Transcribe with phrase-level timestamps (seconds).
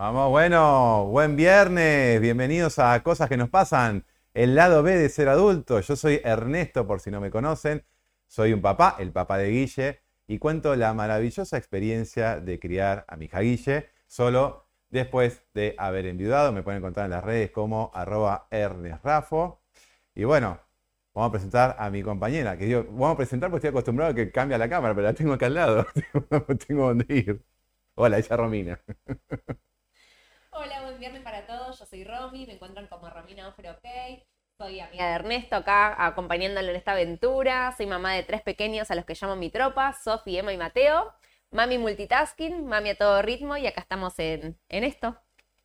[0.00, 5.28] Vamos, bueno, buen viernes, bienvenidos a Cosas que nos pasan, el lado B de ser
[5.28, 5.78] adulto.
[5.80, 7.84] Yo soy Ernesto, por si no me conocen,
[8.26, 13.16] soy un papá, el papá de Guille, y cuento la maravillosa experiencia de criar a
[13.16, 16.50] mi hija Guille, solo después de haber enviudado.
[16.50, 19.60] Me pueden encontrar en las redes como arroba ernestrafo.
[20.14, 20.58] Y bueno,
[21.12, 24.14] vamos a presentar a mi compañera, que digo, vamos a presentar porque estoy acostumbrado a
[24.14, 25.86] que cambia la cámara, pero la tengo acá al lado,
[26.66, 27.44] tengo dónde ir.
[27.96, 28.80] Hola, ella Romina.
[30.62, 31.78] Hola, buen viernes para todos.
[31.78, 34.22] Yo soy Romy, me encuentran como Romina Ofre OK.
[34.58, 37.72] Soy amiga de Ernesto acá acompañándolo en esta aventura.
[37.74, 41.14] Soy mamá de tres pequeños a los que llamo mi tropa, Sofi, Emma y Mateo.
[41.50, 45.16] Mami multitasking, mami a todo ritmo y acá estamos en, en esto.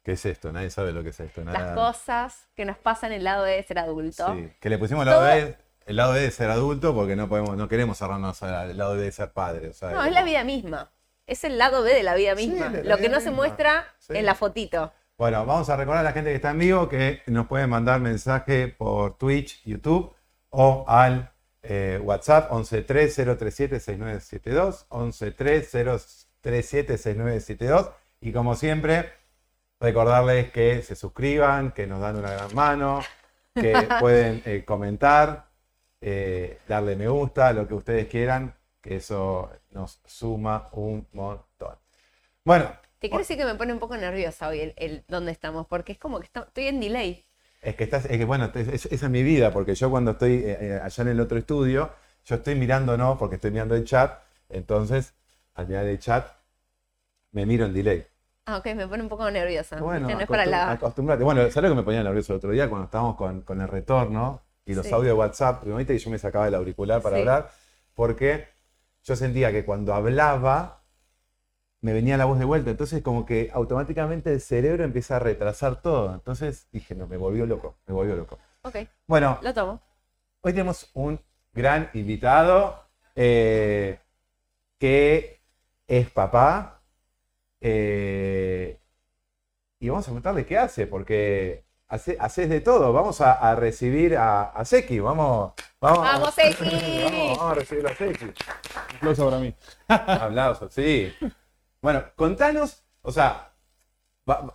[0.02, 0.54] ¿Qué es esto?
[0.54, 1.44] Nadie sabe lo que es esto.
[1.44, 4.34] Las cosas que nos pasan en el lado de ser adulto.
[4.34, 5.58] Sí, que le pusimos el lado, B,
[5.88, 9.02] el lado B de ser adulto porque no podemos, no queremos cerrarnos al lado B
[9.02, 9.72] de ser padre.
[9.82, 10.90] no, es la vida misma.
[11.28, 12.72] Es el lado B de la vida misma.
[12.84, 14.94] lo que no se muestra en la fotito.
[15.18, 18.02] Bueno, vamos a recordar a la gente que está en vivo que nos puede mandar
[18.02, 20.14] mensaje por Twitch, YouTube
[20.50, 21.32] o al
[21.64, 24.88] eh, WhatsApp 1130376972,
[26.44, 29.12] 1130376972 y como siempre
[29.80, 33.02] recordarles que se suscriban, que nos dan una gran mano,
[33.54, 35.48] que pueden eh, comentar,
[36.02, 38.54] eh, darle me gusta, lo que ustedes quieran,
[38.86, 41.76] que eso nos suma un montón.
[42.44, 42.70] Bueno,
[43.00, 45.98] te quiero decir que me pone un poco nerviosa hoy el, dónde estamos, porque es
[45.98, 47.26] como que estoy en delay.
[47.64, 50.58] Es que estás, es que bueno, esa es mi vida, porque yo cuando estoy eh,
[50.62, 51.90] eh, allá en el otro estudio,
[52.26, 54.20] yo estoy mirando no, porque estoy mirando el chat,
[54.50, 55.16] entonces
[55.56, 56.28] al mirar el chat
[57.32, 58.06] me miro en delay.
[58.46, 59.78] Ah, ok, me pone un poco nerviosa.
[59.78, 60.74] Bueno, no es para la...
[60.74, 61.24] acostumbrate.
[61.24, 64.44] Bueno, ¿sabes lo que me ponía nervioso el otro día cuando estábamos con, el retorno
[64.64, 65.62] y los audios de WhatsApp?
[65.62, 67.50] Primero que yo me sacaba el auricular para hablar,
[67.96, 68.55] porque
[69.06, 70.84] yo sentía que cuando hablaba
[71.82, 72.72] me venía la voz de vuelta.
[72.72, 76.14] Entonces como que automáticamente el cerebro empieza a retrasar todo.
[76.14, 78.40] Entonces dije, no, me volvió loco, me volvió loco.
[78.64, 78.78] Ok.
[79.06, 79.38] Bueno.
[79.44, 79.80] Lo tomo.
[80.42, 81.20] Hoy tenemos un
[81.54, 82.84] gran invitado
[83.16, 84.00] eh,
[84.80, 85.40] que
[85.88, 86.82] es papá.
[87.62, 88.80] Eh,
[89.80, 92.94] y vamos a preguntarle qué hace, porque hace, haces de todo.
[92.94, 95.00] Vamos a, recibir a, a, Seki.
[95.00, 96.64] Vamos, vamos, vamos Seki.
[97.04, 98.26] Vamos, vamos, a recibir a Seki.
[98.26, 98.34] Un
[98.98, 99.54] aplauso para mí.
[99.88, 101.14] Aplauso, sí.
[101.82, 103.52] Bueno, contanos, o sea,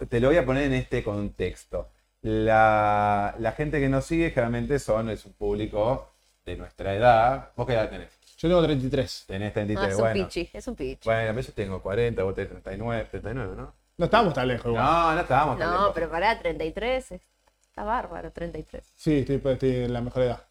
[0.09, 1.91] te lo voy a poner en este contexto.
[2.23, 6.13] La, gente que nos sigue generalmente son, es un público
[6.45, 7.53] de nuestra edad.
[7.57, 8.19] ¿Vos qué edad tenés?
[8.37, 9.25] Yo tengo 33.
[9.27, 10.21] Tenés 33, ah, es bueno.
[10.21, 11.01] un pichi, es un pichi.
[11.05, 13.80] Bueno, a veces tengo 40, vos tenés 39, 39, ¿no?
[14.01, 14.73] No estábamos tan lejos.
[14.73, 15.89] No, no estábamos tan lejos.
[15.89, 18.83] No, pero pará, 33, está bárbaro, 33.
[18.97, 20.43] Sí, estoy, estoy en la mejor edad.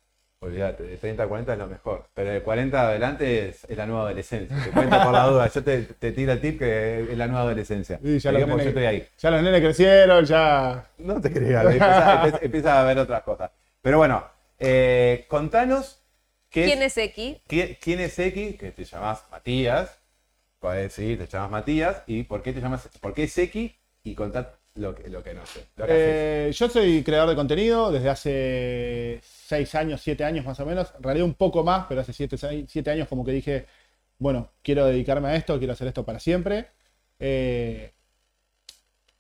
[0.42, 2.06] Olvídate, de 30 a 40 es lo mejor.
[2.14, 4.56] Pero de 40 adelante es, la nueva adolescencia.
[4.64, 5.50] Te cuento por la duda.
[5.50, 8.00] Yo te, tiro el tip que es la nueva adolescencia.
[8.04, 9.08] Sí, ya, los nenes, yo estoy ahí.
[9.18, 10.86] ya los nenes crecieron, ya.
[11.00, 13.50] No te creas, empieza, empieza, a ver otras cosas.
[13.82, 14.24] Pero bueno,
[14.60, 16.04] eh, contanos.
[16.52, 17.38] ¿Quién es X?
[17.48, 18.58] ¿Quién es X?
[18.60, 19.99] Que te llamas Matías.
[20.60, 22.04] Puedes decir, te llamas Matías.
[22.08, 22.90] ¿Y por qué te llamas?
[23.00, 23.72] ¿Por qué es X?
[24.04, 25.68] Y contad lo que, lo que no sé.
[25.88, 30.94] Eh, yo soy creador de contenido desde hace 6 años, 7 años más o menos.
[30.98, 33.66] En realidad un poco más, pero hace 7 años como que dije,
[34.18, 36.68] bueno, quiero dedicarme a esto, quiero hacer esto para siempre.
[37.20, 37.94] Eh,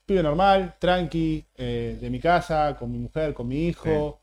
[0.05, 4.21] pibe normal, tranqui, eh, de mi casa, con mi mujer, con mi hijo.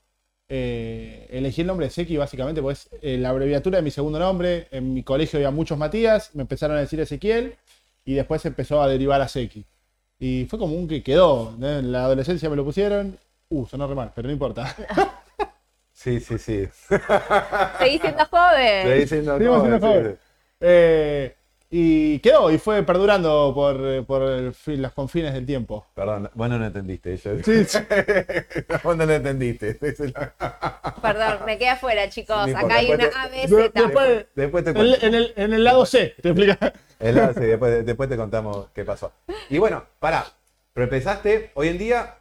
[0.49, 4.69] Elegí el nombre de Seki básicamente, pues la abreviatura de mi segundo nombre.
[4.71, 7.57] En mi colegio había muchos Matías, me empezaron a decir Ezequiel
[8.05, 9.65] y después empezó a derivar a Seki.
[10.19, 11.55] Y fue como un que quedó.
[11.61, 13.19] En la adolescencia me lo pusieron.
[13.49, 14.75] Uh, sonó re mal, pero no importa.
[15.97, 16.69] Sí, sí, sí.
[17.78, 18.87] Seguís siendo joven.
[18.87, 20.19] Seguís siendo joven.
[20.61, 21.35] Eh,
[21.71, 24.22] y quedó, y fue perdurando por, por
[24.66, 25.87] los confines del tiempo.
[25.94, 27.16] Perdón, vos no lo entendiste.
[27.16, 27.38] Yo...
[27.43, 27.78] Sí, sí.
[28.82, 29.75] vos no lo entendiste.
[29.75, 32.54] Perdón, me quedé afuera, chicos.
[32.54, 33.72] Acá hay una ABC.
[33.72, 35.06] Después, después te cuento.
[35.06, 36.72] En, el, en el lado C, te explica.
[36.99, 39.12] El lado C, después, después te contamos qué pasó.
[39.50, 40.27] Y bueno, pará.
[40.72, 42.18] Pero empezaste, hoy en día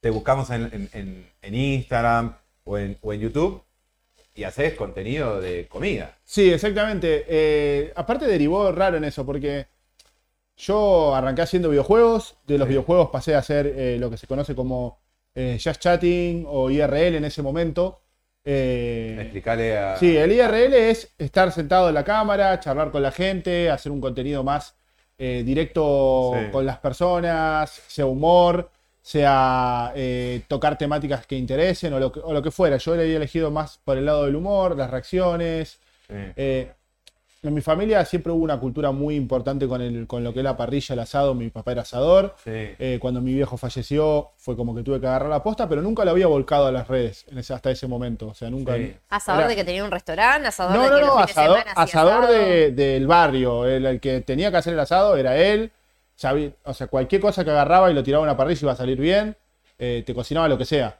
[0.00, 2.34] te buscamos en, en, en Instagram,
[2.68, 2.78] o
[3.12, 3.62] en, YouTube
[4.38, 6.16] y haces contenido de comida.
[6.22, 7.24] Sí, exactamente.
[7.26, 9.66] Eh, aparte derivó raro en eso, porque
[10.56, 14.54] yo arranqué haciendo videojuegos, de los videojuegos pasé a hacer eh, lo que se conoce
[14.54, 15.00] como
[15.34, 18.00] eh, Just Chatting o IRL en ese momento.
[18.44, 19.96] Explicarle a...
[19.96, 24.00] Sí, el IRL es estar sentado en la cámara, charlar con la gente, hacer un
[24.00, 24.76] contenido más
[25.18, 28.70] directo con las personas, sea humor
[29.12, 32.76] sea eh, tocar temáticas que interesen o lo que, fuera.
[32.76, 35.78] Yo le había elegido más por el lado del humor, las reacciones.
[36.10, 36.70] Eh,
[37.42, 40.44] en mi familia siempre hubo una cultura muy importante con, el, con lo que es
[40.44, 41.34] la parrilla, el asado.
[41.34, 42.34] Mi papá era asador.
[42.44, 42.50] Sí.
[42.52, 46.04] Eh, cuando mi viejo falleció, fue como que tuve que agarrar la posta, pero nunca
[46.04, 48.26] lo había volcado a las redes en ese- hasta ese momento.
[48.26, 48.76] O sea, nunca.
[48.76, 48.92] Sí.
[49.08, 51.58] Asador Era- de que tenía un restaurante, asador No, de no, que no, de asador,
[51.74, 52.32] asador asado.
[52.32, 53.64] de- del barrio.
[53.66, 55.70] El, el que tenía que hacer el asado era él.
[56.18, 58.76] Sabía- o sea, cualquier cosa que agarraba y lo tiraba a una parrilla iba a
[58.76, 59.36] salir bien.
[59.78, 60.98] Eh, te cocinaba lo que sea.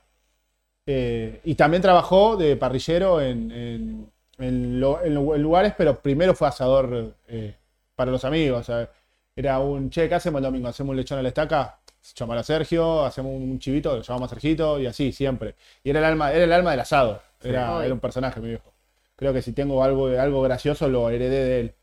[0.86, 5.04] Eh, y también trabajó de parrillero en, en- en lo-
[5.38, 7.54] lugares, pero primero fue asador eh,
[7.96, 8.60] para los amigos.
[8.60, 8.90] o sea,
[9.36, 10.68] era un, che, ¿qué hacemos el domingo?
[10.68, 11.78] ¿Hacemos un lechón a la estaca?
[12.16, 15.56] Llamar a Sergio, hacemos un chivito, lo llamamos a Sergito y así, siempre.
[15.84, 17.20] Y era el alma, era el alma del asado.
[17.42, 18.72] Era, era un personaje, mi viejo.
[19.16, 21.74] Creo que si tengo algo, algo gracioso lo heredé de él.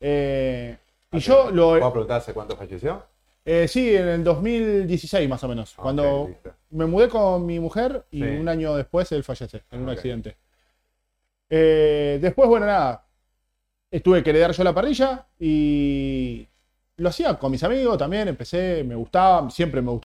[0.00, 0.78] Eh,
[1.12, 3.02] y yo lo, ¿Puedo preguntar hace cuánto falleció?
[3.44, 5.74] eh, sí, en el 2016 más o menos.
[5.78, 6.52] Ah, cuando listo.
[6.70, 8.28] me mudé con mi mujer y Sí.
[8.28, 10.36] un año después él fallece en un accidente.
[11.48, 13.06] Eh, después, bueno, nada.
[13.90, 16.46] Estuve que heredar yo la parrilla y
[16.96, 18.28] lo hacía con mis amigos también.
[18.28, 20.06] Empecé, me gustaba, siempre me gustó.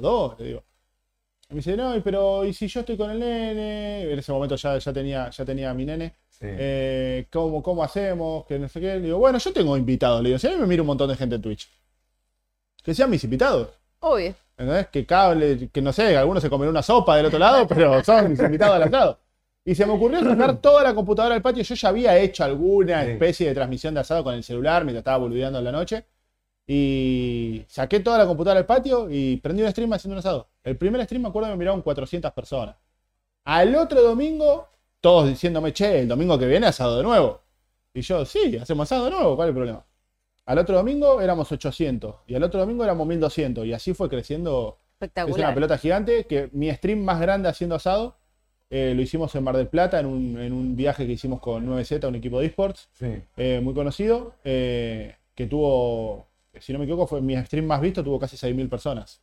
[0.00, 0.64] Dos, le digo.
[1.48, 4.10] Y me dice, no, pero ¿y si yo estoy con el nene?
[4.10, 6.14] En ese momento ya, ya, tenía, ya tenía a mi nene.
[6.28, 6.46] Sí.
[6.48, 8.44] Eh, ¿cómo, ¿Cómo hacemos?
[8.46, 8.94] Que no sé qué.
[8.94, 10.22] Le digo, bueno, yo tengo invitados.
[10.22, 11.68] Le digo, si a mí me mira un montón de gente en Twitch.
[12.82, 13.68] Que sean mis invitados.
[14.00, 14.34] Obvio.
[14.58, 14.88] ¿Entendés?
[14.88, 18.30] Que cable, que no sé, algunos se comen una sopa del otro lado, pero son
[18.30, 19.18] mis invitados al asado.
[19.64, 21.62] Y se me ocurrió sacar toda la computadora al patio.
[21.62, 25.18] Yo ya había hecho alguna especie de transmisión de asado con el celular mientras estaba
[25.18, 26.04] boludeando en la noche.
[26.66, 30.48] Y saqué toda la computadora al patio y prendí un stream haciendo un asado.
[30.64, 32.76] El primer stream me acuerdo que me miraron 400 personas.
[33.44, 34.68] Al otro domingo,
[35.00, 37.40] todos diciéndome, che, el domingo que viene asado de nuevo.
[37.94, 39.84] Y yo, sí, hacemos asado de nuevo, ¿cuál es el problema?
[40.46, 44.78] Al otro domingo éramos 800 y al otro domingo éramos 1200 y así fue creciendo.
[44.78, 45.54] Es una Espectacular.
[45.54, 48.16] pelota gigante que mi stream más grande haciendo asado
[48.70, 51.66] eh, lo hicimos en Mar del Plata en un, en un viaje que hicimos con
[51.66, 53.06] 9Z, un equipo de esports Sí.
[53.36, 56.25] eh, muy conocido, eh, que tuvo,
[56.60, 59.20] si no me equivoco, fue mi stream más visto, tuvo casi 6.000 personas.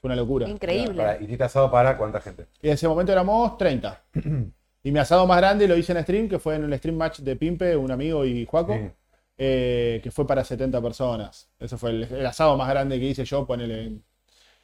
[0.00, 0.48] Fue una locura.
[0.48, 0.96] Increíble.
[0.96, 2.46] Para, ¿Hiciste asado para cuánta gente?
[2.60, 4.02] Y en ese momento éramos 30.
[4.82, 7.20] y mi asado más grande lo hice en stream, que fue en el stream match
[7.20, 8.90] de Pimpe, un amigo y Juaco, Sí.
[9.38, 11.48] eh, que fue para 70 personas.
[11.58, 14.00] Ese fue el, el asado más grande que hice yo, ponele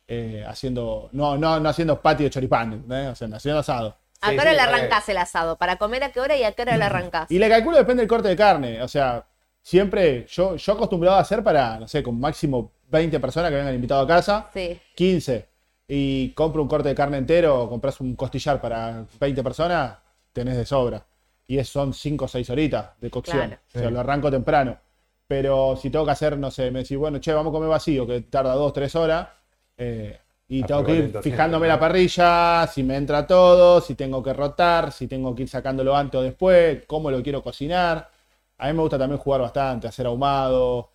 [0.09, 3.09] eh, haciendo, no, no, no haciendo patio de choripán, ¿entendés?
[3.13, 3.97] o sea, haciendo asado.
[4.21, 5.57] ¿A qué hora sí, le arrancás el asado?
[5.57, 7.27] ¿Para comer a qué hora y a qué hora le arrancás?
[7.31, 8.83] Y le calculo depende del corte de carne.
[8.83, 9.25] O sea,
[9.69, 13.75] siempre yo, yo acostumbrado a hacer para, no sé, con máximo 20 personas que vengan
[13.75, 14.81] invitado a casa, Sí.
[14.95, 15.47] 15.
[15.87, 19.97] Y compro un corte de carne entero o compras un costillar para 20 personas,
[20.33, 21.05] tenés de sobra.
[21.47, 23.39] Y es, son 5 o 6 horitas de cocción.
[23.49, 23.61] Claro.
[23.69, 23.93] O sea, Sí.
[23.95, 24.79] lo arranco temprano.
[25.27, 28.07] Pero si tengo que hacer, no sé, me decís, bueno, che, vamos a comer vacío,
[28.07, 29.29] que tarda 2, 3 horas.
[29.77, 30.19] eh,
[30.49, 34.33] y A tengo que ir fijándome la parrilla, si me entra todo, si tengo que
[34.33, 38.11] rotar, si tengo que ir sacándolo antes o después, cómo lo quiero cocinar.
[38.59, 40.91] A mí me gusta también jugar bastante, hacer ahumado,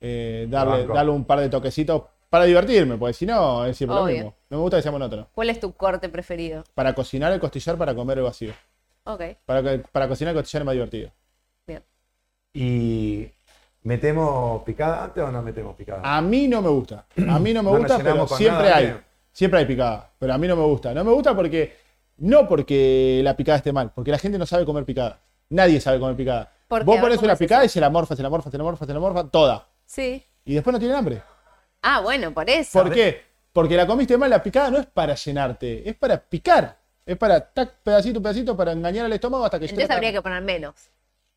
[0.00, 4.04] eh, darle, darle un par de toquecitos para divertirme, porque si no, es siempre lo
[4.04, 4.34] mismo.
[4.50, 5.28] No me gusta que sea monótono.
[5.32, 6.62] ¿Cuál es tu corte preferido?
[6.74, 8.52] Para cocinar el costillar, para comer el vacío.
[9.04, 11.10] Ok, Para, que- para cocinar el costillar es más divertido.
[11.66, 11.82] bien.
[12.52, 13.30] ¿Y
[13.82, 16.02] metemos picada antes o no metemos picada?
[16.04, 17.06] A mí no me gusta.
[17.28, 19.00] A mí no me No gusta, pero siempre nada, hay.
[19.32, 20.10] Siempre hay picada.
[20.18, 20.92] Pero a mí no me gusta.
[20.94, 21.76] No me gusta porque.
[22.18, 25.20] No porque la picada esté mal, porque la gente no sabe comer picada.
[25.50, 26.52] Nadie sabe comer picada.
[26.68, 26.84] ¿Por qué?
[26.84, 28.64] Vos ver, pones ¿cómo una picada y se la morfa, se la morfa, se la
[28.64, 29.68] morfa, se la morfa, toda.
[29.86, 30.24] Sí.
[30.44, 31.22] Y después no tienen hambre.
[31.82, 32.82] Ah, bueno, por eso.
[32.82, 33.22] ¿Por qué?
[33.52, 36.76] Porque la comiste mal, la picada no es para llenarte, es para picar.
[37.06, 40.42] Es para tac, pedacito, pedacito, para engañar al estómago hasta que Entonces habría que poner
[40.42, 40.74] menos.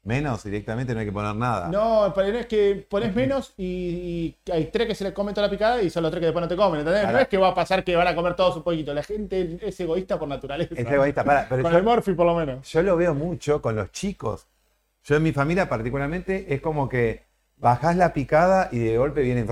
[0.03, 1.67] Menos, directamente no hay que poner nada.
[1.67, 5.35] No, pero no es que pones menos y, y hay tres que se les comen
[5.35, 7.07] toda la picada y son los tres que después no te comen, ¿entendés?
[7.11, 8.95] No es que va a pasar que van a comer todos un poquito.
[8.95, 10.73] La gente es egoísta por naturaleza.
[10.75, 12.67] Es egoísta, para, pero Con yo- el Morphy por lo menos.
[12.71, 14.47] Yo lo veo mucho con los chicos.
[15.03, 17.23] Yo en mi familia particularmente es como que
[17.57, 19.47] bajás la picada y de golpe vienen...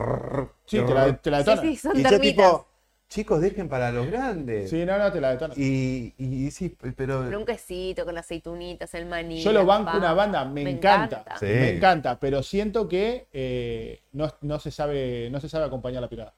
[0.66, 1.66] Sí, te la, te la Sí, detonan.
[1.66, 2.46] sí, son Y yo termitas.
[2.52, 2.68] tipo,
[3.10, 4.70] chicos, dejen para los grandes.
[4.70, 5.58] Sí, no, no, te la detonan.
[5.60, 7.24] Y, y sí, pero...
[7.26, 9.42] Pero un quesito con aceitunitas, el maní.
[9.42, 11.26] Yo lo las banco una banda, me, encanta.
[11.40, 11.48] Sí.
[11.48, 16.08] Me encanta, pero siento que eh, no, no se sabe, no se sabe acompañar la
[16.10, 16.34] picada.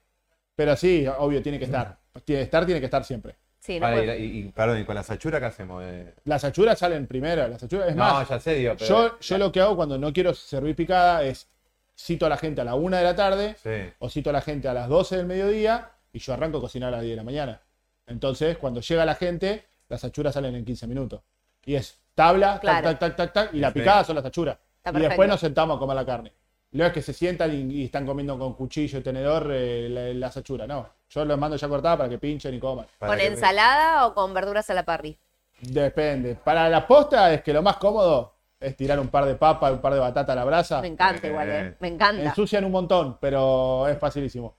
[0.55, 1.97] Pero sí, obvio, tiene que estar.
[2.25, 3.35] Tiene que estar, tiene que estar siempre.
[3.59, 5.83] Sí, no puede- y, y- perdón, ¿y con la sachura qué hacemos?
[5.85, 9.09] Eh, Las achuras salen primero, las achuras, es no, más, ya sé, digo, pero...
[9.09, 11.47] yo, yo lo que hago cuando no quiero servir picada es
[11.95, 13.93] cito a la gente a la una de la tarde Sí.
[13.99, 16.89] o cito a la gente a las 12 del mediodía y yo arranco a cocinar
[16.89, 17.61] a las 10 de la mañana.
[18.07, 21.21] Entonces, cuando llega la gente, las achuras salen en 15 minutos.
[21.65, 22.89] Y es tabla, Claro.
[22.89, 23.79] tac, tac, tac, tac, tac, y la Sí.
[23.79, 24.57] picada son las achuras.
[24.93, 26.33] Y después nos sentamos a comer la carne.
[26.71, 30.13] No es que se sientan y, y están comiendo con cuchillo y tenedor eh, la-
[30.13, 30.87] las achuras, no.
[31.09, 32.87] Yo los mando ya cortadas para que pinchen y coman.
[32.97, 35.17] ¿Con ensalada o con verduras a la parrilla?
[35.59, 36.35] Depende.
[36.35, 39.81] Para la posta es que lo más cómodo es tirar un par de papas, un
[39.81, 40.81] par de batata a la brasa.
[40.81, 41.75] Me encanta igual, ¿eh?
[41.79, 42.23] Me encanta.
[42.23, 44.55] Ensucian un montón, pero es facilísimo.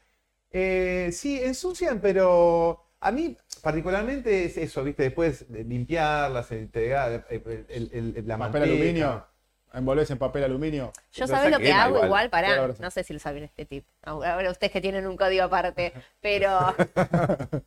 [0.52, 5.04] Eh, sí, ensucian, pero a mí particularmente es eso, ¿viste?
[5.04, 8.64] Después de limpiarlas, entregar el, el- el- la Papel manteca.
[8.64, 9.26] aluminio.
[9.74, 10.92] Envolves en papel aluminio.
[11.14, 12.06] Yo sabes lo que hago igual.
[12.06, 13.86] igual, para, no sé si lo saben este tip.
[14.02, 16.74] Ahora ustedes que tienen un código aparte, pero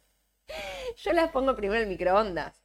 [0.97, 2.61] yo las pongo primero en el microondas.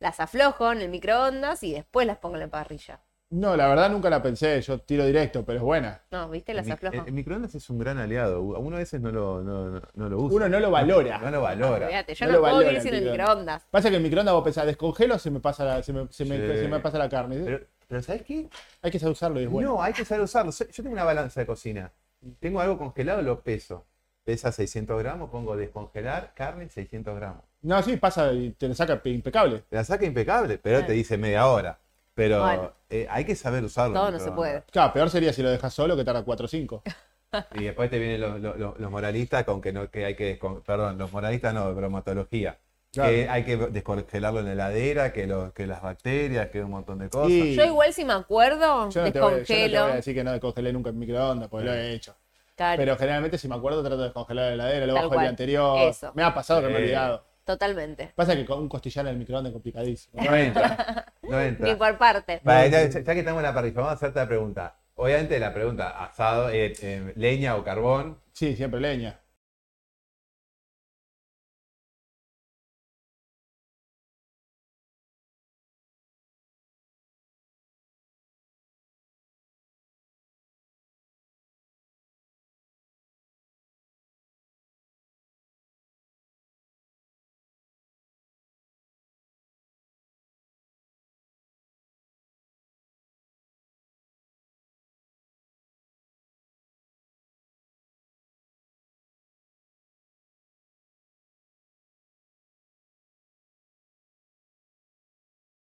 [0.00, 3.00] Las aflojo en el microondas y después las pongo en la parrilla.
[3.30, 4.60] No, la verdad nunca la pensé.
[4.60, 6.00] Yo tiro directo, pero es buena.
[6.10, 6.52] No, ¿viste?
[6.52, 6.96] Las aflojo.
[6.96, 8.42] el- el microondas es un gran aliado.
[8.42, 10.36] Uno a veces no lo, no, no- no lo usa.
[10.36, 11.18] Uno no lo valora.
[11.18, 11.86] No lo valora.
[11.86, 13.62] Olvídate, yo no no, lo puedo valora vivir sin el microondas.
[13.70, 16.36] Pasa que el microondas vos pensás, descongelo, se me pasa la, se me, se me-
[16.54, 16.60] Sí.
[16.62, 17.36] se me pasa la carne.
[17.44, 18.48] Pero, pero ¿sabes qué?
[18.82, 19.74] Hay que saber usarlo y es bueno.
[19.74, 20.50] No, hay que saber usarlo.
[20.50, 21.92] Yo tengo una balanza de cocina.
[22.40, 23.86] Tengo algo congelado, lo peso.
[24.24, 27.42] Pesa 600 gramos, pongo descongelar carne 600 gramos.
[27.62, 29.62] No, sí, pasa y te lo saca impecable.
[29.70, 31.78] Te la saca impecable, pero te dice media hora.
[32.20, 32.72] Pero Bueno.
[32.90, 33.94] eh, hay que saber usarlo.
[33.98, 34.62] Todo no se puede.
[34.70, 36.82] Claro, peor sería si lo dejas solo, que tarda 4 o 5.
[37.54, 40.38] Y después te vienen los, los- los- los moralistas con que no que hay que
[40.66, 42.58] perdón, los moralistas no, bromatología.
[42.92, 43.08] Claro.
[43.10, 46.98] Que hay que descongelarlo en la heladera, que, lo- que las bacterias, que un montón
[46.98, 47.30] de cosas.
[47.30, 49.82] Y- Yo igual si me acuerdo, Yo no, te voy, yo no te descongelo.
[49.84, 52.14] voy a decir que no descongelé nunca en microondas, porque lo he hecho.
[52.56, 55.20] Claro, Pero generalmente si me acuerdo trato de descongelar la heladera, lo Tal bajo el
[55.20, 55.78] día anterior.
[55.88, 56.12] Eso.
[56.14, 56.82] Me ha pasado que me he Sí.
[56.82, 57.24] olvidado.
[57.52, 58.12] Totalmente.
[58.14, 60.22] Pasa que con un costillar en el microondas es complicadísimo.
[60.22, 61.06] No entra.
[61.22, 61.68] No entra.
[61.68, 62.40] Ni por parte.
[62.42, 64.76] Vale, ya, ya que estamos en la parrilla, vamos a hacerte la pregunta.
[64.94, 68.18] Obviamente la pregunta, asado, eh, eh, leña o carbón.
[68.32, 69.20] Sí, siempre leña.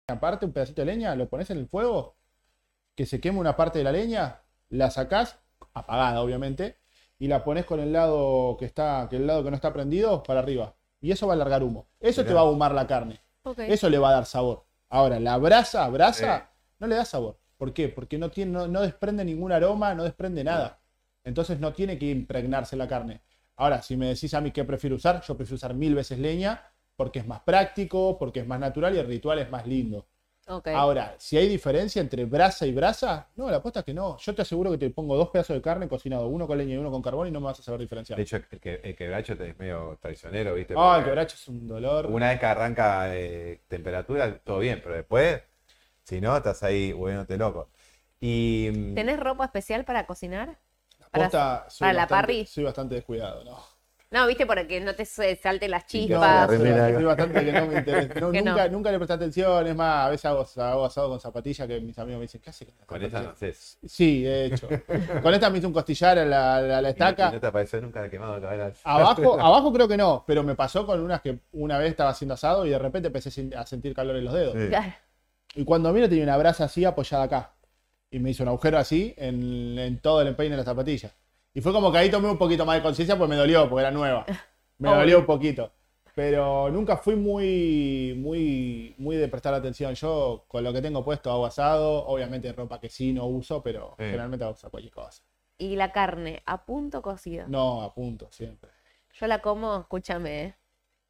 [0.08, 2.18] Aparte, un pedacito de leña, lo pones en el fuego,
[2.96, 5.40] que se queme una parte de la leña, la sacás,
[5.74, 6.78] apagada obviamente,
[7.20, 10.22] y la pones con el lado que está, que el lado que no está prendido
[10.24, 10.76] para arriba.
[11.00, 11.88] Y eso va a largar humo.
[12.00, 13.22] Eso te va a ahumar la carne.
[13.58, 14.66] Eso le va a dar sabor.
[14.90, 17.40] Ahora, la brasa, brasa, no le da sabor.
[17.58, 17.88] ¿Por qué?
[17.88, 20.82] Porque no, tiene, no, no desprende ningún aroma, no desprende nada.
[21.24, 23.22] Entonces no tiene que impregnarse la carne.
[23.56, 26.73] Ahora, si me decís a mí qué prefiero usar, yo prefiero usar mil veces leña
[27.04, 30.06] porque es más práctico, porque es más natural y el ritual es más lindo.
[30.72, 34.18] Ahora, si hay diferencia entre brasa y brasa, no, la apuesta es que no.
[34.18, 36.78] Yo te aseguro que te pongo dos pedazos de carne cocinado, uno con leña y
[36.78, 38.18] uno con carbón y no me vas a saber diferenciar.
[38.18, 40.74] De hecho, el, que, el quebracho te es medio traicionero, ¿viste?
[40.76, 42.08] Ah, el Porque quebracho es un dolor.
[42.08, 45.42] Una vez que arranca eh, temperatura, todo bien, pero después,
[46.04, 47.70] si no, estás ahí volviéndote loco.
[48.20, 48.70] Y.
[48.72, 50.58] mm, ¿Tenés ropa especial para cocinar?
[51.00, 52.46] La para- posta, soy para la parry?
[52.48, 53.73] Soy bastante descuidado, ¿no?
[54.14, 57.04] No, viste, para que no te salten las No, la chispas.
[57.04, 58.20] bastante que no me interesa.
[58.20, 58.70] No, Que no.
[58.70, 61.98] nunca, le presté atención, es más, a veces hago, hago asado con zapatillas que mis
[61.98, 63.58] amigos me dicen, ¿qué haces con, las Con esa no zapatillas?".
[63.82, 63.88] sé.
[63.88, 64.70] Sí, de hecho.
[65.24, 67.32] con esta me hice un costillar a la, la- la Y estaca.
[67.32, 68.80] no te apareció nunca quemado cabeza.
[68.84, 72.36] Abajo, abajo creo que no, pero me pasó con unas que una vez estaba haciendo
[72.36, 74.54] asado y de repente empecé a sentir calor en los dedos.
[74.58, 74.68] Sí.
[74.70, 74.94] Claro.
[75.56, 77.52] Y cuando miro tenía una brasa así apoyada acá.
[78.12, 81.10] Y me hizo un agujero así en, en todo el empeine de la zapatilla.
[81.54, 83.82] Y fue como que ahí tomé un poquito más de conciencia porque me dolió, porque
[83.82, 84.26] era nueva.
[84.80, 85.00] Me Obvio.
[85.00, 85.72] dolió un poquito.
[86.16, 89.94] Pero nunca fui muy, muy, muy de prestar atención.
[89.96, 93.96] Yo con lo que tengo puesto hago asado, obviamente ropa que sí no uso, pero
[93.98, 94.04] Sí.
[94.06, 95.24] generalmente hago cualquier cosa.
[95.58, 97.46] Y la carne, a punto cocida.
[97.48, 98.72] No, a punto, siempre.
[99.14, 100.56] Yo la como, escúchame, ¿eh?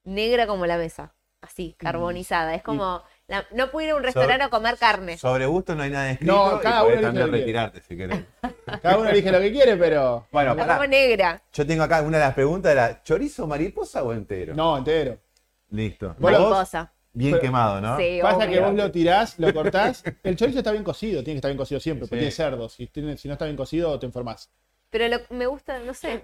[0.04, 1.16] negra como la mesa.
[1.42, 2.54] Así, carbonizada.
[2.56, 3.02] Es como.
[3.28, 5.18] La- no puedo ir a un restaurante a comer carne.
[5.18, 6.34] Sobre gusto no hay nada escrito.
[6.34, 8.22] No, y cada podés uno también retirarte si querés.
[8.82, 10.28] Cada uno elige lo que quiere, pero.
[10.32, 11.42] Bueno, La como negra.
[11.54, 14.54] Yo tengo acá una de las preguntas: era ¿chorizo mariposa o entero?
[14.56, 15.18] No, entero.
[15.70, 16.16] Listo.
[16.20, 16.92] Mariposa.
[17.14, 17.98] bien pero- quemado, ¿no?
[17.98, 18.50] Sí, Pasa obvio.
[18.50, 20.04] que vos lo tirás, lo cortás.
[20.24, 22.20] El chorizo está bien cocido, tiene que estar bien cocido siempre, porque Sí.
[22.20, 22.70] tiene cerdo.
[22.70, 24.50] Si, tiene- si no está bien cocido, te enfermas.
[24.94, 26.24] Pero lo- me gusta, no sé.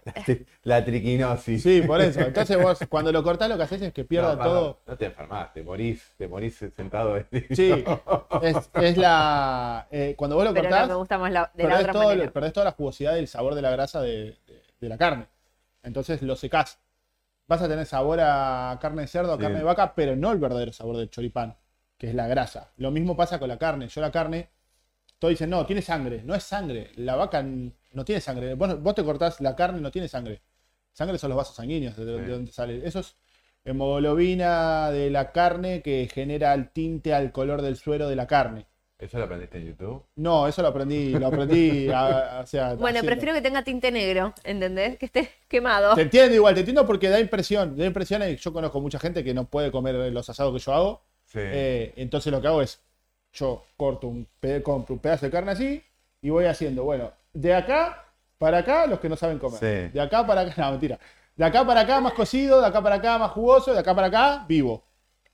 [0.63, 1.63] La triquinosis.
[1.63, 2.21] Sí, por eso.
[2.21, 4.79] Entonces vos, cuando lo cortás, lo que haces es que pierda No, todo.
[4.85, 7.17] No te enfermas, te morís, te morís sentado.
[7.51, 7.83] Sí,
[8.43, 9.88] es, es la.
[9.91, 11.93] eh, cuando vos lo Pero cortás, no, me gusta más la, de la perdés, otra
[11.93, 14.97] todo, perdés toda la jugosidad y el sabor de la grasa de, de- de la
[14.97, 15.27] carne.
[15.83, 16.79] Entonces lo secás.
[17.47, 19.41] vas a tener sabor a carne de cerdo, a Sí.
[19.41, 21.57] carne de vaca, pero no el verdadero sabor del choripán,
[21.97, 22.71] que es la grasa.
[22.77, 23.88] Lo mismo pasa con la carne.
[23.88, 24.49] Yo la carne,
[25.19, 26.21] todos dicen, no, tiene sangre.
[26.23, 26.91] No es sangre.
[26.95, 28.53] La vaca no tiene sangre.
[28.55, 30.41] Vos, vos te cortás la carne, no tiene sangre.
[30.93, 32.81] Sangre son los vasos sanguíneos, de, donde sale.
[32.85, 33.15] Eso es
[33.65, 38.65] hemoglobina de la carne que genera el tinte al color del suero de la carne.
[38.97, 40.03] ¿Eso lo aprendiste en YouTube?
[40.17, 43.05] No, eso lo aprendí, lo aprendí, a- a- o sea, Bueno, haciendo.
[43.05, 44.97] prefiero que tenga tinte negro, ¿entendés?
[44.97, 45.95] Que esté quemado.
[45.95, 49.23] Te entiendo igual, te entiendo porque da impresión, da impresión y yo conozco mucha gente
[49.23, 51.01] que no puede comer los asados que yo hago.
[51.27, 51.39] Sí.
[51.41, 52.81] Eh, entonces lo que hago es,
[53.33, 54.27] yo corto un,
[54.63, 55.83] compro un pedazo de carne así
[56.21, 58.05] y voy haciendo, bueno, de acá
[58.38, 59.59] para acá los que no saben comer.
[59.59, 59.93] Sí.
[59.93, 61.00] De acá para acá, no, mentira.
[61.36, 64.07] De acá para acá más cocido, de acá para acá más jugoso, de acá para
[64.07, 64.83] acá vivo.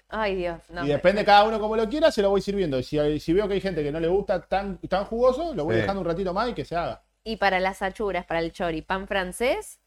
[0.07, 0.61] Ay, Dios.
[0.69, 2.77] No, y depende cada uno como lo quiera, se lo voy sirviendo.
[2.77, 5.65] Y si, si veo que hay gente que no le gusta tan, tan jugoso, lo
[5.65, 5.81] voy Sí.
[5.81, 7.01] dejando un ratito más y que se haga.
[7.23, 9.79] Y para las achuras, para el chori, ¿pan francés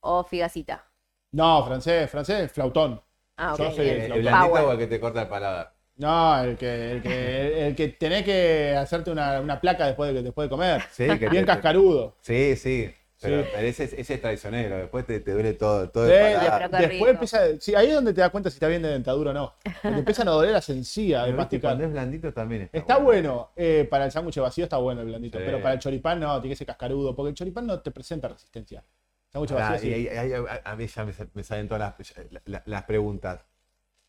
[0.00, 0.84] o figacita?
[1.32, 3.02] No, francés, francés, flautón.
[3.36, 3.74] Ah, Yo ok.
[3.74, 4.00] soy bien.
[4.12, 5.75] el ¿El o el que te corta el paladar?
[5.96, 10.22] No, el que, el que, el que tenés que hacerte una, una placa después de,
[10.22, 10.82] después de comer.
[10.92, 12.14] Sí, que Bien te- cascarudo.
[12.20, 12.90] Sí, sí.
[13.18, 13.48] Pero, Sí.
[13.54, 14.76] pero ese, es- ese es traicionero.
[14.76, 17.08] Después te, te duele todo, todo Sí, el después rico.
[17.08, 17.38] empieza.
[17.60, 19.54] Sí, ahí es donde te das cuenta si está bien de dentadura o no.
[19.82, 21.82] Porque empiezan a doler las encías de viste, cuando masticar.
[21.86, 23.52] es blandito también está, Está bueno.
[23.56, 25.38] eh, para el sándwich vacío está bueno el blandito.
[25.38, 25.44] Sí.
[25.46, 27.16] Pero para el choripán no, tiene que ser cascarudo.
[27.16, 28.84] Porque el choripán no te presenta resistencia.
[29.32, 30.08] Sándwich Pará, vacío y sí.
[30.10, 32.82] ahí- ahí- a, a mí ya me, sa- me salen todas las, la- la- las
[32.84, 33.46] preguntas.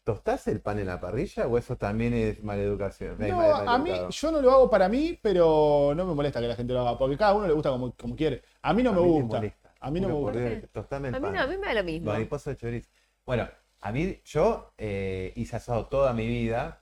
[0.07, 3.17] ¿Tostás el pan en la parrilla o eso también es maleducación?
[3.19, 6.47] No, mal- a mí, yo no lo hago para mí, pero no me molesta que
[6.47, 6.97] la gente lo haga.
[6.97, 8.41] Porque cada uno le gusta como, como quiere.
[8.61, 9.43] A mí no me mí gusta.
[9.81, 10.39] A mí no me gusta.
[10.39, 12.09] Dios, tostame el A mí no, a mí me da lo mismo.
[12.09, 12.89] Mariposa de chorizo.
[13.25, 13.49] Bueno,
[13.81, 16.81] a mí, yo eh, hice asado toda mi vida.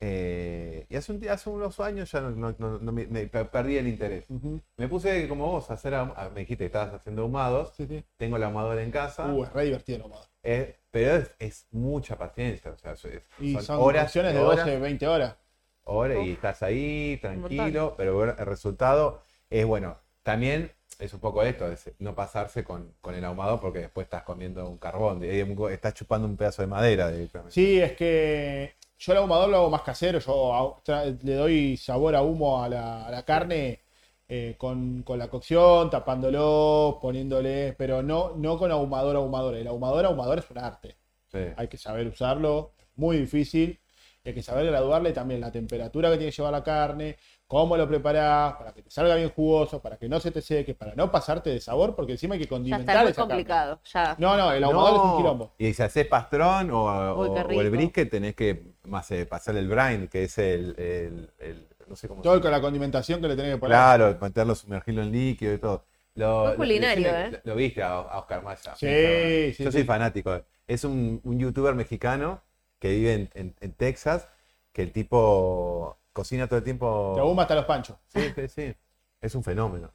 [0.00, 3.26] eh, y hace, un, día- hace unos años ya no, no- no- no me, me
[3.28, 4.26] per- perdí el interés.
[4.28, 4.60] Ujú.
[4.76, 7.72] Me puse como vos a hacer, ahum- ah, me dijiste que estabas haciendo ahumados.
[7.76, 8.04] Sí, sí.
[8.18, 9.26] Tengo el ahumador en casa.
[9.32, 10.27] Uh, es re divertido nomás.
[10.42, 12.70] Eh, pero es, es mucha paciencia.
[12.70, 15.36] O sea, es- Y son, son, horas, de horas, 12, 20 horas.
[15.84, 17.94] horas y estás ahí tranquilo.
[17.96, 19.98] Pero bueno, el resultado es bueno.
[20.22, 24.24] También es un poco esto, es no pasarse con, con el ahumado porque después estás
[24.24, 27.52] comiendo un carbón, estás chupando un pedazo de madera directamente.
[27.54, 30.18] Sí, es que yo el ahumador lo hago más casero.
[30.18, 30.82] Yo
[31.22, 33.80] le doy sabor a humo a la, a la carne
[34.28, 39.54] eh, con, con la cocción, tapándolo, poniéndole, pero no, no con ahumador ahumador.
[39.56, 40.96] El ahumador ahumador es un arte.
[41.28, 41.38] Sí.
[41.56, 43.80] Hay que saber usarlo, muy difícil.
[44.24, 47.76] y Hay que saber graduarle también la temperatura que tiene que llevar la carne, cómo
[47.78, 50.94] lo preparás, para que te salga bien jugoso, para que no se te seque, para
[50.94, 53.32] no pasarte de sabor, porque encima hay que Ya condimentar está carne.
[53.34, 53.80] complicado.
[53.92, 54.14] Ya.
[54.18, 55.52] No, no, el ahumador es un quilombo.
[55.56, 59.68] Y si haces pastrón o, Uy, o- el brisket, tenés que más eh, pasar el
[59.68, 63.28] brine, que es el, el- el- no sé cómo Todo se con la condimentación que
[63.28, 63.76] le tenés que poner.
[63.76, 65.84] Claro, meterlo, sumergirlo en líquido y todo.
[66.14, 67.30] Lo, culinario, lo- ¿eh?
[67.32, 68.74] Lo, lo viste a, a Oscar Maya.
[68.74, 69.78] Sí, sí, Yo sí.
[69.78, 70.42] soy fanático.
[70.66, 72.42] Es un, un youtuber mexicano
[72.78, 74.28] que vive en, en- en Texas,
[74.72, 77.12] que el tipo cocina todo el tiempo.
[77.14, 77.96] Te ahuma hasta los panchos.
[78.08, 78.74] Sí, sí, sí.
[79.20, 79.92] Es un fenómeno.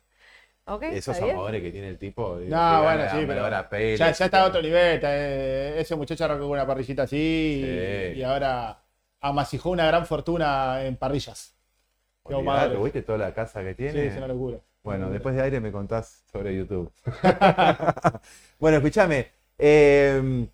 [0.66, 2.36] Ok, Esos amadores que tiene el tipo.
[2.36, 4.96] No, bueno, gana sí, pero hora pele, Ya, ya está a otro nivel.
[4.96, 8.20] está, eh, ese muchacho arrancó con una parrillita así y- Sí.
[8.20, 8.80] y, ahora
[9.20, 11.54] amasijó una gran fortuna en parrillas.
[12.24, 12.78] Olvidate.
[12.78, 14.08] ¿Viste toda la casa que Sí, tiene?
[14.08, 14.60] es una locura.
[14.84, 16.92] Bueno, después de aire me contás sobre YouTube.
[18.60, 19.28] bueno, escúchame.
[19.58, 20.48] eh,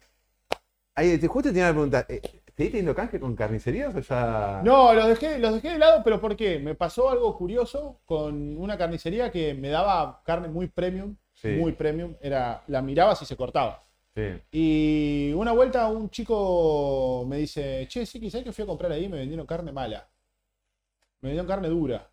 [0.96, 2.06] ahí, te- justo tenía una pregunta.
[2.10, 2.22] eh,
[2.56, 4.62] ¿Seguís teniendo canje con carnicerías o ya.?
[4.64, 6.60] No, los dejé, los dejé de lado, pero ¿por qué?
[6.60, 11.50] Me pasó algo curioso con una carnicería que me daba carne muy premium, Sí.
[11.58, 12.16] muy premium.
[12.22, 13.84] Era, la mirabas y se cortaba.
[14.14, 14.42] Sí.
[14.52, 19.06] Y una vuelta un chico me dice, che, sí, quizás que fui a comprar ahí
[19.06, 20.10] y me vendieron carne mala.
[21.22, 22.10] Me vendieron carne dura.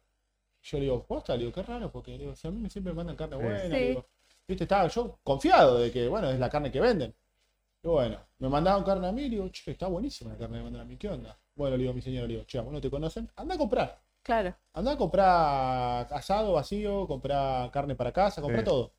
[0.63, 2.69] Yo le digo, posta, le digo, qué raro, porque le digo, si a mí me
[2.71, 3.61] siempre me mandan carne buena.
[3.63, 3.69] Sí.
[3.69, 4.07] le digo,
[4.49, 7.13] Viste, estaba yo confiado de que, bueno, es la carne que venden.
[7.83, 10.55] Y bueno, me mandaron carne a mí y le digo, che, está buenísima la carne
[10.59, 11.37] que me mandan a mí, ¿qué onda?
[11.55, 13.29] Bueno, le digo a mi señora, le digo, che, ¿a vos no te conocen?
[13.37, 14.01] Anda a comprar.
[14.23, 14.55] Claro.
[14.73, 18.67] Anda a comprar asado vacío, comprar carne para casa, comprar Sí.
[18.67, 18.93] todo.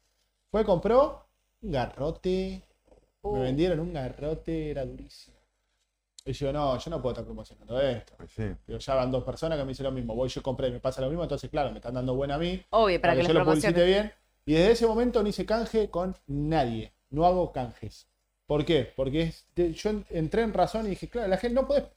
[0.51, 1.25] Fue, compró
[1.61, 2.61] un garrote.
[3.21, 3.35] Uh.
[3.35, 5.36] Me vendieron un garrote, era durísimo.
[6.27, 8.13] Y yo, no, yo no puedo estar promocionando esto.
[8.17, 8.43] Pues sí.
[8.65, 10.13] Pero ya van dos personas que me dicen lo mismo.
[10.13, 12.61] Voy, yo compré, me pasa lo mismo, entonces, claro, me están dando buena a mí.
[12.71, 14.01] Obvio, para, Para, que, que, yo lo publicite promocione.
[14.01, 14.13] bien.
[14.45, 16.93] Y desde ese momento no hice canje con nadie.
[17.09, 18.07] No hago canjes.
[18.45, 18.91] ¿Por qué?
[18.95, 21.87] Porque es- de- yo en- entré en razón y dije, claro, la gente no puede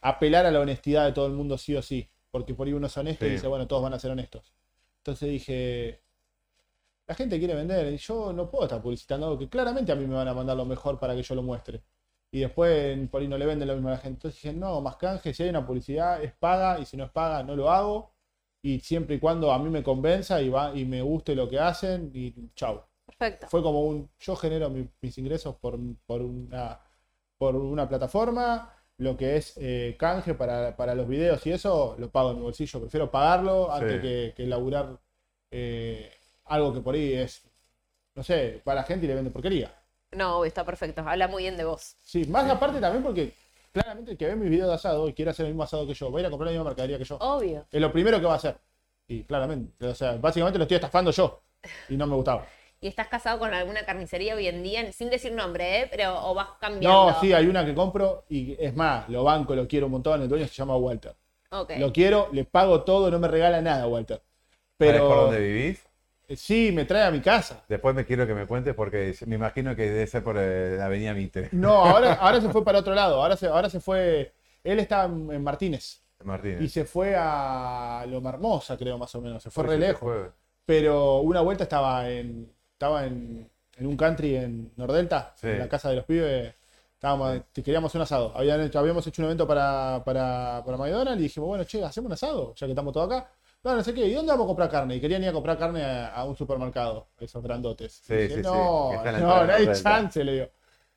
[0.00, 2.08] apelar a la honestidad de todo el mundo sí o sí.
[2.30, 4.52] Porque por ahí uno es honesto y dice, bueno, todos van a ser honestos.
[4.98, 6.00] Entonces dije,
[7.06, 10.06] la gente quiere vender y yo no puedo estar publicitando algo que claramente a mí
[10.06, 11.82] me van a mandar lo mejor para que yo lo muestre.
[12.34, 14.16] Y después por ahí no le venden lo mismo a la gente.
[14.16, 17.10] Entonces dije, no, más canje, si hay una publicidad es paga y si no es
[17.12, 18.10] paga no lo hago.
[18.60, 21.60] Y siempre y cuando a mí me convenza y, va, y me guste lo que
[21.60, 22.82] hacen y chau.
[23.06, 23.46] Perfecto.
[23.48, 26.80] Fue como un, yo genero mi- mis ingresos por, por, una,
[27.38, 32.10] por una plataforma, lo que es eh, canje para, para los videos y eso lo
[32.10, 32.80] pago en mi bolsillo.
[32.80, 34.00] Prefiero pagarlo antes Sí.
[34.02, 34.98] que, que laburar
[35.52, 36.10] eh,
[36.46, 37.44] algo que por ahí es,
[38.16, 39.72] no sé, para la gente y le vende porquería.
[40.14, 41.02] No, está perfecto.
[41.06, 41.96] Habla muy bien de vos.
[42.02, 43.34] Sí, más aparte también porque
[43.72, 45.94] claramente el que ve mis videos de asado y quiere hacer el mismo asado que
[45.94, 47.16] yo, va a ir a comprar la misma mercadería que yo.
[47.16, 47.66] Obvio.
[47.70, 48.56] Es lo primero que va a hacer.
[49.06, 51.42] Y claramente, o sea, básicamente lo estoy estafando yo.
[51.88, 52.46] Y no me gustaba.
[52.80, 54.92] ¿Y estás casado con alguna carnicería hoy en día?
[54.92, 55.88] Sin decir nombre, ¿eh?
[55.90, 57.12] Pero, o vas cambiando.
[57.12, 60.20] No, sí, hay una que compro y es más, lo banco, lo quiero un montón.
[60.20, 61.14] El dueño se llama Walter.
[61.50, 61.72] Ok.
[61.78, 64.18] Lo quiero, le pago todo, no me regala nada, Walter.
[64.78, 65.82] ¿Sabés Pero por dónde vivís?
[66.28, 67.62] Eh, sí, me trae a mi casa.
[67.68, 70.86] Después me quiero que me cuentes porque me imagino que debe ser por eh, la
[70.86, 71.48] avenida Mitre.
[71.52, 73.22] No, ahora, ahora se fue para otro lado.
[73.22, 74.32] Ahora se, ahora se fue.
[74.62, 76.62] Él está en en Martínez Martínez.
[76.62, 79.42] y se fue a Loma Hermosa, creo, más o menos.
[79.42, 80.00] Se fue re lejos.
[80.00, 80.30] fue.
[80.64, 82.50] Pero una vuelta estaba en.
[82.72, 85.48] Estaba en, en un country en Nordelta, Sí.
[85.48, 86.54] en la casa de los pibes.
[86.94, 88.32] Estábamos, queríamos un asado.
[88.34, 92.06] Habían hecho- habíamos hecho un evento para, para, para McDonald's y dijimos, bueno, che, hacemos
[92.06, 93.30] un asado, ya que estamos todos acá.
[93.64, 94.96] No, no sé qué, ¿y dónde vamos a comprar carne?
[94.96, 97.92] Y querían ir a comprar carne a, a un supermercado, esos grandotes.
[98.04, 99.82] Sí, dije, sí, sí, no, la no, no hay Nordelta".
[99.82, 100.46] chance, le digo.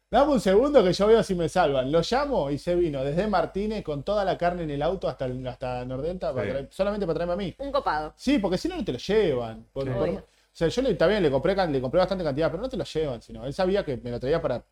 [0.09, 1.91] Dame un segundo que yo veo si me salvan.
[1.91, 5.27] Lo llamo y se vino desde Martínez con toda la carne en el auto hasta,
[5.47, 6.51] hasta Nordelta, para Sí.
[6.51, 7.55] traer- solamente para traerme a mí.
[7.57, 8.13] Un copado.
[8.15, 9.65] Sí, porque si no, no te lo llevan.
[9.73, 9.89] Por- Sí.
[9.91, 10.19] por- Obvio.
[10.19, 12.83] o sea, yo le, también le compré, le compré bastante cantidad, pero no te lo
[12.85, 14.63] llevan, sino él sabía que me lo traía para,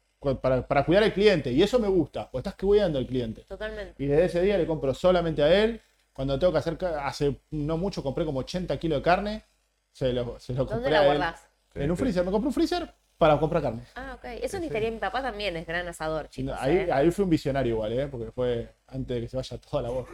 [0.42, 1.52] para, para cuidar al cliente.
[1.52, 3.42] Y eso me gusta, porque estás cuidando al cliente.
[3.48, 4.02] Totalmente.
[4.04, 5.82] Y desde ese día le compro solamente a él.
[6.16, 9.44] Cuando tengo que hacer, hace no mucho compré como 80 kilos de carne.
[9.92, 11.08] Se lo, se lo ¿Dónde compré la a él.
[11.18, 11.48] guardás?
[11.74, 12.24] En un freezer.
[12.24, 13.84] Me compré un freezer para comprar carne.
[13.96, 14.24] Ah, ok.
[14.24, 16.56] Eso Sí, necesitaría mi papá también, es gran asador, chicos.
[16.58, 16.92] ahí, ¿eh?
[16.92, 18.08] ahí fui un visionario igual, ¿eh?
[18.08, 20.14] porque fue antes de que se vaya toda la bosta.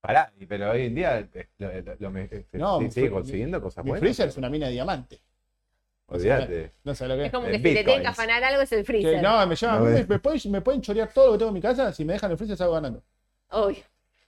[0.00, 3.10] Pará, y- pero hoy en día eh, lo, lo- lo me- No, sí, mi sigue
[3.10, 4.00] consiguiendo cosas Mi buenas.
[4.02, 5.20] freezer es una mina de diamante.
[6.06, 6.72] Olvídate.
[6.84, 7.32] No sé lo que Es es.
[7.32, 8.08] como que si te tienen que bitcoins.
[8.08, 9.22] afanar algo es el Que freezer.
[9.22, 10.08] no, me, llevan- No a mí ves.
[10.08, 11.92] me, me pueden, me pueden chorear todo lo que tengo en mi casa.
[11.92, 13.02] Si me dejan el freezer, salgo ganando.
[13.50, 13.82] Obvio.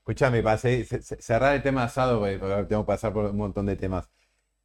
[0.04, 2.38] Escuchame, para ce- ce- cerrar el tema asado, porque
[2.68, 4.10] tengo que pasar por un montón de temas.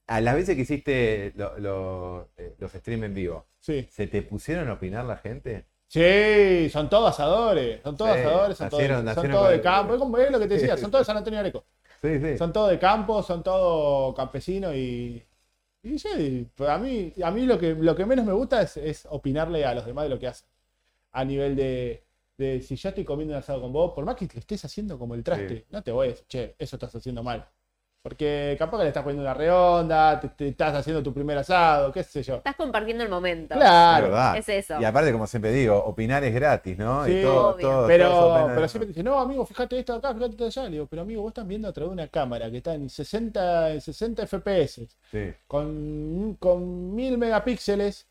[0.08, 3.88] A las veces que hiciste lo- lo- eh, los streams en vivo, Sí.
[3.89, 5.65] ¿se te pusieron a opinar la gente?
[5.88, 7.82] Sí, son todos asadores.
[7.84, 9.93] Son todos Sí, asadores, son todos, nacieron- son todos de el- campo.
[9.93, 11.63] Es como es lo que te decía, son todos de San Antonio Areco.
[12.02, 12.38] Sí, sí.
[12.38, 15.23] Son todos de campo, son todos campesinos y.
[15.84, 19.08] Y sí, a mí, a mí lo que, lo que menos me gusta es, es
[19.10, 20.47] opinarle a los demás de lo que hacen.
[21.13, 22.04] A nivel de,
[22.39, 24.97] de si yo estoy comiendo un asado con vos, por más que lo estés haciendo
[24.97, 25.65] como el traste, Sí.
[25.71, 27.45] no te voy a decir, che, eso estás haciendo mal.
[28.02, 31.91] Porque capaz que le estás poniendo una redonda, te, te estás haciendo tu primer asado,
[31.91, 32.36] qué sé yo.
[32.38, 33.56] Estás compartiendo el momento.
[33.56, 34.06] Claro.
[34.06, 34.38] verdad.
[34.38, 34.80] Es eso.
[34.80, 37.04] Y aparte, como siempre digo, opinar es gratis, ¿no?
[37.04, 37.67] Sí, y todo, obvio.
[37.69, 40.63] todo- Pero, pero siempre te dice, no, amigo, fíjate esto acá, fíjate esto de allá.
[40.63, 42.89] Le digo, pero amigo, vos estás viendo a través de una cámara que está en
[42.89, 45.34] 60, en 60 FPS, Sí.
[45.45, 48.08] con, con 1000 megapíxeles.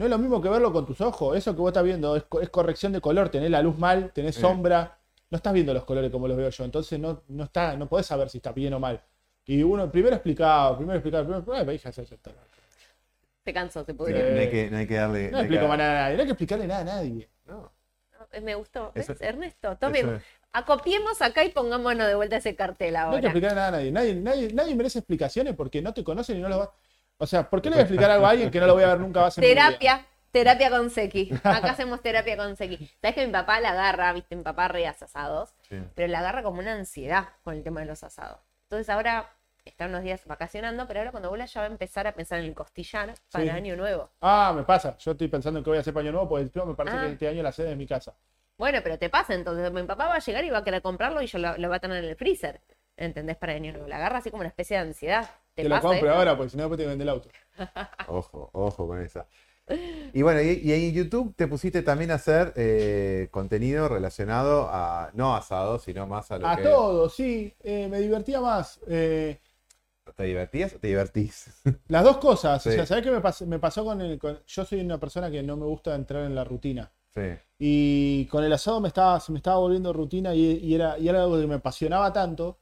[0.00, 1.36] No es lo mismo que verlo con tus ojos.
[1.36, 3.28] Eso que vos estás viendo es, co- es corrección de color.
[3.28, 4.40] Tenés la luz mal, tenés Sí.
[4.40, 4.96] sombra.
[5.28, 6.64] No estás viendo los colores como los veo yo.
[6.64, 8.98] Entonces no, no, está, no podés saber si está bien o mal.
[9.44, 11.68] Y uno, primero explicado, primero explicado, primero explicado.
[11.68, 12.30] Ay, hija, ya está.
[13.44, 14.16] Se cansó, se pudrió.
[14.26, 14.32] Sí.
[14.32, 15.30] No, hay que, no hay que darle.
[15.30, 16.14] No hay que explico más dar- nada a nadie.
[16.16, 17.28] No hay que explicarle nada a nadie.
[17.46, 17.72] No,
[18.42, 18.92] Me gustó.
[18.94, 19.76] ¿Ves, Eso- Ernesto?
[19.92, 20.22] es.
[20.54, 23.18] Acopiemos acá y pongámonos de vuelta ese cartel No hay que ahora.
[23.28, 23.92] explicarle nada a nadie.
[23.92, 24.52] Nadie, nadie.
[24.54, 26.68] nadie merece explicaciones porque no te conocen y no lo vas.
[27.22, 28.82] O sea, ¿por qué le voy a explicar algo a alguien que no lo voy
[28.82, 29.66] a ver nunca más en mi vida?
[29.66, 30.06] Terapia.
[30.32, 31.30] Terapia con Seki.
[31.44, 32.76] Acá hacemos terapia con Seki.
[33.00, 35.76] Sabes que mi papá la agarra, viste, mi papá re hace asados, sí.
[35.94, 38.38] pero la agarra como una ansiedad con el tema de los asados.
[38.62, 39.28] Entonces ahora
[39.64, 42.46] está unos días vacacionando, pero ahora cuando vuelva ya va a empezar a pensar en
[42.46, 43.50] el costillar para Sí.
[43.50, 44.08] Año Nuevo.
[44.20, 44.96] Ah, me pasa.
[44.98, 47.00] Yo estoy pensando en que voy a hacer paño nuevo porque me parece Ah.
[47.06, 48.14] que este año la sede es mi casa.
[48.56, 49.70] Bueno, pero te pasa entonces.
[49.72, 51.76] Mi papá va a llegar y va a querer comprarlo y yo lo, lo va
[51.76, 52.60] a tener en el freezer.
[52.96, 53.36] ¿Entendés?
[53.36, 53.88] Para Año Nuevo.
[53.88, 55.28] La agarra así como una especie de ansiedad.
[55.54, 56.12] ¿Te Te lo compro eso?
[56.12, 57.28] ahora porque si no después te vende el auto.
[58.06, 59.26] Ojo, ojo con esa.
[60.12, 65.10] Y bueno, y, y en YouTube te pusiste también a hacer eh, contenido relacionado a,
[65.14, 67.54] no asado, sino más a lo A que todo, sí.
[67.60, 68.80] eh, me divertía más.
[68.86, 69.40] Eh,
[70.16, 71.50] te divertías o te divertís.
[71.88, 72.66] las dos cosas.
[72.66, 72.70] O Sí.
[72.70, 74.18] sea, ¿sabés qué me, pas- me pasó con el.
[74.18, 76.92] con- yo soy una persona que no me gusta entrar en la rutina.
[77.14, 77.20] Sí,
[77.58, 81.08] Y con el asado me estaba, se me estaba volviendo rutina y, y era, y
[81.08, 82.60] era algo que me apasionaba tanto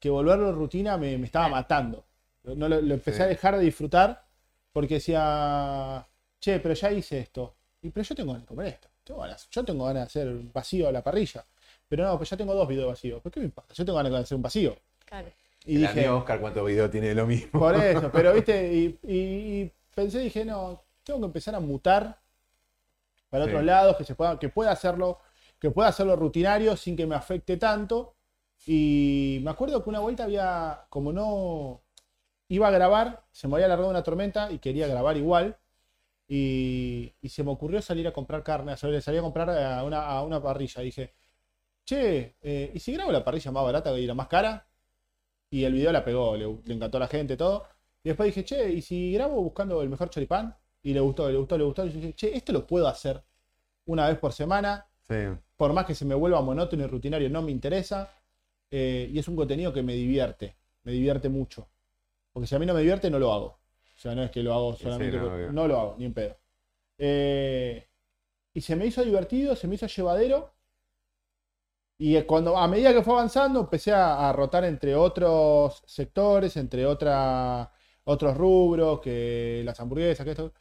[0.00, 2.06] que volverlo rutina me, me estaba matando.
[2.44, 3.22] No, lo, lo empecé Sí.
[3.22, 4.24] a dejar de disfrutar
[4.72, 6.06] porque decía,
[6.40, 7.56] che, pero ya hice esto.
[7.82, 8.88] Y pero yo tengo ganas de comer esto.
[9.02, 11.44] Tengo ganas- yo tengo ganas de hacer un vacío a la parrilla.
[11.88, 13.20] Pero no, pues ya tengo dos videos vacíos.
[13.22, 13.74] ¿Por qué me importa?
[13.74, 14.76] Yo tengo ganas de hacer un vacío.
[15.04, 15.28] Claro.
[15.66, 17.58] Y el dije, amigo Oscar, ¿cuántos videos tiene de lo mismo?
[17.60, 22.18] por eso, pero viste, y, y- y pensé, dije, no, tengo que empezar a mutar
[23.30, 23.50] para Sí.
[23.50, 25.18] otros lados, que se pueda, que pueda hacerlo,
[25.58, 28.14] que pueda hacerlo rutinario sin que me afecte tanto.
[28.66, 31.82] Y me acuerdo que una vuelta había, como no,
[32.48, 35.56] iba a grabar, se me había alargado una tormenta y quería grabar igual.
[36.26, 40.06] Y, y se me ocurrió salir a comprar carne, salir, salir a comprar a una,
[40.06, 40.82] a una parrilla.
[40.82, 41.14] Y dije,
[41.84, 44.66] che, eh, ¿y si grabo la parrilla más barata y la más cara?
[45.50, 47.64] Y el video la pegó, le, le encantó a la gente, todo.
[48.02, 50.56] Y después dije, che, ¿y si grabo buscando el mejor choripán?
[50.82, 51.84] Y le gustó, le gustó, le gustó.
[51.86, 53.22] Y dije, che, esto lo puedo hacer
[53.86, 54.86] una vez por semana.
[55.02, 55.14] Sí.
[55.56, 58.10] Por más que se me vuelva monótono y rutinario, no me interesa.
[58.70, 61.68] Eh, y es un contenido que me divierte, me divierte mucho.
[62.34, 63.46] Porque si a mí no me divierte, no lo hago.
[63.48, 65.48] O sea, no es que lo hago sí, solamente, no, por- obvio.
[65.48, 66.38] no, lo hago, ni en pedo.
[66.98, 67.88] Eh,
[68.54, 70.54] y se me hizo divertido, se me hizo llevadero.
[71.98, 76.56] Y eh, cuando, a medida que fue avanzando, empecé a, a rotar entre otros sectores,
[76.56, 77.72] entre otra,
[78.04, 80.52] otros rubros, que las hamburguesas, que esto.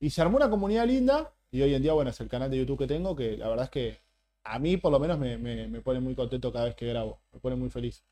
[0.00, 1.32] Y se armó una comunidad linda.
[1.50, 3.64] Y hoy en día, bueno, es el canal de YouTube que tengo, que la verdad
[3.66, 3.98] es que
[4.44, 7.20] a mí por lo menos me, me- me pone muy contento cada vez que grabo.
[7.32, 8.04] Me pone muy feliz.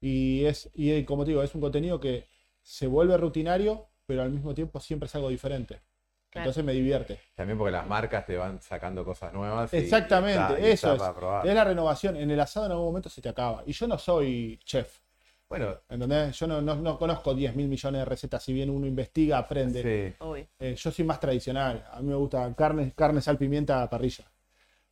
[0.00, 2.26] Y es, y como te digo, es un contenido que
[2.68, 5.80] se vuelve rutinario, pero al mismo tiempo siempre es algo diferente.
[6.30, 6.46] Claro.
[6.46, 7.20] Entonces me divierte.
[7.36, 9.72] También porque las marcas te van sacando cosas nuevas.
[9.72, 11.02] y- y Exactamente, está- y eso es.
[11.48, 12.16] Es la renovación.
[12.16, 13.62] En el asado en algún momento se te acaba.
[13.66, 14.98] Y yo no soy chef.
[15.48, 16.36] Bueno, ¿Entendés?
[16.40, 18.42] Yo no, no, no conozco 10 mil millones de recetas.
[18.42, 19.80] Si bien uno investiga, aprende.
[20.18, 20.46] sí.
[20.58, 21.86] Eh, yo soy más tradicional.
[21.92, 24.24] A mí me gusta carne, carne, sal, pimienta, parrilla.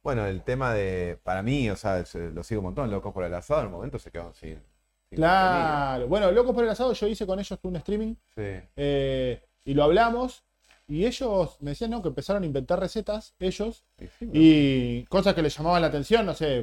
[0.01, 3.25] Bueno, el tema de, para mí, o sea, se- lo sigo un montón, locos por
[3.25, 4.63] el asado, en un momento se quedaron sin
[5.15, 6.09] Claro.
[6.09, 8.15] Bueno, Locos por el asado, yo hice con ellos un streaming.
[8.37, 8.43] Sí.
[8.77, 10.45] eh, y lo hablamos.
[10.87, 12.03] Y ellos me decían, ¿no?
[12.03, 13.85] Que empezaron a inventar recetas, ellos.
[13.99, 16.63] Y sí, Y cosas que les llamaban la atención, no sé,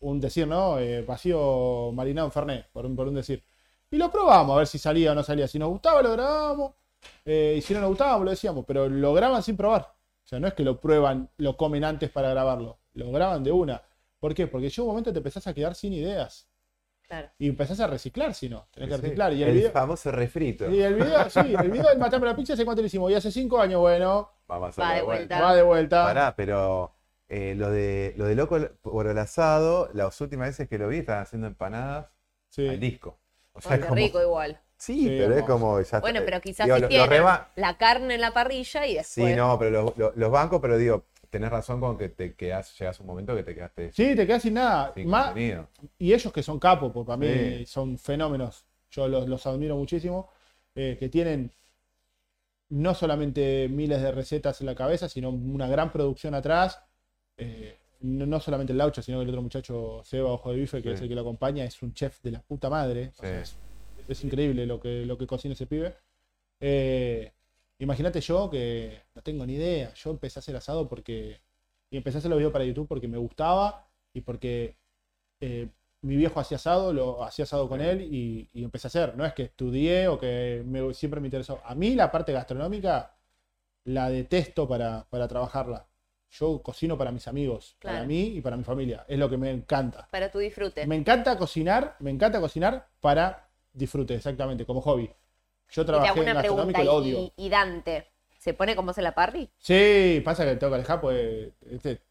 [0.00, 0.78] un decir, ¿no?
[0.78, 3.44] Eh, vacío marinado en Fernet, por un, por un decir.
[3.90, 5.46] Y lo probamos a ver si salía o no salía.
[5.46, 6.72] Si nos gustaba, lo grabábamos.
[7.26, 8.64] eh, y si no nos gustaba, lo decíamos.
[8.66, 9.82] Pero lo graban sin probar.
[9.82, 12.78] O sea, no es que lo prueban, lo comen antes para grabarlo.
[12.94, 13.82] Lo graban de una.
[14.18, 14.46] ¿Por qué?
[14.46, 16.47] Porque llega un momento te empezás a quedar sin ideas.
[17.08, 17.30] Claro.
[17.38, 18.68] Y empezás a reciclar, si no.
[18.70, 19.02] Tenés que Sí.
[19.02, 19.32] reciclar.
[19.32, 19.70] Y el, el video.
[19.72, 20.70] famoso refrito.
[20.70, 23.10] Y el video, sí, el video del la Pizza, ¿hace cuánto lo hicimos?
[23.10, 25.36] Y hace cinco años, bueno, Vamos a Va de vuelta.
[25.36, 25.40] vuelta.
[25.42, 26.04] va de vuelta.
[26.04, 26.94] Pará, pero
[27.28, 30.98] eh, lo de lo de loco por el asado, las últimas veces que lo vi
[30.98, 32.06] estaban haciendo empanadas
[32.50, 32.68] Sí.
[32.68, 33.18] al disco.
[33.54, 34.60] O Ay, qué como- rico igual.
[34.76, 37.48] Sí, Sí, pero es como ya Bueno, pero quizás digo, si lo- lo tienen reba-
[37.56, 39.08] la carne en la parrilla y después.
[39.30, 42.76] Sí, no, pero lo- lo- los bancos, pero digo, tenés razón con que te quedas,
[42.78, 44.92] llegas a un momento que te quedaste Sí, te quedas sin nada.
[44.94, 45.34] sin Más,
[45.98, 47.26] y ellos que son capos, porque para mí
[47.60, 47.66] Sí.
[47.66, 48.66] son fenómenos.
[48.90, 50.30] Yo los, los admiro muchísimo.
[50.80, 51.50] eh, que tienen
[52.70, 56.82] no solamente miles de recetas en la cabeza, sino una gran producción atrás.
[57.40, 60.82] eh, no, no solamente el Laucha, sino que el otro muchacho, Seba Ojo de Bife,
[60.82, 60.94] que Sí.
[60.94, 63.08] es el que lo acompaña, es un chef de la puta madre.
[63.18, 63.26] O Sí.
[63.28, 63.56] sea, es,
[64.08, 65.96] es increíble lo que, lo que cocina ese pibe.
[66.60, 67.32] Eh,
[67.78, 69.92] Imagínate yo que no tengo ni idea.
[69.94, 71.40] Yo empecé a hacer asado porque.
[71.90, 74.76] Y empecé a hacer los videos para YouTube porque me gustaba y porque
[75.40, 75.68] eh,
[76.02, 79.16] mi viejo hacía asado, lo hacía asado con él y, y empecé a hacer.
[79.16, 81.60] No es que estudié o que me- siempre me interesó.
[81.64, 83.16] A mí la parte gastronómica
[83.84, 85.86] la detesto para, para trabajarla.
[86.30, 89.04] Yo cocino para mis amigos, para mí y para mi familia.
[89.08, 90.08] Es lo que me encanta.
[90.10, 90.86] Para tu disfrute.
[90.86, 95.10] Me encanta cocinar, me encanta cocinar para disfrute, exactamente, como hobby.
[95.70, 96.82] Yo y te trabajé hago en una gastronómico pregunta.
[96.82, 97.18] y lo odio.
[97.36, 99.50] Y, y Dante, ¿se pone como se la parry?
[99.58, 102.02] Sí, pasa que tengo que alejar, pues este,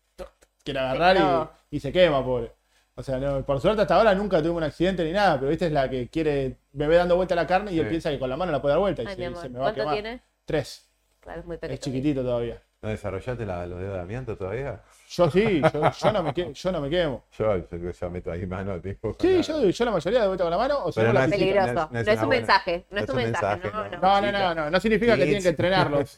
[0.63, 2.51] quiere agarrar y, y se quema, pobre.
[2.95, 5.67] O sea, no, por suerte hasta ahora nunca tuve un accidente ni nada, pero esta
[5.67, 7.89] es la que quiere, me ve dando vuelta la carne y él Sí.
[7.89, 9.41] piensa que con la mano la puede dar vuelta y Ay, se, mi amor.
[9.41, 9.93] se me va a ¿Cuánto quemar.
[9.93, 10.21] tiene?
[10.45, 10.89] Tres,
[11.19, 11.79] Claro, es muy es pequeño.
[11.79, 12.61] chiquitito todavía.
[12.81, 14.79] ¿No desarrollaste la- los dedos de amianto todavía?
[15.09, 17.23] Yo sí, yo, yo no, me que- yo no me quemo.
[17.37, 19.15] Yo, yo, yo meto ahí mano, tipo.
[19.19, 21.29] Sí, yo, yo la mayoría de vuelta con la mano o Pero no, es-.
[21.31, 21.73] Peligroso.
[21.73, 22.85] no es- no No es es, una un buena- mensaje.
[22.91, 23.71] No no es un mensaje.
[23.71, 23.97] No, no.
[23.99, 26.03] No, no, no, no, no significa que tienen que entrenarlo.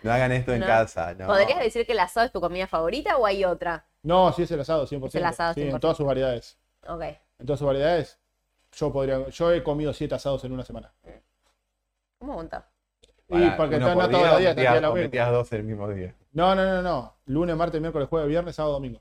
[0.00, 1.26] No hagan esto en casa, no.
[1.26, 3.84] ¿Podrías decir que el asado es tu comida favorita o hay otra?
[4.04, 5.08] No, sí es el asado, 100%.
[5.08, 5.80] Es el asado, Sí, en 100%.
[5.80, 6.56] todas sus variedades.
[6.86, 7.02] Ok.
[7.40, 8.16] En todas sus variedades.
[8.76, 10.92] Yo podría, yo he comido siete asados en una semana.
[12.20, 12.68] ¿Cómo monta?
[13.28, 15.04] Y Pará, porque uno no todos día los días metías- hacía lo o mismo.
[15.04, 16.14] metías dos el mismo día.
[16.32, 17.14] No, no, no, no.
[17.26, 19.00] Lunes, martes, miércoles, jueves, viernes, sábado, domingo.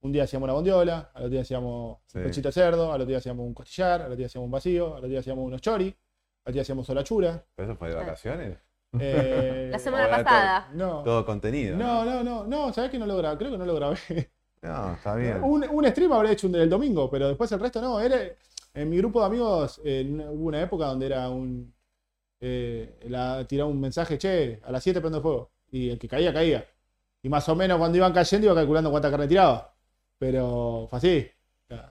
[0.00, 2.18] Un día hacíamos una bondiola, al otro día hacíamos Sí.
[2.18, 4.50] un pechito de cerdo, al otro día hacíamos un costillar, al otro día hacíamos un
[4.52, 5.92] vacío, al otro día hacíamos unos chori, al
[6.42, 7.44] otro día hacíamos solachura.
[7.54, 8.58] ¿Pero eso fue de vacaciones?
[8.98, 10.68] Eh, La semana pasada.
[10.72, 11.76] No, Todo contenido.
[11.76, 13.36] no, no, no, no, ¿sabés que no lo grabé?
[13.36, 13.98] Creo que no lo grabé.
[14.62, 15.42] No, está bien.
[15.44, 18.00] Un, un stream habré hecho del domingo, pero después el resto no.
[18.00, 18.16] Era,
[18.74, 21.72] en mi grupo de amigos eh, hubo una época donde era un.
[22.40, 25.50] Eh, la, tiraba un mensaje, che, a las 7 prendo el fuego.
[25.70, 26.64] Y el que caía, caía.
[27.22, 29.74] Y más o menos cuando iban cayendo iba calculando cuánta carne tiraba.
[30.18, 31.30] Pero fue así.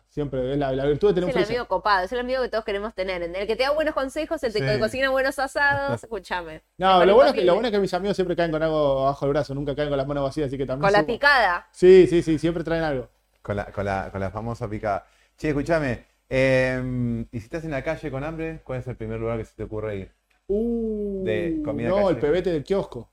[0.08, 1.60] Siempre es la, la virtud de tener Es un el freezer.
[1.62, 3.22] amigo copado, es el amigo que todos queremos tener.
[3.22, 4.80] El que te da buenos consejos, el que Sí.
[4.80, 6.02] cocina buenos asados.
[6.04, 6.62] Escúchame.
[6.78, 7.46] No, Es lo bueno, es que, imposible.
[7.46, 9.90] lo bueno es que mis amigos siempre caen con algo abajo del brazo, nunca caen
[9.90, 10.90] con las manos vacías, así que también.
[10.90, 11.68] Con la picada.
[11.74, 13.10] Sí, sí, sí, siempre traen algo.
[13.42, 15.06] Con la, con la, con la famosa picada.
[15.38, 19.20] Che, escúchame, Em, y si estás en la calle con hambre, ¿cuál es el primer
[19.20, 20.12] lugar que se te ocurre ir?
[20.48, 23.12] Uh, De comida no, el pebete del kiosco.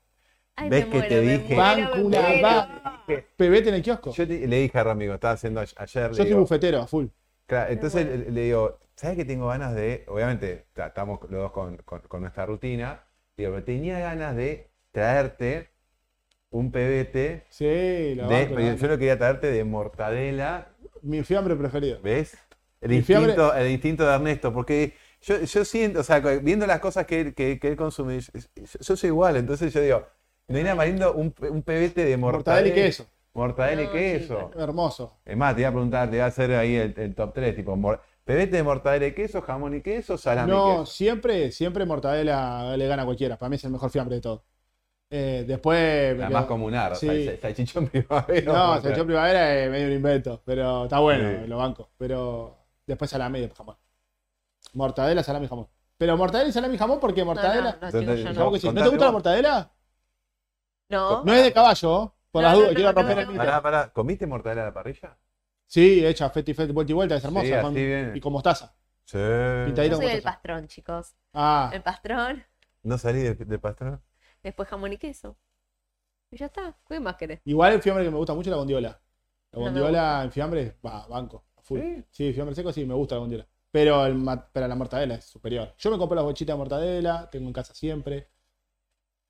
[0.55, 1.55] Ay, ¿Ves que muero, te dije?
[3.35, 4.11] Pebete en el kiosco.
[4.11, 6.81] Yo, Yo te- le dije a Rami, cuando estaba haciendo ayer, le soy digo, bufetero,
[6.81, 7.07] a full.
[7.47, 11.51] Claro, entonces le, le digo, ¿sabes que tengo ganas de, obviamente, ta- estamos los dos
[11.51, 13.03] con, con- con nuestra rutina,
[13.35, 15.69] digo, pero tenía ganas de traerte
[16.51, 20.69] un pebete, Sí, la de, banco, yo lo quería traerte de mortadela,
[21.01, 21.99] Mi fiambre preferido.
[22.01, 22.37] ¿ves?
[22.79, 24.93] El Mi fiambre- instinto, el instinto de Ernesto, porque
[25.23, 28.29] yo, yo siento, o sea, viendo las cosas que él, que, que él consume, yo,
[28.79, 30.05] yo soy igual, entonces yo digo,
[30.47, 32.67] no hay nada más lindo un, un pebete de mortadela.
[32.67, 33.05] Y queso.
[33.33, 34.51] Mortadela y queso.
[34.55, 35.17] Hermoso.
[35.25, 37.55] Es más, te iba a preguntar, te iba a hacer ahí el, el top 3,
[37.55, 40.85] tipo, mor- pebete de mortadela y queso, jamón y queso, salami y No, queso.
[40.85, 43.37] siempre, siempre mortadela le gana a cualquiera.
[43.39, 44.43] Para mí es el mejor fiambre de todo.
[45.09, 46.17] Eh, después.
[46.17, 47.07] La más comunal, Sí.
[47.07, 48.51] o sea, el salchichón primavera.
[48.53, 48.81] No.
[48.81, 51.47] Salchichón Primavera es medio un invento, pero está bueno, Sí.
[51.47, 51.89] lo banco.
[51.97, 53.75] Pero después salami y después jamón.
[54.73, 55.67] Mortadela, salami y jamón.
[55.97, 57.71] Pero mortadela y salami y jamón, porque mortadela.
[57.73, 58.73] no, no, Entonces, chicos, yo ¿Cómo no.
[58.73, 59.73] que te gusta la mortadela?
[60.89, 61.23] No.
[61.23, 63.37] No es de caballo, por No, las dudas, no, quiero no, romper no, el mito.
[63.37, 65.17] Pará, pará, ¿comiste mortadela a la parrilla?
[65.67, 67.45] Sí, hecha feti feti vuelta y vuelta, es hermosa.
[67.47, 68.75] Sí, así y con mostaza.
[69.05, 69.17] Sí.
[69.63, 69.95] Pintadito.
[69.95, 70.23] Yo soy como el taza.
[70.23, 71.15] pastrón, chicos.
[71.33, 72.43] Ah, El pastrón,
[72.83, 74.01] ¿No salí de, de pastrón?
[74.43, 75.37] después jamón y queso.
[76.31, 76.77] Y ya está.
[76.87, 77.41] ¿Qué más querés?
[77.45, 79.01] igual el fiambre que me gusta mucho es la bondiola.
[79.51, 81.79] La No me bondiola en fiambre, va, banco, full.
[81.79, 82.03] ¿Sí?
[82.11, 83.47] Sí, fiambre seco sí, me gusta la bondiola.
[83.73, 84.15] Pero, el,
[84.53, 85.73] pero la mortadela es superior.
[85.79, 88.27] Yo me compro las bochitas de mortadela, tengo en casa siempre.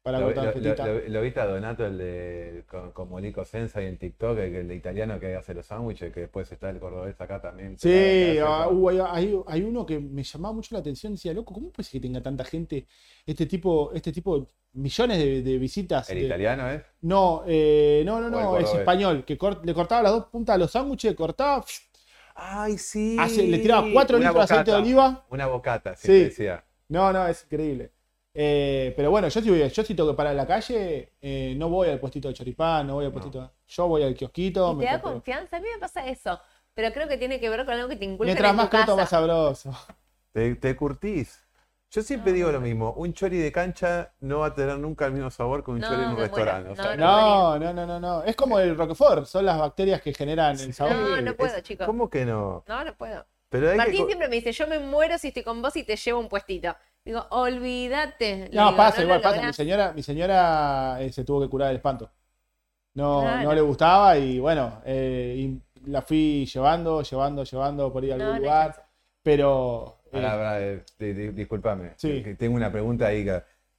[0.02, 3.82] Para Lo, cortar lo- lo- lo viste a Donato, el de con, con Molico Sensa
[3.82, 6.80] y en TikTok, el, el de italiano que hace los sándwiches, que después está el
[6.82, 7.78] cordobés acá también.
[7.80, 11.14] Sí, ah, uh, hay, hay- hay uno que me llamaba mucho la atención.
[11.14, 12.86] Decía, loco, ¿cómo puede ser que tenga tanta gente?
[13.26, 16.10] Este tipo, este tipo, millones de, de visitas.
[16.10, 16.82] ¿El de- italiano es?
[17.04, 19.24] No, eh, no, no, no, es español.
[19.24, 21.64] Que cort- le cortaba las dos puntas a los sándwiches, cortaba,
[22.36, 23.16] Ay, sí.
[23.20, 25.26] hace- le tiraba 4 Una litros de aceite de oliva.
[25.30, 26.24] Una bocata, sí, Sí.
[26.26, 26.64] decía.
[26.90, 27.92] No, no, es increíble.
[28.36, 31.54] Eh, pero bueno, yo si, voy, yo si tengo que parar en la calle, eh,
[31.56, 33.20] no voy al puestito de choripán, no voy al No.
[33.20, 33.52] puestito.
[33.68, 34.72] Yo voy al kiosquito.
[34.72, 35.58] ¿Y me te da confianza?
[35.58, 36.40] A mí me pasa eso.
[36.74, 38.70] Pero creo que tiene que ver con algo que te inculcan Mientras en tu más
[38.70, 38.96] croto, casa.
[38.96, 39.72] más sabroso.
[40.32, 41.43] Te, te curtís.
[41.94, 45.06] Yo siempre No, digo lo mismo, un chori de cancha no va a tener nunca
[45.06, 46.70] el mismo sabor que un No, chori en un restaurante.
[46.72, 48.24] o No, sea, No, no, no, no, no.
[48.24, 50.94] Es como el Roquefort, son las bacterias que generan el sabor.
[50.96, 51.86] No, no es- puedo, chicos.
[51.86, 52.64] ¿Cómo que no?
[52.68, 53.24] No, no puedo.
[53.50, 55.84] Pero hay que Martín siempre me dice, yo me muero si estoy con vos y
[55.84, 56.76] te llevo un puestito.
[57.06, 58.50] Digo, olvídate.
[58.52, 59.46] No, digo, pasa, igual pasa.
[59.46, 62.10] Mi señora, mi señora eh, se tuvo que curar del espanto.
[62.96, 63.44] No, Claro.
[63.44, 68.16] no le gustaba y bueno, eh, y la fui llevando, llevando, llevando por ir a
[68.16, 68.84] algún lugar.
[69.22, 71.94] Pero eh, disculpame.
[71.98, 72.24] Sí.
[72.38, 73.26] Tengo una pregunta ahí.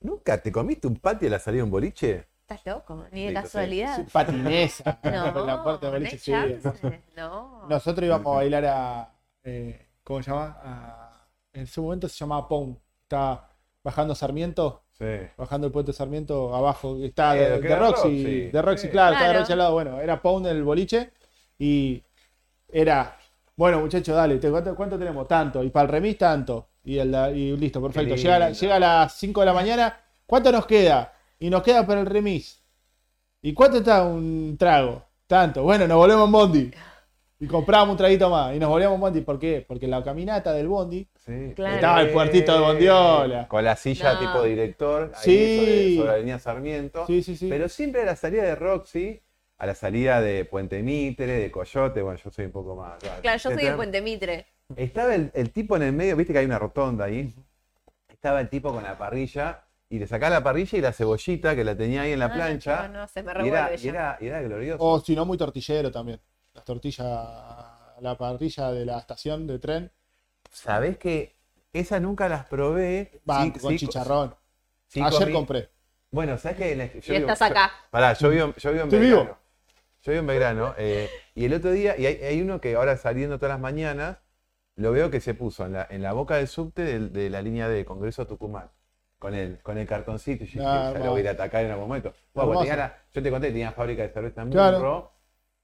[0.01, 2.27] ¿Nunca te comiste un patio a la salida de un boliche?
[2.41, 3.35] Estás loco, ni de sí.
[3.35, 3.97] casualidad.
[3.97, 4.99] sí, patinesa.
[5.05, 5.11] No,
[5.47, 7.03] la puerta de no boliche, hay sí, chance.
[7.17, 7.67] No.
[7.69, 9.15] Nosotros íbamos a bailar a.
[9.45, 10.59] eh, ¿Cómo se llama?
[10.63, 12.77] A- en su momento se llamaba Pong.
[13.03, 13.49] Estaba
[13.83, 14.83] bajando Sarmiento.
[14.99, 15.05] Sí.
[15.39, 16.97] Bajando el puente Sarmiento abajo.
[17.03, 18.51] Está Eh, de, de Roxy.
[18.51, 18.93] De Roxy, Sí.
[18.93, 19.39] claro, está de Claro.
[19.41, 19.73] Roxy al lado.
[19.73, 21.13] Bueno, era Pound en el boliche.
[21.59, 22.03] Y
[22.69, 23.17] era.
[23.57, 25.29] Bueno, muchachos, dale, te- ¿cuánto, cuánto tenemos?
[25.29, 25.63] Tanto.
[25.63, 26.69] Y para el remis, tanto.
[26.85, 28.15] Y, el, y listo, perfecto.
[28.17, 30.01] Llega, a la- llega a las 5 de la mañana.
[30.27, 31.13] ¿Cuánto nos queda?
[31.39, 32.63] Y nos queda para el remis.
[33.43, 35.05] ¿Y cuánto está un trago?
[35.27, 35.63] Tanto.
[35.63, 36.71] Bueno, nos volvemos en Bondi.
[37.41, 38.55] Y comprábamos un traguito más.
[38.55, 39.21] Y nos volvíamos en Bondi.
[39.21, 39.65] ¿Por qué?
[39.67, 41.07] Porque la caminata del Bondi.
[41.25, 41.53] Sí.
[41.55, 41.75] Claro.
[41.75, 43.49] Estaba el puertito de Bondiola.
[43.49, 44.19] Con la silla No.
[44.21, 45.57] tipo director, ahí Sí.
[45.59, 47.07] sobre, sobre la línea Sarmiento.
[47.07, 47.49] Sí, sí, sí.
[47.49, 49.21] Pero siempre a la salida de Roxy,
[49.65, 52.99] a la salida de Puente Mitre, de Coyote, bueno, yo soy un poco más.
[53.23, 53.73] Claro, yo soy de.
[53.73, 54.47] Puente Mitre.
[54.77, 57.35] Estaba el, el tipo en el medio, viste que hay una rotonda ahí.
[58.09, 61.65] Estaba el tipo con la parrilla y le sacaba la parrilla y la cebollita que
[61.65, 62.89] la tenía ahí en la Ah, plancha.
[62.89, 64.85] No, no, se me y, era, y era- y era glorioso.
[64.85, 66.21] O si no, muy tortillero también.
[66.53, 67.07] Las tortillas,
[68.01, 69.91] la parrilla de la estación de tren,
[70.53, 71.37] ¿Sabés que
[71.73, 73.23] esas nunca las probé?
[73.29, 74.35] va Sí- con sí- chicharrón.
[74.89, 75.71] sí Ayer comí- compré.
[76.11, 77.73] Bueno, ¿sabés que Y estás acá.
[77.91, 79.23] Pará, yo vivo, yo vivo en Estoy Belgrano.
[79.25, 79.39] vivo.
[80.05, 80.75] Yo vivo en Belgrano.
[80.77, 84.19] eh, y el otro día, y hay, hay uno que ahora saliendo todas las mañanas,
[84.77, 87.69] lo veo que se puso en la, en la boca del subte de, la línea
[87.69, 88.71] de Congreso Tucumán.
[89.19, 90.45] Con el, con el cartoncito.
[90.45, 92.13] Y yo ya lo voy a ir a atacar en algún momento.
[92.35, 92.59] Bueno, Hermoso.
[92.59, 94.77] porque tenía la- yo te conté, tenía fábrica de cerveza en Claro.
[94.79, 95.13] Munro.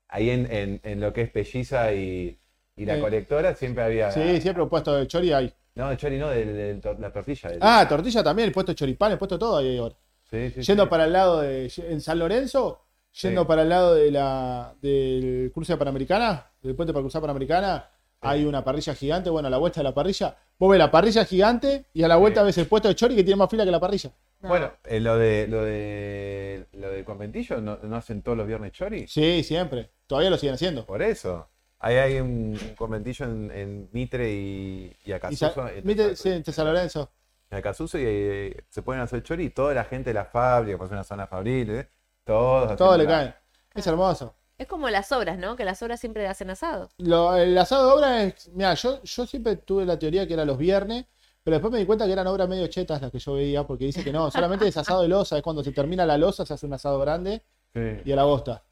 [0.08, 2.40] Ahí en, en- en lo que es Pelliza y,
[2.76, 3.00] y la Sí.
[3.02, 4.10] colectora siempre había.
[4.12, 5.52] Sí, siempre un puesto de chori ahí.
[5.74, 7.50] No, el chori no, de, de- de la tortilla.
[7.50, 9.94] del- Ah, tortilla también, el puesto de choripán, el puesto todo ahí ahora.
[10.30, 11.70] sí, sí, Yendo para el lado de.
[11.88, 13.46] En San Lorenzo, yendo Sí.
[13.48, 17.88] para el lado de la, del cruce de Panamericana, del puente para cruzar Panamericana,
[18.20, 19.30] hay una parrilla gigante.
[19.30, 22.16] Bueno, a la vuelta de la parrilla, vos ves la parrilla gigante y a la
[22.16, 22.46] vuelta Sí.
[22.46, 24.10] ves el puesto de chori que tiene más fila que la parrilla.
[24.40, 24.48] No.
[24.48, 28.72] Bueno, eh, lo de lo de lo del conventillo, ¿no, no hacen todos los viernes
[28.72, 29.06] chori?
[29.06, 29.90] Sí, siempre.
[30.06, 30.86] Todavía lo siguen haciendo.
[30.86, 31.48] Por eso.
[31.78, 35.66] Ahí hay un, un conventillo en, en Mitre y, y Acasuso.
[35.68, 36.14] en- ¿Viste?
[36.16, 37.10] Sí, en San Lorenzo.
[37.50, 40.76] en Acasuso y eh, se pueden hacer chori y toda la gente de la fábrica,
[40.76, 41.88] pues una zona fabril, ¿eh?
[42.24, 42.76] Todos.
[42.76, 43.34] Todo le cae.
[43.74, 44.34] Es hermoso.
[44.58, 45.56] Es como las obras, ¿no?
[45.56, 46.90] Que las obras siempre hacen asado.
[46.98, 48.48] Lo- el asado de obra es.
[48.52, 51.06] Mira, yo, yo siempre tuve la teoría que era los viernes,
[51.42, 53.86] pero después me di cuenta que eran obras medio chetas las que yo veía, porque
[53.86, 54.30] dice que no,
[54.64, 56.98] solamente es asado de losa, es cuando se termina la losa, se hace un asado
[56.98, 57.42] grande
[57.72, 57.80] Sí.
[58.04, 58.62] y a la bosta.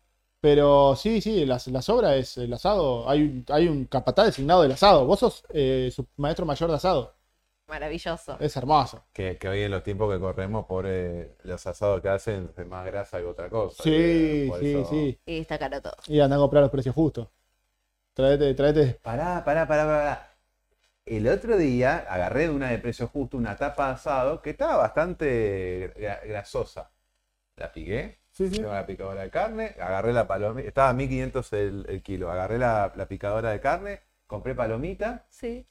[0.41, 3.09] Pero sí, sí, las, las obras es el asado.
[3.09, 5.07] Hay, un- hay un capataz designado del asado.
[5.07, 7.15] Vos sos eh, su maestro mayor de asado.
[7.69, 8.39] Maravilloso.
[8.41, 9.05] Es hermoso.
[9.13, 12.67] Que, que hoy en los tiempos que corremos, por eh, los asados que hacen, es
[12.67, 13.83] más grasa que otra cosa.
[13.83, 15.21] Sí, y, sí, eso- sí.
[15.27, 15.95] Y está caro todo.
[16.07, 17.29] Y andan a comprar los precios justos.
[18.15, 18.99] Traete, traete.
[19.03, 20.35] Pará, pará, pará, pará.
[21.07, 24.77] El otro día agarré de una de precio justo una tapa de asado que estaba
[24.77, 26.91] bastante gra- grasosa.
[27.57, 28.57] La piqué, Sí, sí.
[28.59, 32.59] tengo la picadora de carne, agarré la palomita, estaba a 1500 el, el kilo, agarré
[32.59, 35.67] la, la picadora de carne, compré palomita, Sí.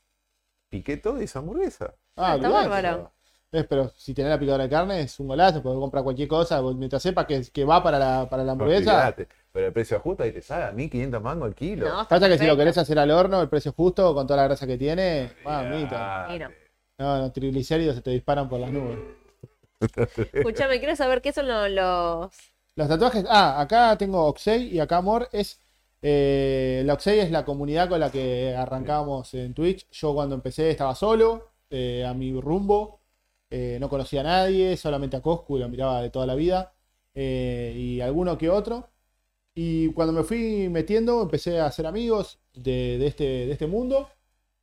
[0.69, 1.93] Piqué todo y hizo hamburguesa.
[2.15, 2.69] Ah, está olvidate.
[2.69, 3.11] bárbaro.
[3.49, 6.61] Es, pero si tenés la picadora de carne es un golazo, porque comprar cualquier cosa,
[6.61, 9.15] mientras sepa que, que va para la, para la hamburguesa.
[9.53, 11.87] Pero el precio justo ahí te sale a 1500 mangos el kilo.
[11.87, 14.37] No, está Pasa que si lo querés hacer al horno, el precio justo, con toda
[14.37, 16.27] la grasa que tiene, mamita.
[16.99, 17.17] No.
[17.19, 18.97] Los triglicéridos se te disparan por las nubes.
[20.33, 22.31] Escuchame, quiero saber qué son lo- los.
[22.75, 25.59] Los tatuajes, ah, acá tengo Oxey y acá Amor es.
[26.01, 29.89] Eh, la Oxey es la comunidad con la que arrancamos en Twitch.
[29.91, 33.01] Yo cuando empecé estaba solo, eh, a mi rumbo,
[33.49, 36.73] eh, no conocía a nadie, solamente a Coscu, lo miraba de toda la vida,
[37.13, 38.89] eh, y alguno que otro.
[39.55, 44.09] Y cuando me fui metiendo, empecé a hacer amigos de, este, de este mundo.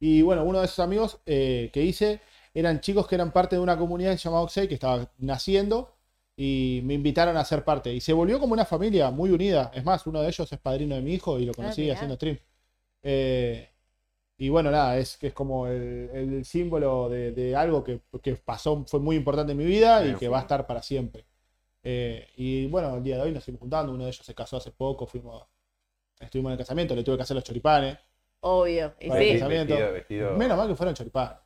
[0.01, 2.21] Y bueno, uno de esos amigos que hice
[2.55, 5.95] eran chicos que eran parte de una comunidad llamaba Oxey, que estaba naciendo
[6.37, 7.93] y me invitaron a ser parte.
[7.93, 9.71] Y se volvió como una familia muy unida.
[9.75, 11.95] Es más, uno de ellos es padrino de mi hijo y lo conocí mirá.
[11.95, 12.39] haciendo stream.
[13.03, 13.71] Eh,
[14.37, 18.35] y bueno, nada, es que es como el, el símbolo de, de algo que, que
[18.37, 20.29] pasó, fue muy importante en mi vida y que fue.
[20.29, 21.27] va a estar para siempre.
[21.83, 23.93] Eh, y bueno, el día de hoy nos seguimos juntando.
[23.93, 25.47] Uno de ellos se casó hace poco, fuimos,
[26.19, 27.99] estuvimos en el casamiento, le tuve que hacer los choripanes.
[28.41, 28.95] Obvio.
[29.01, 29.17] Y sí.
[29.17, 29.75] el casamiento.
[29.75, 31.39] Vestido, vestido, Menos mal que fueron choripanes.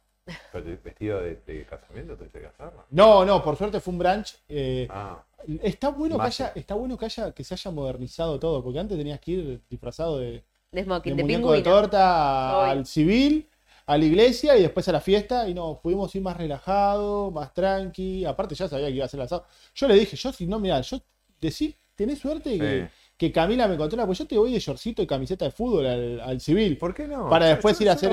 [0.53, 2.85] Pero te- vestido de, de casamiento, ¿tuviste que casarla?
[2.91, 4.37] No, no, por suerte fue un brunch.
[4.49, 5.22] eh, Ah,
[5.62, 8.99] Está bueno que haya, está bueno que haya, que se haya modernizado todo, porque antes
[8.99, 13.49] tenías que ir disfrazado de, De de smoking, de, muñeco de torta al civil,
[13.87, 17.55] a la iglesia y después a la fiesta, y no, pudimos ir más relajado, más
[17.55, 19.47] tranqui, aparte ya sabía que iba a ser el asado.
[19.74, 20.99] Yo le dije, yo si no, mira, yo
[21.41, 22.89] decí, tenés suerte que, Sí.
[23.19, 26.21] Que Camila me controla, pues yo te voy de shortcito y camiseta de fútbol al,
[26.21, 26.79] al civil.
[26.79, 27.29] ¿por qué no?
[27.29, 28.11] Para después yo- ir a hacer.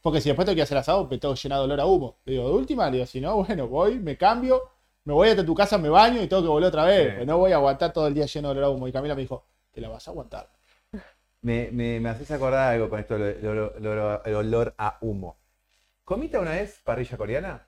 [0.00, 2.16] Porque si después tengo que hacer asado, me tengo lleno de olor a humo.
[2.24, 4.62] Le digo, de última, le digo, si no, bueno, voy, me cambio,
[5.04, 7.02] me voy hasta tu casa, me baño y tengo que volver otra vez.
[7.08, 7.10] Sí.
[7.14, 8.88] Pero no voy a aguantar todo el día lleno de olor a humo.
[8.88, 10.48] Y Camila me dijo, te la vas a aguantar.
[11.42, 14.98] Me, me, me haces acordar algo con esto, el, olor- el olor- el olor a
[15.02, 15.36] humo.
[16.04, 17.66] ¿Comiste una vez parrilla coreana?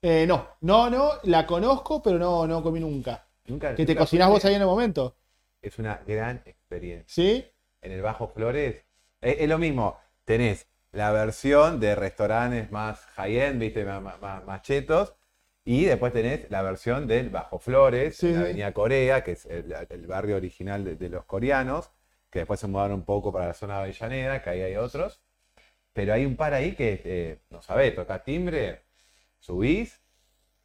[0.00, 3.24] Eh, no, no, no, la conozco, pero no, no comí nunca.
[3.46, 3.74] Nunca.
[3.74, 5.14] ¿Que te cocinás vos ahí en el momento?
[5.62, 7.06] Es una gran experiencia.
[7.08, 7.46] ¿Sí?
[7.80, 8.84] En el Bajo Flores
[9.20, 9.98] es, es lo mismo.
[10.24, 15.14] Tenés la versión de restaurantes más high-end, viste, más, más- chetos.
[15.64, 18.40] Y después tenés la versión del Bajo Flores, Sí, en la.
[18.40, 21.90] Avenida Corea, que es el, el barrio original de, de los coreanos,
[22.30, 25.20] que después se mudaron un poco para la zona de Avellaneda, que ahí hay otros.
[25.92, 28.82] Pero hay un par ahí que, eh, no sabés, toca timbre,
[29.40, 30.01] subís,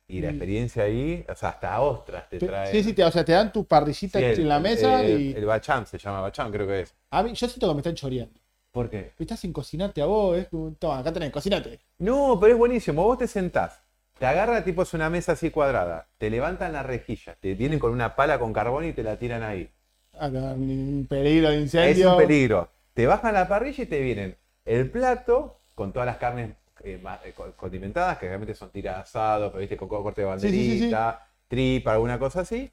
[0.08, 2.72] y la experiencia ahí, o sea, hasta ostras te trae.
[2.72, 5.22] Sí, sí, te, o sea, te dan tu parrillita Sí, el- en la mesa el,
[5.22, 5.32] y.
[5.34, 6.96] El bacham se llama bacham, creo que es.
[7.12, 8.40] A mí, yo siento que me están choreando.
[8.72, 9.12] ¿Por qué?
[9.20, 11.80] Estás sin cocinarte a vos, es como, toma, acá tenés, cocinate.
[11.98, 13.04] No, pero es buenísimo.
[13.04, 13.82] Vos te sentás,
[14.20, 17.92] te agarra tipo es una mesa así cuadrada, te levantan la rejilla, te vienen con
[17.92, 19.70] una pala con carbón y te la tiran ahí.
[20.14, 22.12] Acá, un peligro de Es incendio.
[22.12, 22.70] un peligro.
[22.94, 26.52] Te bajan la parrilla y te vienen el plato con todas las carnes
[26.84, 30.28] eh, eh, co- condimentadas, que realmente son tiras de asado, pero viste con corte de
[30.36, 30.88] Sí, sí, sí, sí.
[30.90, 32.72] banderita, tripa, alguna cosa así.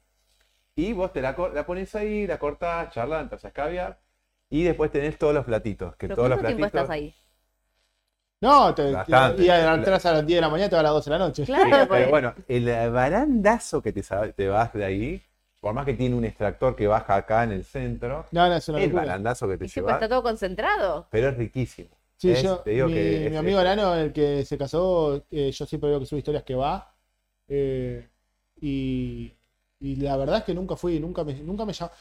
[0.75, 1.35] Y vos te la,
[1.65, 3.99] pones ahí, la cortás, charlas, empezás a caviar.
[4.49, 5.95] Y después tenés todos los platitos.
[5.97, 7.13] Que ¿Pero todos los tiempo estás ahí?
[8.41, 9.43] No, te, Bastante.
[9.43, 11.25] y entras a las 10 de la mañana, te va a las 12 de la
[11.25, 11.43] noche.
[11.45, 15.21] Claro, Pero bueno, el barandazo que te, vas de ahí,
[15.59, 18.69] por más que tiene un extractor que baja acá en el centro, No, no, es
[18.69, 19.03] una el locura.
[19.05, 21.07] barandazo que te llevas, está todo concentrado.
[21.09, 21.89] pero es riquísimo.
[22.17, 25.25] Sí, Es- yo, te digo mi, que es- mi amigo Arano, el que se casó,
[25.29, 26.95] eh, yo siempre veo que sube historias que va.
[27.47, 28.09] eh,
[28.61, 29.37] y,
[29.79, 31.91] y la verdad es que nunca fui, nunca me, nunca me llamó.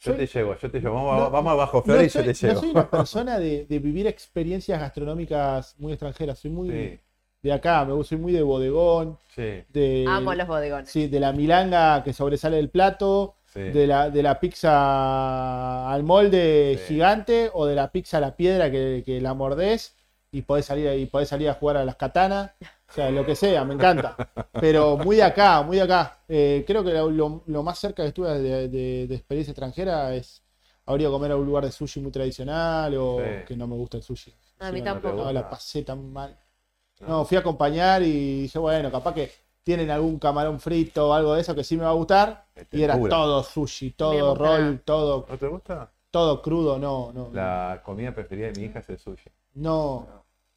[0.00, 0.94] Yo Soy- te llevo, yo te llevo.
[0.96, 2.56] Vamos, No, vamos abajo, no Flores, y soy, yo te no llevo.
[2.56, 7.00] soy una persona de, de vivir experiencias gastronómicas muy extranjeras, soy muy Sí,
[7.42, 9.64] de acá, me soy muy de bodegón, sí.
[9.68, 10.90] de, Amo los bodegones.
[10.90, 13.60] sí, de la milanga que sobresale del plato, Sí.
[13.60, 16.94] de la, de la pizza al molde Sí.
[16.94, 19.94] gigante o de la pizza a la piedra que, que la mordés
[20.30, 22.52] y podés salir y podés salir a jugar a las katanas.
[22.90, 24.16] O sea, lo que sea, me encanta.
[24.60, 26.18] Pero muy de acá, muy de acá.
[26.28, 30.42] Eh, creo que lo, lo- más cerca que estuve de, de- de experiencia extranjera es
[30.86, 33.44] habría comer a un lugar de sushi muy tradicional o Sí.
[33.46, 34.32] que no me gusta el sushi.
[34.60, 35.16] A mí tampoco.
[35.24, 36.36] No, la pasé tan mal.
[37.06, 39.30] No, fui a acompañar y dije, bueno, capaz que
[39.68, 42.46] tienen algún camarón frito o algo de eso que sí me va a gustar.
[42.54, 43.10] Este, Y era pura.
[43.10, 45.90] todo sushi, todo roll, todo, ¿No te gusta?
[46.10, 47.28] todo crudo, no, no.
[47.34, 49.28] La comida preferida de mi hija es el sushi.
[49.56, 50.06] No.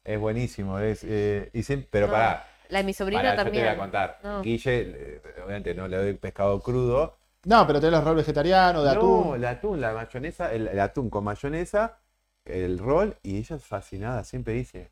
[0.02, 3.44] Es buenísimo, es, eh, y pero No, pará, La de mi sobrino pará, yo te
[3.44, 3.64] también.
[3.66, 4.18] voy a contar.
[4.24, 4.40] No.
[4.40, 7.18] Guille, eh, obviamente no le doy pescado crudo.
[7.44, 9.36] No, pero tenés los rolls vegetarianos, de no, atún.
[9.36, 11.98] el atún, la mayonesa, el, el atún con mayonesa,
[12.46, 14.90] el roll, y ella es fascinada, siempre dice,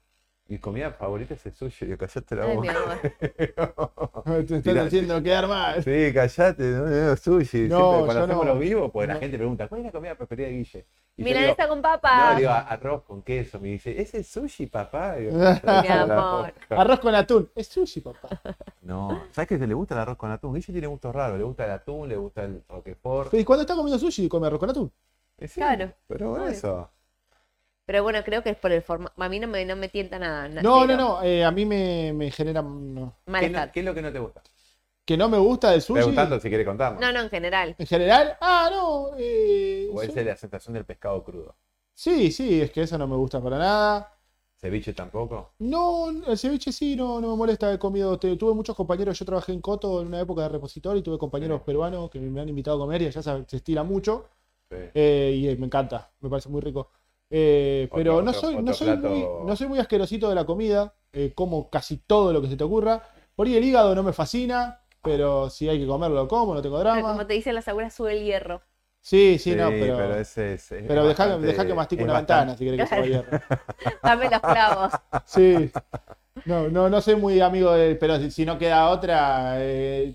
[0.51, 1.87] mi comida favorita es el sushi.
[1.87, 2.75] Yo, callate la Ay, boca.
[4.25, 4.83] Te estás Mira.
[4.83, 5.83] haciendo quedar mal.
[5.83, 7.69] Sí, callate, no, no, sushi.
[7.69, 8.53] No, Siempre cuando yo hacemos no.
[8.55, 10.87] los vivos, pues la gente pregunta, ¿cuál es la comida preferida de Guille?
[11.17, 12.37] Y yo Mira digo, esta con No, papas.
[12.39, 13.61] digo, arroz con queso.
[13.61, 15.17] Me dice, ¿es el sushi, papá?
[15.17, 16.53] Digo, Mi amor.
[16.71, 17.49] Arroz con atún.
[17.55, 18.29] Es sushi, papá.
[18.83, 20.55] No, ¿sabes qué le gusta el arroz con atún?
[20.55, 21.39] Guille tiene gustos raros.
[21.39, 23.33] Le gusta el atún, le gusta el roquefort.
[23.35, 24.93] Y cuando está comiendo sushi, come arroz con atún.
[25.39, 26.49] Sí, Claro, Pero obvio.
[26.49, 26.91] eso.
[27.91, 29.21] Pero bueno, creo que es por el formato.
[29.21, 30.49] A mí no me, no me tienta nada.
[30.49, 30.97] No, no, cero.
[30.97, 31.23] no.
[31.25, 32.63] eh, a mí me, me genera.
[32.63, 33.17] no.
[33.41, 34.43] ¿Qué, no- qué es lo que no te gusta?
[35.05, 35.95] Que no me gusta del sushi.
[35.99, 37.01] Preguntando si quiere contarnos.
[37.01, 37.75] No, no, en general.
[37.77, 39.09] En general, ah, no.
[39.19, 40.23] eh, O es sí.
[40.23, 41.57] la sensación del pescado crudo.
[41.93, 44.17] sí, sí, es que eso no me gusta para nada.
[44.61, 45.55] Ceviche tampoco.
[45.59, 47.73] No, el ceviche sí, no, no me molesta.
[47.73, 49.19] He comido, te- tuve muchos compañeros.
[49.19, 51.65] Yo trabajé en Coto en una época de repositorio y tuve compañeros Sí.
[51.67, 54.29] peruanos que me han invitado a comer y allá se, se estila mucho.
[54.71, 54.77] Sí.
[54.95, 56.93] eh, y eh, me encanta, me parece muy rico.
[57.31, 60.35] Eh, Otro- pero no otro- soy, no soy plato- muy, no soy muy asquerosito de
[60.35, 60.95] la comida.
[61.13, 63.03] eh, como casi todo lo que se te ocurra.
[63.35, 66.63] Por ahí el hígado no me fascina, pero si hay que comerlo, lo como, no
[66.63, 67.09] tengo Pero drama.
[67.11, 68.63] como te dicen las aguras, sube el hierro.
[69.01, 70.15] Sí, sí, no, pero.
[70.15, 70.71] ese es.
[70.71, 73.25] es Pero deja, bastante- deja que mastique una bastante- ventana si querés que se vaya.
[74.05, 74.93] Dame los clavos.
[75.25, 75.71] Sí.
[76.45, 77.97] No, no, no soy muy amigo de.
[77.97, 79.55] Pero si, si no queda otra.
[79.57, 80.15] eh,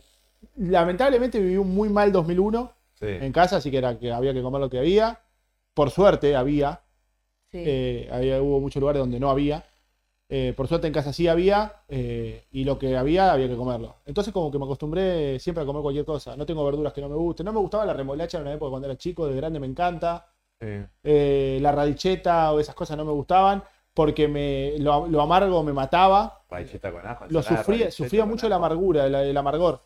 [0.55, 3.07] lamentablemente viví un muy mal 2001 Sí.
[3.07, 5.19] en casa, así que era que había que comer lo que había.
[5.73, 6.81] Por suerte había.
[7.55, 7.63] Sí.
[7.65, 9.63] eh, había hubo muchos lugares donde no había.
[10.27, 11.83] Eh, por suerte en casa sí había.
[11.87, 13.95] eh, y lo que había había que comerlo.
[14.05, 16.35] Entonces, como que me acostumbré siempre a comer cualquier cosa.
[16.35, 17.45] No tengo verduras que no me gusten.
[17.45, 19.27] No me gustaba la remolacha en una época cuando era chico.
[19.27, 20.27] De grande me encanta.
[20.59, 20.67] Sí.
[21.03, 23.61] eh, la radicheta o esas cosas no me gustaban
[23.93, 26.43] porque me, lo, lo amargo me mataba.
[26.49, 27.25] Radicheta con ajo.
[27.29, 29.81] Lo sufría, sufría con mucho la amargura, el, el amargor.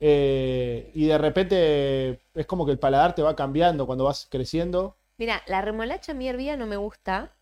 [0.00, 4.96] Eh, y de repente es como que el paladar te va cambiando cuando vas creciendo.
[5.18, 7.32] Mira, la remolacha a mí hervida no me gusta,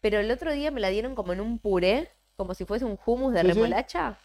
[0.00, 2.98] pero el otro día me la dieron como en un puré, como si fuese un
[3.06, 3.54] hummus de Sí, sí.
[3.54, 4.18] remolacha.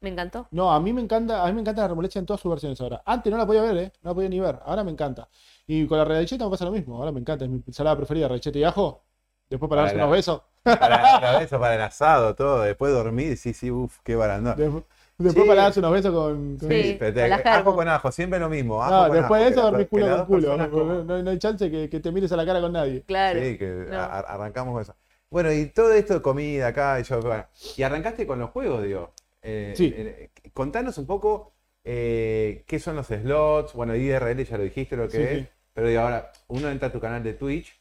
[0.00, 0.48] Me encantó.
[0.50, 2.80] No, a mí me encanta, a mí me encanta la remolacha en todas sus versiones
[2.80, 3.02] ahora.
[3.04, 3.92] Antes no la podía ver, ¿eh?
[4.02, 4.60] No la podía ni ver.
[4.64, 5.28] Ahora me encanta.
[5.66, 6.96] Y con la radicheta me pasa lo mismo.
[6.96, 7.44] Ahora me encanta.
[7.44, 9.04] Es mi ensalada preferida, radicheta y ajo.
[9.50, 10.42] Después para Para darse la- unos besos.
[10.64, 12.62] Para, para eso, para el asado, todo.
[12.62, 14.56] Después dormir, sí, sí, uff, qué barandón.
[14.56, 14.84] Después,
[15.18, 15.48] después Sí.
[15.48, 16.56] para darse unos besos con...
[16.58, 16.96] con- Sí.
[16.98, 18.82] pero te- con la ajo con ajo, siempre lo mismo.
[18.82, 20.56] ajo No, con después de eso dormís culo con culo.
[20.56, 23.02] No, como- no- no hay chance que, que te mires a la cara con nadie.
[23.06, 23.40] Claro.
[23.40, 23.96] Sí, que No.
[23.98, 24.94] a- arrancamos con eso.
[25.30, 27.44] Bueno, y todo esto de comida acá, y yo, bueno,
[27.76, 29.12] y arrancaste con los juegos, digo.
[29.42, 29.92] Eh, Sí.
[29.96, 31.52] eh, contanos un poco
[31.88, 33.72] eh, qué son los slots.
[33.72, 35.38] Bueno, IRL ya lo dijiste lo que Sí, es.
[35.42, 35.48] sí.
[35.72, 37.72] Pero digo, ahora, uno entra a tu canal de Twitch.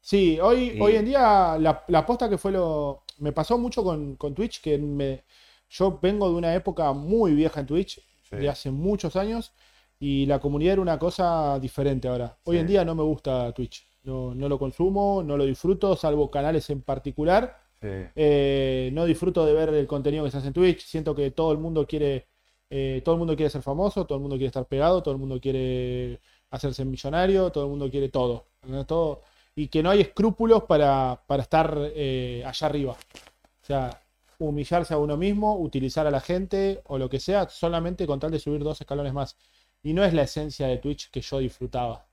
[0.00, 3.02] Sí, hoy, Y- hoy en día la, la posta que fue lo...
[3.18, 5.24] Me pasó mucho con, con Twitch, que me,
[5.68, 8.36] yo vengo de una época muy vieja en Twitch, Sí.
[8.36, 9.52] de hace muchos años,
[9.98, 12.36] y la comunidad era una cosa diferente ahora.
[12.44, 12.60] Hoy Sí.
[12.60, 16.68] en día no me gusta Twitch, no, no lo consumo, no lo disfruto, salvo canales
[16.70, 17.58] en particular.
[17.80, 17.88] Sí.
[18.16, 20.84] Eh, no disfruto de ver el contenido que se hace en Twitch.
[20.84, 22.26] Siento que todo el mundo quiere,
[22.70, 25.20] eh, todo el mundo quiere ser famoso, todo el mundo quiere estar pegado, todo el
[25.20, 28.84] mundo quiere hacerse millonario, todo el mundo quiere todo, ¿no?
[28.84, 29.22] todo
[29.54, 32.92] y que no hay escrúpulos para, para estar eh, allá arriba.
[32.92, 34.00] O sea,
[34.38, 38.30] humillarse a uno mismo, utilizar a la gente o lo que sea, solamente con tal
[38.30, 39.36] de subir dos escalones más.
[39.82, 42.06] Y no es la esencia de Twitch que yo disfrutaba.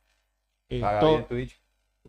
[0.69, 1.61] Eh, Paga todo, bien Twitch.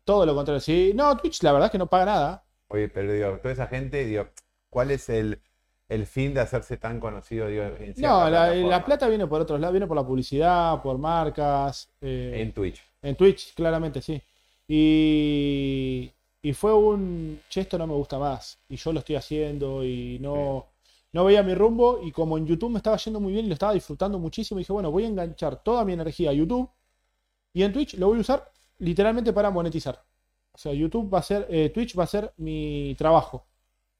[0.04, 0.60] todo lo contrario.
[0.60, 2.46] Sí, no, Twitch la verdad es que no paga nada.
[2.68, 4.28] Oye, pero digo, toda esa gente, digo,
[4.70, 5.40] ¿cuál es el,
[5.88, 7.46] el fin de hacerse tan conocido?
[7.48, 11.92] Digo, en No, la plata viene por otros lados, viene por la publicidad, por marcas,
[12.00, 12.82] eh, En Twitch.
[13.02, 14.20] en Twitch, claramente, sí.
[14.68, 16.10] Y,
[16.48, 20.18] y fue un, che, esto no me gusta más, y yo lo estoy haciendo, y
[20.20, 20.66] no,
[21.12, 23.54] no veía mi rumbo, y como en YouTube me estaba yendo muy bien y lo
[23.54, 26.70] estaba disfrutando muchísimo, dije, bueno, voy a enganchar toda mi energía a YouTube,
[27.52, 30.04] y en Twitch lo voy a usar literalmente para monetizar.
[30.52, 33.48] O sea, YouTube va a ser, eh, Twitch va a ser mi trabajo,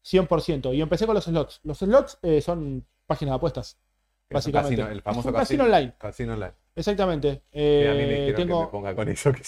[0.04, 0.72] 100%.
[0.72, 1.60] Y empecé con los slots.
[1.64, 3.78] Los slots eh, son páginas de apuestas.
[4.30, 4.76] Básicamente.
[4.76, 5.94] casino, el famoso casino casino online.
[5.98, 6.54] Casino online.
[6.76, 7.42] Exactamente.
[7.52, 9.42] Mira, a mí me Eh, dijeron que me tengo, ponga con eso que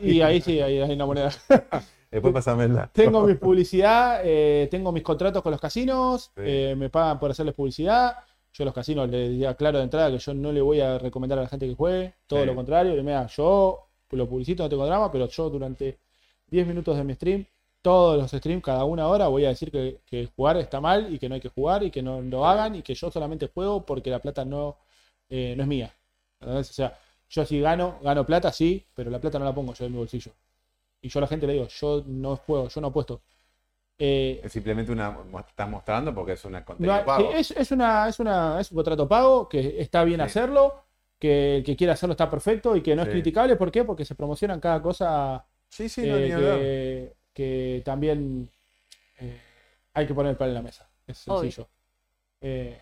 [0.00, 1.30] y ahí sí, ahí hay una moneda.
[2.10, 2.90] Después pásamela.
[2.92, 6.42] tengo mi publicidad, eh, tengo mis contratos con los casinos, Sí.
[6.44, 8.16] eh, me pagan por hacerles publicidad.
[8.52, 10.98] Yo a los casinos les diría claro de entrada que yo no le voy a
[10.98, 12.46] recomendar a la gente que juegue, todo Sí.
[12.46, 12.96] lo contrario.
[12.96, 15.98] le mira, yo lo publicito, no tengo drama, pero yo durante
[16.48, 17.46] 10 minutos de mi stream,
[17.80, 21.18] todos los streams, cada una hora, voy a decir que, que jugar está mal y
[21.20, 23.86] que no hay que jugar y que no lo hagan y que yo solamente juego
[23.86, 24.76] porque la plata no,
[25.28, 25.94] eh, no es mía.
[26.40, 26.70] ¿Entendés?
[26.70, 26.98] O sea,
[27.28, 29.98] yo si gano, gano plata, sí, pero la plata no la pongo yo en mi
[29.98, 30.32] bolsillo.
[31.02, 33.22] Y yo a la gente le digo, yo no juego, yo no apuesto.
[33.98, 35.16] Eh, Es simplemente una.
[35.48, 37.32] Estás mostrando porque es una no contenido hay- pago.
[37.32, 40.24] es, es una, es, una, es un contrato pago, que está bien Sí.
[40.26, 40.84] hacerlo,
[41.18, 43.56] que el que quiera hacerlo está perfecto y que no es criticable.
[43.56, 43.84] ¿Por qué?
[43.84, 46.58] Porque se promocionan cada cosa Sí, sí, no, eh, ni hablar.
[46.58, 48.50] que, que también
[49.18, 49.40] eh,
[49.94, 50.90] hay que poner el pan en la mesa.
[51.06, 51.68] Es sencillo.
[52.40, 52.80] Eh,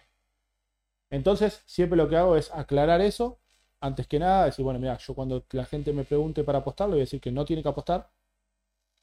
[1.10, 3.38] entonces, siempre lo que hago es aclarar eso.
[3.80, 6.94] Antes que nada, decir, bueno, mira, yo cuando la gente me pregunte para apostar, le
[6.94, 8.10] voy a decir que no tiene que apostar,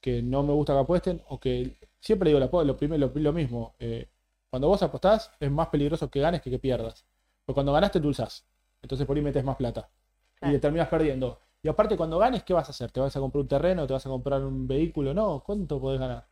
[0.01, 3.76] que no me gusta que apuesten, o que siempre digo lo, primero, lo, lo mismo.
[3.80, 4.09] eh,
[4.49, 7.05] cuando vos apostás, es más peligroso que ganes que que pierdas.
[7.45, 8.45] Porque cuando ganaste, dulzás.
[8.82, 9.89] Entonces por ahí metes más plata.
[10.36, 10.55] Claro.
[10.55, 11.39] Y terminas perdiendo.
[11.63, 12.91] Y aparte, cuando ganes, ¿qué vas a hacer?
[12.91, 13.88] ¿Te vas a comprar un terreno?
[13.88, 15.13] ¿Te vas a comprar un vehículo?
[15.13, 16.28] No, ¿cuánto podés ganar?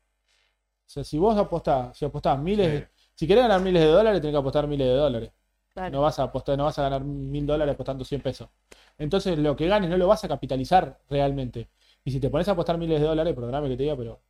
[0.87, 2.71] O sea, si vos apostás, si apostás miles, Sí.
[2.71, 5.31] de- si querés ganar miles de dólares, tenés que apostar miles de dólares.
[5.73, 5.93] Claro.
[5.93, 8.49] No vas a apostar, no vas a ganar mil dólares apostando 100 pesos.
[8.97, 11.69] Entonces, lo que ganes no lo vas a capitalizar realmente.
[12.05, 14.21] Y si te pones a apostar miles de dólares, perdóname que te diga, pero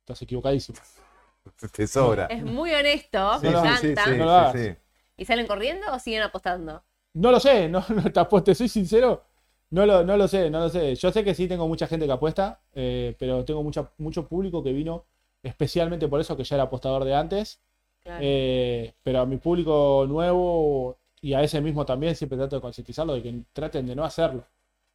[0.00, 0.78] estás equivocadísimo.
[1.72, 2.26] Te sobra.
[2.28, 3.86] Es muy honesto, Sí, me no, sí, encanta.
[3.96, 4.70] sí, sí, No lo sí, hagas.
[4.74, 4.76] sí.
[5.16, 6.84] ¿Y salen corriendo o siguen apostando?
[7.14, 9.24] No lo sé, no, no te apuesto, soy sincero.
[9.70, 10.94] No lo, no lo sé, no lo sé.
[10.96, 14.62] Yo sé que sí tengo mucha gente que apuesta, eh, pero tengo mucha, mucho público
[14.62, 15.06] que vino
[15.42, 17.60] especialmente por eso, que ya era apostador de antes.
[18.04, 18.18] Claro.
[18.22, 23.14] Eh, pero a mi público nuevo y a ese mismo también siempre trato de concientizarlo
[23.14, 24.44] de que traten de no hacerlo.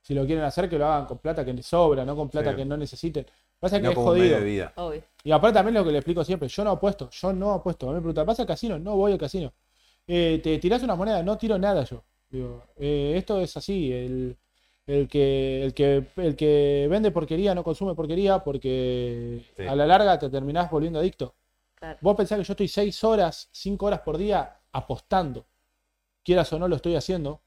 [0.02, 2.52] Si lo quieren hacer, que lo hagan con plata que les sobra, no con plata
[2.52, 2.58] Sí.
[2.58, 3.26] que no necesiten.
[3.60, 4.40] Pasa que No es jodido.
[4.40, 4.74] de vida.
[4.76, 5.02] Obvio.
[5.24, 7.88] Y aparte también lo que le explico siempre, yo no apuesto, yo no apuesto.
[7.88, 8.78] A mí me preguntan, ¿vas al casino?
[8.78, 9.52] No voy al casino.
[10.06, 11.24] Eh, ¿Te tirás unas monedas?
[11.26, 12.04] No tiro nada yo.
[12.30, 14.38] Digo, eh, esto es así, el,
[14.86, 19.64] el que, el, que, el que vende porquería no consume porquería porque Sí.
[19.64, 21.34] a la larga te terminás volviendo adicto.
[21.80, 21.98] Claro.
[22.02, 25.46] Vos pensás que yo estoy 6 horas, 5 horas por día apostando.
[26.24, 27.42] Quieras o no lo estoy haciendo.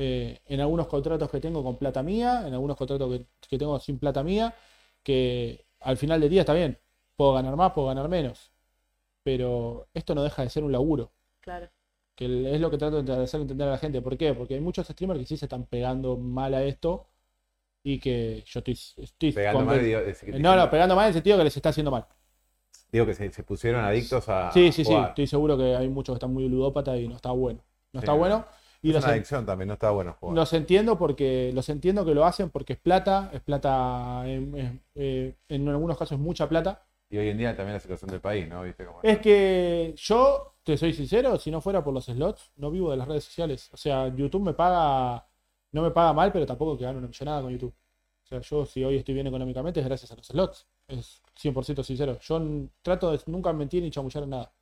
[0.00, 3.80] eh, en algunos contratos que tengo con plata mía, en algunos contratos que, que tengo
[3.80, 4.54] sin plata mía,
[5.02, 6.78] que al final del día está bien.
[7.16, 8.52] Puedo ganar más, puedo ganar menos.
[9.24, 11.12] Pero esto no deja de ser un laburo.
[11.40, 11.68] Claro.
[12.14, 14.00] Que es lo que trato de hacer entender a la gente.
[14.00, 14.34] ¿Por qué?
[14.34, 17.06] Porque hay muchos streamers que sí se están pegando mal a esto.
[17.82, 21.04] Y que yo estoy, estoy Pegando mal, conven- digo, es que- No, no, pegando mal
[21.04, 22.06] en el sentido que les está haciendo mal.
[22.90, 24.50] Digo que se, se pusieron adictos a.
[24.52, 24.94] Sí, sí, sí.
[24.94, 27.60] Estoy seguro que hay muchos que están muy ludópatas y no está bueno.
[27.92, 28.04] No Sí.
[28.04, 28.44] está bueno.
[28.80, 30.36] Y Es los, una adicción también, no está bueno jugar.
[30.36, 34.82] los entiendo porque los entiendo que lo hacen porque es plata, es plata, en, en-
[34.94, 36.86] eh, en algunos casos es mucha plata.
[37.10, 38.62] Y hoy en día también la situación del país, ¿no?
[38.62, 42.70] ¿Viste cómo Es que yo, te soy sincero, si no fuera por los slots, no
[42.70, 43.68] vivo de las redes sociales.
[43.72, 45.26] O sea, YouTube me paga,
[45.72, 47.74] no me paga mal, pero tampoco que gano una millonada con YouTube.
[48.22, 50.68] O sea, yo si hoy estoy bien económicamente es gracias a los slots.
[50.88, 52.18] Es 100% sincero.
[52.20, 52.40] Yo
[52.82, 54.52] trato de nunca mentir ni chamullar en nada.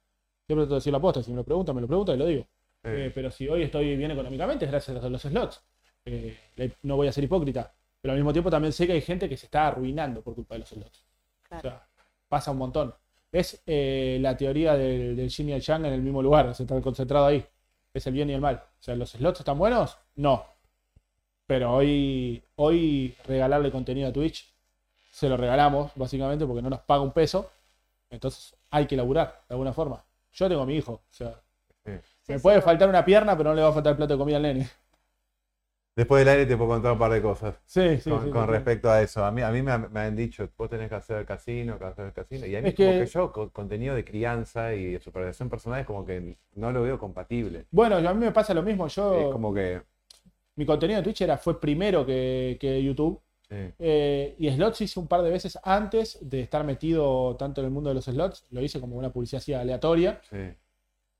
[0.46, 1.22] Siempre trato de decir la posta.
[1.22, 2.42] Si me lo preguntan, me lo preguntan y lo digo.
[2.42, 2.90] Sí.
[2.90, 5.62] Eh, pero si hoy estoy bien económicamente es gracias a los slots.
[6.04, 6.36] Eh,
[6.82, 7.72] no voy a ser hipócrita.
[8.00, 10.54] Pero al mismo tiempo también sé que hay gente que se está arruinando por culpa
[10.54, 11.04] de los slots.
[11.50, 11.88] O sea,
[12.28, 12.94] pasa un montón.
[13.32, 16.62] Es eh, la teoría del, del yin y el yang en el mismo lugar, se
[16.62, 17.44] está concentrado ahí.
[17.92, 18.56] Es el bien y el mal.
[18.56, 19.96] O sea, ¿los slots están buenos?
[20.16, 20.44] No.
[21.46, 24.55] Pero hoy, hoy regalarle contenido a Twitch,
[25.16, 27.50] se lo regalamos, básicamente, porque no nos paga un peso.
[28.10, 30.04] Entonces hay que laburar, de alguna forma.
[30.32, 30.92] Yo tengo a mi hijo.
[30.94, 31.40] O sea,
[31.84, 31.92] Sí.
[32.28, 34.18] Me sí, puede faltar una pierna, pero no le va a faltar el plato de
[34.18, 34.68] comida al nene.
[35.96, 37.54] Después del aire te puedo contar un par de cosas.
[37.64, 38.52] Sí, sí, con, sí, con sí, sí.
[38.52, 39.24] respecto a eso.
[39.24, 41.84] A mí, a mí me, han, me han dicho, vos tenés que hacer casino, que
[41.86, 42.46] hacer el casino.
[42.46, 45.48] Y a mí Es como que- que yo, con contenido de crianza y de superación
[45.48, 47.64] personal, es como que no lo veo compatible.
[47.70, 48.88] Bueno, a mí me pasa lo mismo.
[48.88, 49.82] Yo, Es como que...
[50.56, 53.20] mi contenido en Twitch era, fue primero que, que YouTube.
[53.48, 53.56] Sí.
[53.78, 57.70] Eh, y slots hice un par de veces antes de estar metido tanto en el
[57.72, 58.44] mundo de los slots.
[58.50, 60.20] Lo hice como una publicidad así aleatoria.
[60.30, 60.36] Sí,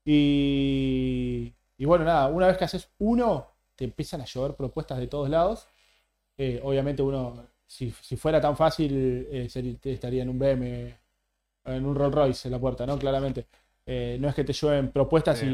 [0.05, 5.07] Y, y bueno, nada, una vez que haces uno, te empiezan a llover propuestas de
[5.07, 5.67] todos lados.
[6.37, 9.47] Eh, obviamente uno, si, si fuera tan fácil, eh,
[9.83, 10.97] estaría en un BM,
[11.65, 12.97] en un Rolls Royce en la puerta, ¿no?
[12.97, 13.47] Claramente.
[14.19, 15.45] No es que te llueven propuestas Sí.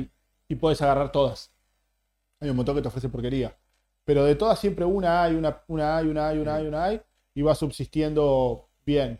[0.49, 1.51] y, y puedes agarrar todas.
[2.39, 3.55] Hay un montón que te ofrece porquería.
[4.05, 7.01] Pero de todas siempre una hay, una, una hay, una hay, una hay, una hay,
[7.33, 9.19] y va subsistiendo bien.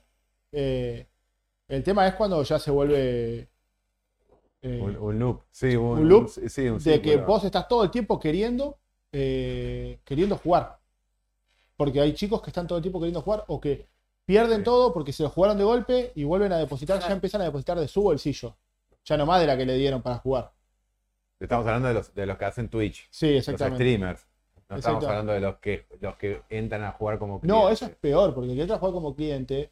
[0.52, 1.08] Eh,
[1.68, 3.50] el tema es cuando ya se vuelve...
[4.62, 5.42] eh, un, un loop.
[5.52, 8.78] Sí, un, un loop sí, sí, un de que vos estás todo el tiempo queriendo
[9.12, 10.80] eh, queriendo jugar.
[11.76, 13.88] Porque hay chicos que están todo el tiempo queriendo jugar o que
[14.26, 14.64] pierden Sí.
[14.64, 17.80] todo porque se lo jugaron de golpe y vuelven a depositar, ya empiezan a depositar
[17.80, 18.56] de su bolsillo.
[19.06, 20.54] Ya no más de la que le dieron para jugar.
[21.40, 23.84] Estamos hablando de los, de los que hacen Twitch, Sí, los exactamente.
[23.84, 24.26] streamers.
[24.70, 25.08] No estamos Exacto.
[25.08, 27.74] hablando de los que, los que entran a jugar como No, clientes.
[27.74, 29.72] eso es peor, porque el que entra a jugar como cliente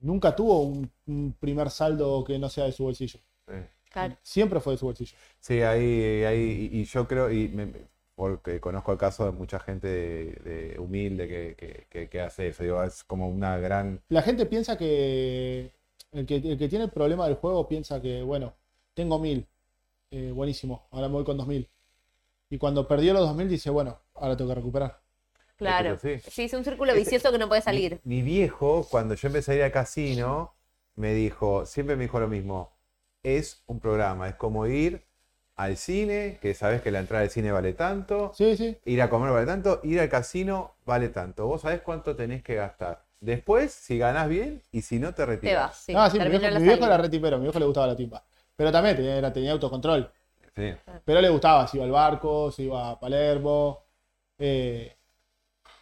[0.00, 3.20] nunca tuvo un, un primer saldo que no sea de su bolsillo.
[3.46, 3.54] Sí.
[3.90, 4.16] Claro.
[4.22, 5.16] Siempre fue de su bolsillo.
[5.40, 7.72] Sí, ahí, ahí y y yo creo, y me-
[8.14, 10.32] porque conozco el caso de mucha gente de,
[10.74, 14.00] de humilde que, que- que- que hace eso, digo, es como una gran...
[14.08, 15.72] La gente piensa que
[16.12, 18.54] el que, el que tiene el problema del juego piensa que, bueno,
[18.94, 19.46] tengo mil,
[20.10, 21.68] eh, buenísimo, ahora me voy con dos mil.
[22.52, 25.00] Y cuando perdió los dos mil dice, bueno, ahora tengo que recuperar.
[25.56, 25.94] Claro.
[25.94, 26.30] Es que sí.
[26.30, 27.98] Sí, es un círculo Ese- vicioso que no puede salir.
[28.04, 30.54] Mi, mi viejo, cuando yo empecé a ir al casino,
[30.94, 32.76] me dijo, siempre me dijo lo mismo,
[33.22, 35.02] es un programa, es como ir
[35.56, 38.76] al cine, que sabes que la entrada al cine vale tanto, Sí, sí.
[38.84, 41.46] ir a comer vale tanto, ir al casino vale tanto.
[41.46, 43.06] Vos sabés cuánto tenés que gastar.
[43.20, 45.68] Después, si ganás bien y si no, te Te retirás.
[45.68, 45.76] vas.
[45.78, 47.86] Sí, ah, sí, mi viejo, la mi viejo era re tipero, mi viejo le gustaba
[47.86, 48.24] la timba.
[48.56, 48.96] Pero también
[49.32, 50.10] tenía autocontrol.
[50.54, 50.70] Sí.
[51.04, 53.78] Pero le gustaba, se iba al barco, se iba a Palermo.
[54.38, 54.94] eh,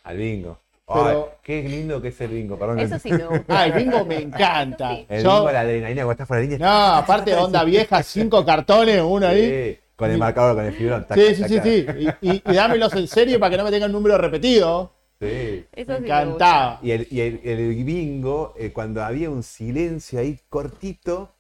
[0.05, 0.59] Al bingo.
[0.87, 2.81] Pero- Ay, qué lindo que es el bingo, perdón.
[2.81, 3.45] Eso sí me gusta.
[3.61, 4.97] Ah, el bingo me encanta.
[4.97, 5.07] Sí.
[5.09, 6.59] El Yo- bingo, la adrenalina cuando estás por la línea.
[6.59, 9.49] No, aparte de onda vieja, cinco cartones, uno ahí.
[9.75, 11.03] Sí, con el marcador, con el fibrón.
[11.07, 11.63] taca, Sí, sí, sí, taca.
[11.63, 11.87] sí.
[12.23, 14.93] Y, y- y dámelos en serio para que no me tengan número repetido.
[15.21, 15.67] Sí.
[15.73, 16.81] Eso Me sí encantaba.
[16.83, 21.31] Y el, y el- el bingo, eh, cuando había un silencio ahí cortito,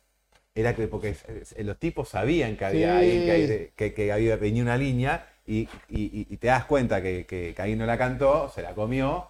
[0.55, 3.05] era que porque eh, los tipos sabían que había Sí.
[3.05, 7.01] alguien que, hay- que- que había venía una línea y, y- y te das cuenta
[7.03, 9.29] que, que, que alguien no la cantó, se la comió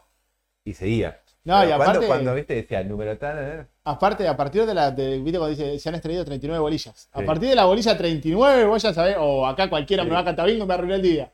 [0.64, 1.20] y seguía.
[1.44, 4.74] No, y Pero aparte, cuando viste decía el número tal, eh, aparte, a partir de
[4.74, 7.08] la del video cuando dice se han extraído 39 bolillas.
[7.12, 7.26] A Sí.
[7.26, 10.08] partir de la bolilla 39, vos ya sabés, o acá cualquiera Sí.
[10.08, 11.32] me va a cantar bingo y me arruinó el día.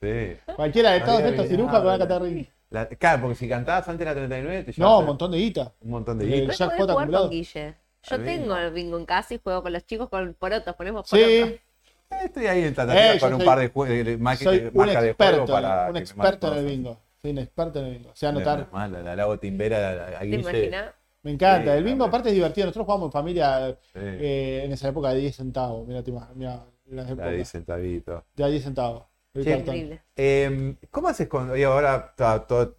[0.00, 0.36] sí.
[0.54, 2.44] Cualquiera de todos Había estos cirujas me va a cantar bingo.
[2.70, 5.72] La- claro, porque si cantabas antes de la 39 te No, un montón de guita.
[5.80, 6.52] un montón de Eh, guita.
[6.52, 7.28] Jackpot acumulado.
[7.30, 7.74] Guille.
[8.02, 10.74] Yo tengo el bingo en casa y juego con los chicos con porotos.
[10.76, 11.30] Ponemos porotos.
[11.30, 11.60] Sí, Eh,
[12.24, 14.58] Estoy ahí en tentativa Eh, con un soy- par de, jue- de, de marca- soy
[14.58, 16.98] de de juego experto, para un experto en el bingo.
[17.20, 18.10] Soy un experto en el bingo.
[18.10, 18.58] O sea, No, anotar.
[18.60, 20.40] no, mal, la, la hago timbera a- a ¿Te Guille.
[20.40, 20.94] imaginas?
[21.22, 21.72] Me encanta.
[21.72, 22.66] Sí, el bingo aparte es divertido.
[22.66, 25.86] Nosotros jugamos en familia Sí, eh, en esa época de 10 centavos.
[25.86, 26.02] Mira,
[26.34, 27.30] mira las la épocas.
[27.32, 28.24] de centavito.
[28.34, 29.02] De a 10 centavos.
[29.34, 30.00] Increíble.
[30.16, 31.50] Eh, ¿Cómo haces con.?
[31.62, 32.74] Ahora todo-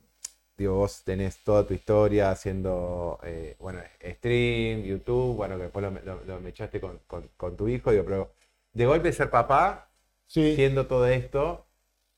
[0.60, 5.92] digo, vos tenés toda tu historia haciendo, eh, bueno, stream, YouTube, bueno, que después lo,
[6.02, 8.32] lo, lo me echaste con, con- con tu hijo, digo, pero
[8.74, 9.90] de golpe ser papá,
[10.28, 10.56] Sí.
[10.56, 11.66] siendo todo esto,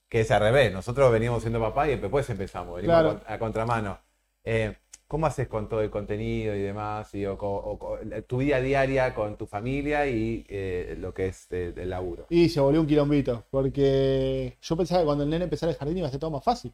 [0.10, 3.10] que es al revés, nosotros veníamos siendo papá y después empezamos, venimos Claro.
[3.12, 4.00] a con- a contramano.
[4.44, 4.76] Eh,
[5.08, 7.12] ¿Cómo haces con todo el contenido y demás?
[7.38, 12.26] Co- o tu vida diaria con tu familia y eh, lo que es el laburo.
[12.30, 15.98] Y se volvió un quilombito, porque yo pensaba que cuando el nene empezara el jardín
[15.98, 16.74] iba a ser todo más fácil.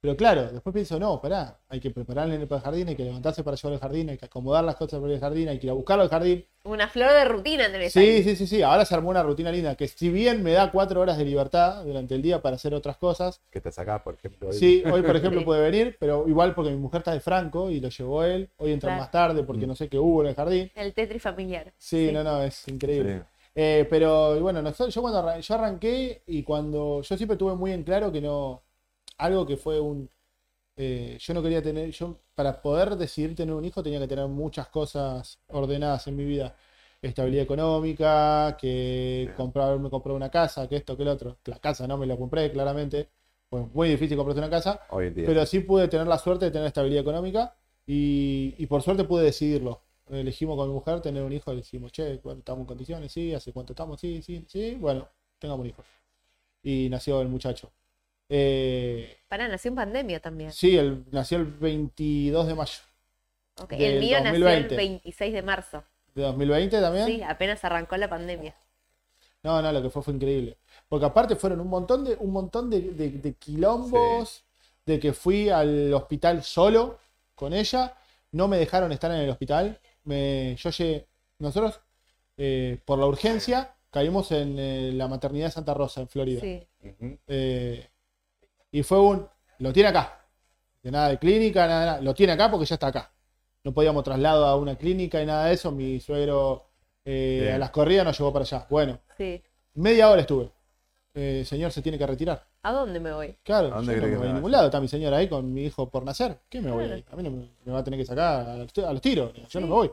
[0.00, 3.02] Pero claro, después pienso, no, pará, hay que preparar nene para el jardín, hay que
[3.04, 5.58] levantarse para llevarlo al jardín, hay que acomodar las cosas para ir al jardín, hay
[5.58, 6.44] que ir a buscarlo al jardín.
[6.64, 8.22] Una flor de rutina tenés Sí, ahí.
[8.22, 11.00] sí, sí, sí, ahora se armó una rutina linda, que si bien me da cuatro
[11.00, 14.48] horas de libertad durante el día para hacer otras cosas, Que te sacás, por ejemplo.
[14.50, 14.54] hoy.
[14.54, 15.44] sí, hoy por ejemplo Sí.
[15.46, 18.72] puede venir, pero igual porque mi mujer está de Franco y lo llevó él, hoy
[18.72, 19.00] entran Claro.
[19.02, 19.68] más tarde porque Mm.
[19.68, 20.70] no sé qué hubo en el jardín.
[20.74, 21.72] El Tetris familiar.
[21.78, 22.12] Sí, Sí.
[22.12, 23.18] no, no, es increíble.
[23.18, 23.22] Sí.
[23.58, 27.54] Eh, pero y bueno, nosotros- yo cuando arran- yo arranqué y cuando yo siempre tuve
[27.56, 28.62] muy en claro que no,
[29.18, 30.10] algo que fue un,
[30.76, 34.26] eh, yo no quería tener, yo para poder decidir tener un hijo tenía que tener
[34.28, 36.54] muchas cosas ordenadas en mi vida.
[37.00, 41.38] Estabilidad económica, que comprar, haberme comprado una casa, que esto, que lo otro.
[41.44, 43.10] La casa no me la compré, claramente.
[43.48, 44.80] Fue muy difícil comprarse una casa.
[44.90, 45.26] Hoy en día.
[45.26, 47.54] Pero sí pude tener la suerte de tener estabilidad económica
[47.86, 49.82] y, y por suerte pude decidirlo.
[50.08, 53.34] Elegimos con mi mujer tener un hijo y decimos, che, bueno, estamos en condiciones, sí,
[53.34, 55.08] hace cuánto estamos, sí, sí, sí, bueno,
[55.38, 55.84] tengamos un hijo.
[56.62, 57.72] Y nació el muchacho.
[58.28, 60.52] Eh, Pará, nació en pandemia también.
[60.52, 62.78] sí, el, nació el 22 de mayo
[63.60, 64.74] Ok, del El mío nació 2020.
[64.74, 65.84] el 26 de marzo.
[66.14, 67.06] de 2020 también.
[67.06, 68.54] Sí, apenas arrancó la pandemia.
[69.42, 70.58] No, no, lo que fue fue increíble.
[70.88, 74.44] Porque aparte fueron un montón de, un montón de, de- de quilombos,
[74.84, 76.98] de que fui al hospital solo
[77.34, 77.94] con ella,
[78.32, 79.78] no me dejaron estar en el hospital.
[80.04, 81.06] Me, yo llegué,
[81.38, 81.80] nosotros,
[82.36, 86.40] eh, por la urgencia, caímos en eh, la maternidad de Santa Rosa, en Florida.
[86.40, 86.66] Sí.
[87.28, 87.88] Eh,
[88.70, 89.26] y fue un,
[89.58, 90.20] lo tiene acá.
[90.82, 92.00] De nada de clínica, nada, nada.
[92.00, 93.10] Lo tiene acá porque ya está acá.
[93.64, 95.72] No podíamos trasladar a una clínica y nada de eso.
[95.72, 96.66] Mi suegro
[97.04, 98.66] eh, a las corridas nos llevó para allá.
[98.70, 99.42] Bueno, Sí.
[99.74, 100.50] Media hora estuve.
[101.14, 102.44] Eh, señor se tiene que retirar.
[102.62, 103.36] ¿A dónde me voy?
[103.42, 104.66] Claro, ¿A yo no me voy a ningún lado.
[104.66, 106.38] Está mi señora ahí con mi hijo por nacer.
[106.48, 106.94] ¿Qué me voy Claro.
[106.96, 107.04] ahí?
[107.10, 109.32] A mí no me, me va a tener que sacar a los, a los tiros.
[109.34, 109.58] Yo Sí.
[109.60, 109.90] no me voy.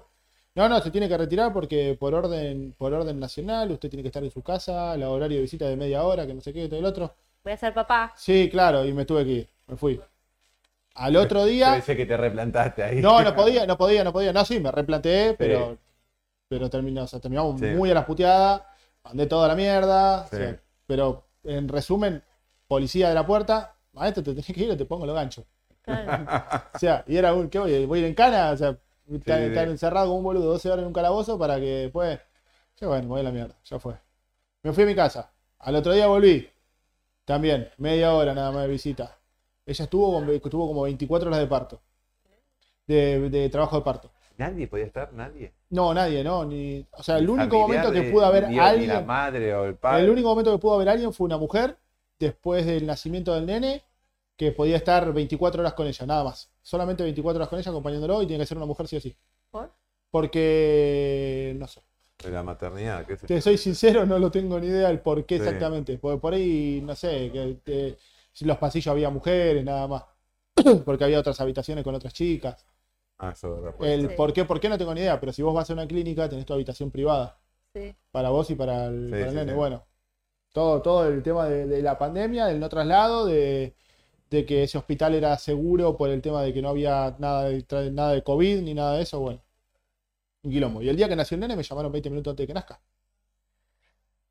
[0.56, 4.10] No, no, se tiene que retirar porque por orden, por orden nacional usted tiene que
[4.10, 6.68] estar en su casa, el horario de visita de media hora, que no sé qué,
[6.68, 7.16] todo el otro.
[7.44, 8.14] Voy a ser papá.
[8.16, 9.50] Sí, claro, y me tuve que ir.
[9.68, 10.00] Me fui.
[10.96, 11.70] Al otro día.
[11.70, 13.02] Parece que te replantaste ahí.
[13.02, 14.32] No, no podía, no podía, no podía.
[14.32, 15.78] No, sí, me replanteé, pero, Sí.
[16.48, 17.66] pero terminó, o sea, terminamos Sí.
[17.68, 18.62] muy a las puteadas,
[19.04, 20.22] mandé toda la mierda.
[20.22, 20.38] o Sí.
[20.38, 22.24] sea, pero en resumen,
[22.68, 25.46] policía de la puerta, maestro, te tenés que ir o te pongo los ganchos.
[25.82, 26.26] Claro.
[26.76, 27.86] O sea, y era un, ¿qué voy?
[27.86, 28.52] ¿Voy a ir en cana?
[28.52, 28.78] O sea,
[29.12, 29.46] estar, sí.
[29.46, 32.20] estar encerrado un boludo 12 horas en un calabozo para que después.
[32.80, 33.96] Ya bueno, voy a la mierda, ya fue.
[34.62, 35.32] Me fui a mi casa.
[35.60, 36.50] Al otro día volví.
[37.26, 39.18] También, media hora nada más de visita.
[39.66, 41.82] Ella estuvo, con- estuvo como 24 horas de parto.
[42.86, 44.12] De, de trabajo de parto.
[44.38, 45.14] ¿Nadie podía estar?
[45.14, 45.54] ¿Nadie?
[45.70, 46.44] No, nadie, no.
[46.44, 49.06] Ni, o sea, el único Familiar momento que pudo haber Ni la alguien.
[49.06, 50.04] madre o el padre.
[50.04, 51.78] El único momento que pudo haber alguien fue una mujer
[52.20, 53.84] después del nacimiento del nene
[54.36, 56.52] que podía estar 24 horas con ella, nada más.
[56.62, 59.16] Solamente 24 horas con ella acompañándolo y tiene que ser una mujer sí o sí.
[59.52, 59.72] ¿Por?
[60.10, 61.82] Porque, no sé,
[62.22, 63.28] De la maternidad, qué sé yo.
[63.28, 65.44] te soy sincero, no lo tengo ni idea el por qué Sí.
[65.44, 65.98] exactamente.
[65.98, 67.60] Porque por ahí, no sé, que,
[68.40, 70.04] en los pasillos había mujeres, nada más.
[70.86, 72.66] Porque había otras habitaciones con otras chicas.
[73.18, 74.16] Ah, eso de El Sí.
[74.16, 76.30] por qué, por qué no tengo ni idea, pero si vos vas a una clínica
[76.30, 77.40] tenés tu habitación privada.
[77.74, 77.96] Sí.
[78.12, 79.52] para vos y para el, Sí, para el sí, nene.
[79.52, 79.58] sí.
[79.58, 79.84] Bueno,
[80.54, 83.76] todo, todo el tema de, de la pandemia, del no traslado, de,
[84.30, 87.92] de que ese hospital era seguro por el tema de que no había nada de,
[87.92, 89.42] nada de COVID ni nada de eso, bueno.
[90.44, 90.82] Un quilombo.
[90.82, 92.80] Y el día que nació el nene me llamaron 20 minutos antes de que nazca.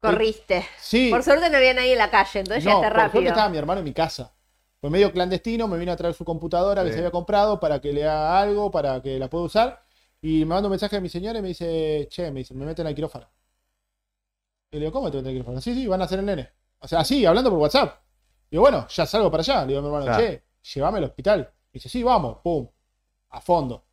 [0.00, 0.66] Corriste.
[0.80, 3.28] Sí, Por suerte no había nadie en la calle, entonces no, llegaste por suerte rápido.
[3.30, 4.34] estaba mi hermano en mi casa.
[4.80, 7.92] Fue medio clandestino, me vino a traer su computadora que se había comprado para que
[7.92, 9.84] le haga algo, para que la pueda usar.
[10.20, 12.64] Y me manda un mensaje de mi señora y me dice, che, me dice, me
[12.66, 13.28] meten al quirófano.
[14.72, 15.60] Y le digo, ¿cómo te meten al quirófano?
[15.60, 16.50] Sí, sí, van a hacer el nene.
[16.80, 18.00] O sea, así, hablando por WhatsApp.
[18.50, 19.60] Digo, bueno, ya salgo para allá.
[19.62, 20.20] Le digo a mi hermano, Claro.
[20.24, 20.42] che,
[20.74, 21.52] llévame al hospital.
[21.72, 22.68] dice, sí, vamos, pum,
[23.30, 23.84] a fondo.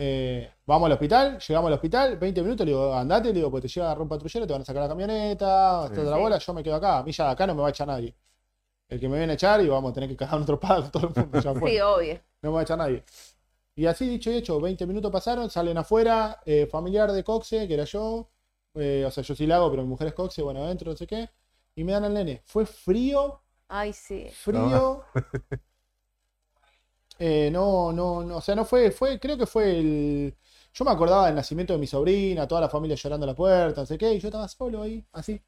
[0.00, 3.62] Eh, vamos al hospital, llegamos al hospital, 20 minutos, le digo, andate, le digo, pues
[3.62, 6.08] te llega un patrullero, te van a sacar la camioneta, hasta Sí.
[6.08, 6.98] la bola, yo me quedo acá.
[6.98, 8.14] A mí ya de acá no me va a echar nadie.
[8.88, 10.90] El que me viene a echar y vamos a tener que cagar nuestro padre con
[10.92, 11.40] todo el mundo.
[11.40, 11.70] Ya fue.
[11.72, 12.20] Sí, obvio.
[12.42, 13.04] No me va a echar nadie.
[13.74, 17.74] Y así dicho y hecho, 20 minutos pasaron, salen afuera, eh, familiar de Coxe, que
[17.74, 18.30] era yo,
[18.74, 20.96] eh, o sea, yo sí la hago, pero mi mujer es Coxe, bueno, adentro, no
[20.96, 21.28] sé qué,
[21.74, 22.42] y me dan al nene.
[22.46, 24.28] Fue frío, Ay, sí.
[24.32, 25.04] frío.
[27.18, 30.36] Eh, no, no, no, o sea, no fue, fue, creo que fue el...
[30.72, 33.80] Yo me acordaba del nacimiento de mi sobrina, toda la familia llorando a la puerta,
[33.80, 35.42] no sé qué, y yo estaba solo ahí, así.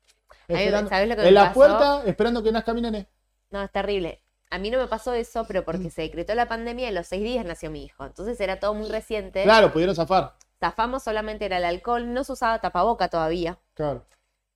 [0.49, 1.55] Esperando, ¿sabés lo que me en la pasó?
[1.55, 3.09] puerta, esperando que nazca mi nene.
[3.51, 4.23] No, es terrible.
[4.51, 5.91] A mí no me pasó eso, pero porque Mm.
[5.91, 8.05] se decretó la pandemia a los seis días nació mi hijo.
[8.05, 9.45] Entonces era todo muy reciente.
[9.45, 10.35] Claro, pudieron zafar.
[10.59, 13.59] Zafamos solamente era el alcohol, no se usaba tapaboca todavía.
[13.75, 14.05] Claro.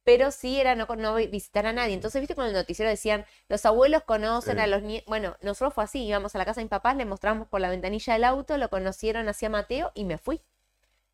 [0.04, 1.94] Pero sí era no, no visitar a nadie.
[1.94, 4.60] Entonces, viste, cuando el noticiero decían, los abuelos conocen Sí.
[4.62, 5.06] a los nietos.
[5.08, 7.70] Bueno, nosotros fue así, íbamos a la casa de mis papás, le mostramos por la
[7.70, 10.40] ventanilla del auto, lo conocieron hacia Mateo y me fui.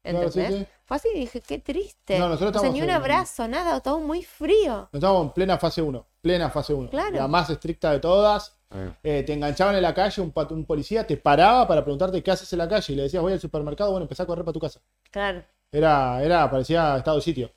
[0.03, 0.67] Claro, sí, ¿Entendés?
[0.67, 0.75] sí.
[0.87, 2.19] Fue así, dije, qué triste.
[2.19, 4.89] No, nosotros o sea, ni un en- abrazo, nada, todo muy frío.
[4.93, 6.07] Nos estábamos en plena fase 1.
[6.23, 6.91] Plena fase 1.
[6.91, 7.17] Claro.
[7.17, 8.57] La más estricta de todas.
[8.73, 12.23] Eh, Eh, te enganchaban en la calle, un, pat- un policía te paraba para preguntarte
[12.23, 14.45] qué haces en la calle y le decías voy al supermercado, bueno, empezá a correr
[14.45, 14.81] para tu casa.
[15.11, 15.43] Claro.
[15.73, 17.51] Era, era, parecía estado de sitio.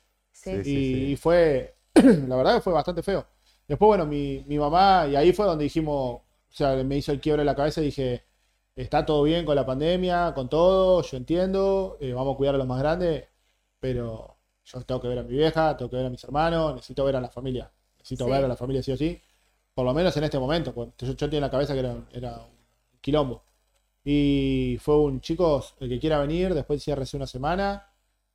[0.44, 0.64] Sí.
[0.64, 3.26] Sí, y, fue, la verdad que fue bastante feo.
[3.66, 7.20] Después, bueno, mi, mi mamá, y ahí fue donde dijimos, o sea, me hizo el
[7.20, 8.24] quiebre en la cabeza y dije,
[8.76, 12.58] está todo bien con la pandemia, con todo, yo entiendo, eh, vamos a cuidar a
[12.58, 13.24] los más grandes,
[13.80, 17.04] pero yo tengo que ver a mi vieja, tengo que ver a mis hermanos, necesito
[17.04, 18.30] ver a la familia, necesito Sí.
[18.30, 19.20] ver a la familia sí o sí,
[19.74, 21.96] por lo menos en este momento, porque yo, yo tenía en la cabeza que era,
[22.12, 23.42] era un quilombo.
[24.04, 27.88] Y fue un, chicos, el que quiera venir, después ciérrese una semana,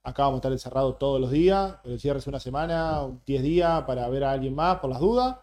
[0.04, 4.08] acá vamos a estar encerrados todos los días, pero ciérrese una semana, 10 días para
[4.10, 5.38] ver a alguien más por las dudas,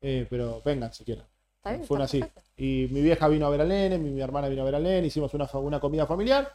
[0.00, 1.24] eh, pero vengan si quieren.
[1.64, 2.22] Bien, Fue así.
[2.56, 4.82] Y mi vieja vino a ver al nene, mi, mi hermana vino a ver al
[4.82, 6.52] nene, hicimos una, comida familiar.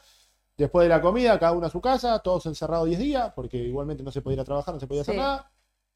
[0.56, 4.04] Después de la comida, cada uno a su casa, todos encerrados 10 días, porque igualmente
[4.04, 5.20] no se podía ir a trabajar, no se podía hacer Sí.
[5.22, 5.52] nada.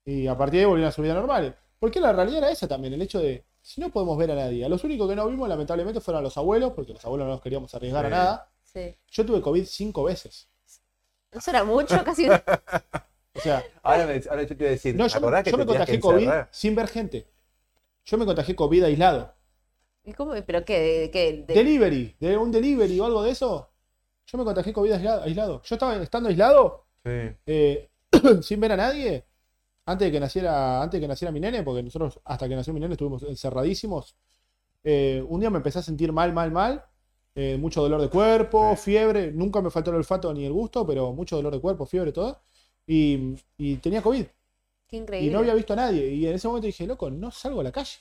[0.05, 1.55] Y a partir de ahí volvieron a su vida normal.
[1.79, 4.63] Porque la realidad era esa también, el hecho de, si no podemos ver a nadie,
[4.65, 7.33] a los únicos que no vimos lamentablemente fueron a los abuelos, porque los abuelos no
[7.33, 8.51] nos queríamos arriesgar a nada.
[8.63, 8.95] Sí.
[9.09, 10.49] Yo tuve COVID cinco veces.
[11.35, 15.13] Eso era mucho, casi O sea, Ahora, me- ahora yo te a decir, no, ¿te
[15.13, 17.27] yo, me- que yo me contagié COVID sin ver gente.
[18.05, 19.33] Yo me contagié COVID aislado.
[20.03, 20.33] ¿Y cómo?
[20.45, 20.79] ¿Pero qué?
[20.79, 21.43] ¿De, qué?
[21.47, 23.69] De- Delivery, de un delivery o algo de eso.
[24.25, 25.23] Yo me contagié COVID aislado.
[25.23, 25.61] aislado.
[25.63, 27.35] Yo estaba estando aislado, Sí.
[27.45, 27.89] eh,
[28.41, 29.25] sin ver a nadie,
[29.85, 32.73] antes de que naciera, antes de que naciera mi nene, porque nosotros hasta que nació
[32.73, 34.15] mi nene estuvimos encerradísimos.
[34.83, 36.85] eh, un día me empecé a sentir mal, mal, mal.
[37.35, 38.91] Eh, mucho dolor de cuerpo, Sí.
[38.91, 39.31] fiebre.
[39.31, 42.41] Nunca me faltó el olfato ni el gusto, pero mucho dolor de cuerpo, fiebre, todo.
[42.87, 44.25] Y, y tenía COVID.
[44.87, 45.31] Qué Y increíble.
[45.31, 46.07] no había visto a nadie.
[46.09, 47.97] Y en ese momento dije, loco, no salgo a la calle.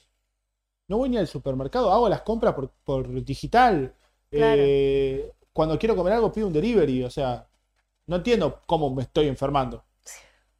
[0.89, 3.95] No voy ni al supermercado, hago las compras por, por digital.
[4.30, 4.62] Claro.
[4.64, 7.05] Eh, cuando quiero comer algo pido un delivery.
[7.05, 7.47] O sea,
[8.07, 9.85] no entiendo cómo me estoy enfermando.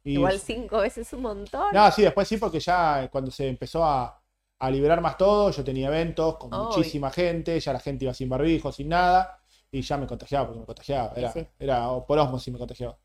[0.03, 1.73] Y- Igual cinco veces un montón.
[1.73, 4.21] No, sí, después sí, porque ya cuando se empezó a,
[4.65, 8.29] a liberar más todo, yo tenía eventos con muchísima gente, ya la gente iba sin
[8.29, 9.39] barbijo, sin nada,
[9.71, 11.13] y ya me contagiaba porque me contagiaba.
[11.15, 11.45] Era, Sí.
[11.59, 12.97] era por osmosis me contagiaba.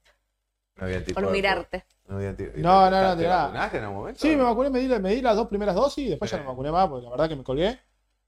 [0.77, 1.85] No había tipo Por de- mirarte.
[2.07, 3.43] No, había tipo- No, no, no, ¿Te de nada.
[3.47, 4.21] vacunaste en algún momento?
[4.21, 6.45] Sí, me vacuné, me di, me di las dos primeras dosis y después ya no
[6.45, 7.79] me vacuné más porque la verdad que me colgué.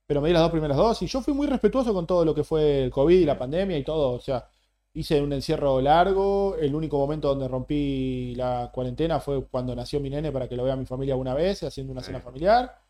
[0.05, 1.09] Pero me di las dos primeras dosis.
[1.09, 3.83] Yo fui muy respetuoso con todo lo que fue el COVID y la pandemia y
[3.85, 4.11] todo.
[4.11, 4.45] O sea,
[4.93, 6.57] hice un encierro largo.
[6.59, 10.65] El único momento donde rompí la cuarentena fue cuando nació mi nene para que lo
[10.65, 12.07] vea mi familia una vez, haciendo una Sí.
[12.07, 12.80] cena familiar.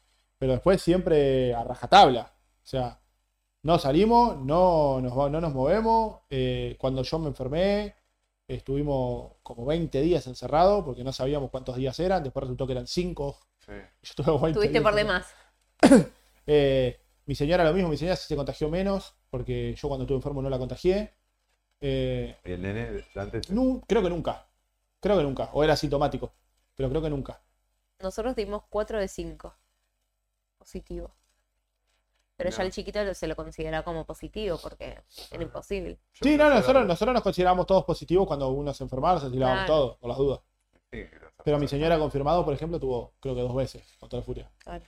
[0.42, 2.34] Pero después siempre a rajatabla.
[2.64, 3.00] O sea,
[3.62, 6.22] no salimos, no nos, no nos movemos.
[6.32, 7.94] Eh, cuando yo me enfermé,
[8.48, 12.24] estuvimos como 20 días encerrados porque no sabíamos cuántos días eran.
[12.24, 13.40] Después resultó que eran 5.
[13.60, 13.72] Sí.
[14.02, 15.32] Yo tuve 20 Tuviste días por demás.
[16.48, 20.18] Eh, mi señora lo mismo, mi señora sí se contagió menos porque yo cuando estuve
[20.18, 21.14] enfermo no la contagié.
[21.80, 23.46] Eh, ¿Y el nene antes?
[23.86, 24.48] creo que nunca.
[25.00, 25.52] Creo que nunca.
[25.54, 26.34] O era asintomático.
[26.74, 27.44] Pero creo que nunca.
[28.00, 29.61] Nosotros dimos 4 de 5
[30.62, 31.12] positivo.
[32.38, 34.98] Pero ya el chiquito lo- se lo considera como positivo porque
[35.32, 36.00] era imposible.
[36.14, 39.66] Yo Sí, no, nosotros, nosotros nos consideramos todos positivos cuando uno se enfermaba, nos aislábamos
[39.66, 39.74] Claro.
[39.74, 40.40] todos, por las dudas.
[40.92, 41.04] Sí,
[41.44, 44.52] Pero mi señora confirmado, por ejemplo, tuvo creo que dos veces con toda la furia.
[44.60, 44.86] Claro.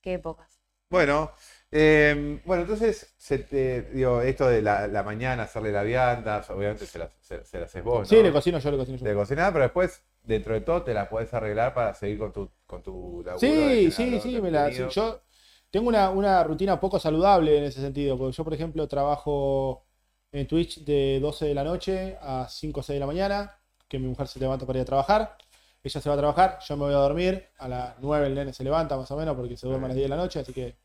[0.00, 0.60] Qué épocas.
[0.90, 1.30] Bueno,
[1.70, 6.84] eh, bueno, entonces, se te, digo, esto de la, la mañana hacerle la vianda, obviamente
[6.86, 8.04] se la, se, se la haces vos, ¿no?
[8.06, 9.04] Sí, le cocino yo, le cocino yo.
[9.04, 12.50] De cocinar, pero después, dentro de todo, te la podés arreglar para seguir con tu,
[12.66, 13.38] con tu laburo.
[13.38, 14.88] Sí, sí, sí, me la, contenido.
[14.90, 15.22] yo
[15.70, 19.86] tengo una, una rutina poco saludable en ese sentido, porque yo, por ejemplo, trabajo
[20.32, 23.58] en Twitch de 12 de la noche a 5 o 6 de la mañana,
[23.88, 25.36] que mi mujer se levanta para ir a trabajar,
[25.82, 28.52] ella se va a trabajar, yo me voy a dormir, a las 9 el nene
[28.52, 30.52] se levanta más o menos, porque se duerme a las 10 de la noche, así
[30.52, 30.76] que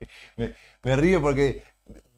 [0.82, 1.62] Me río porque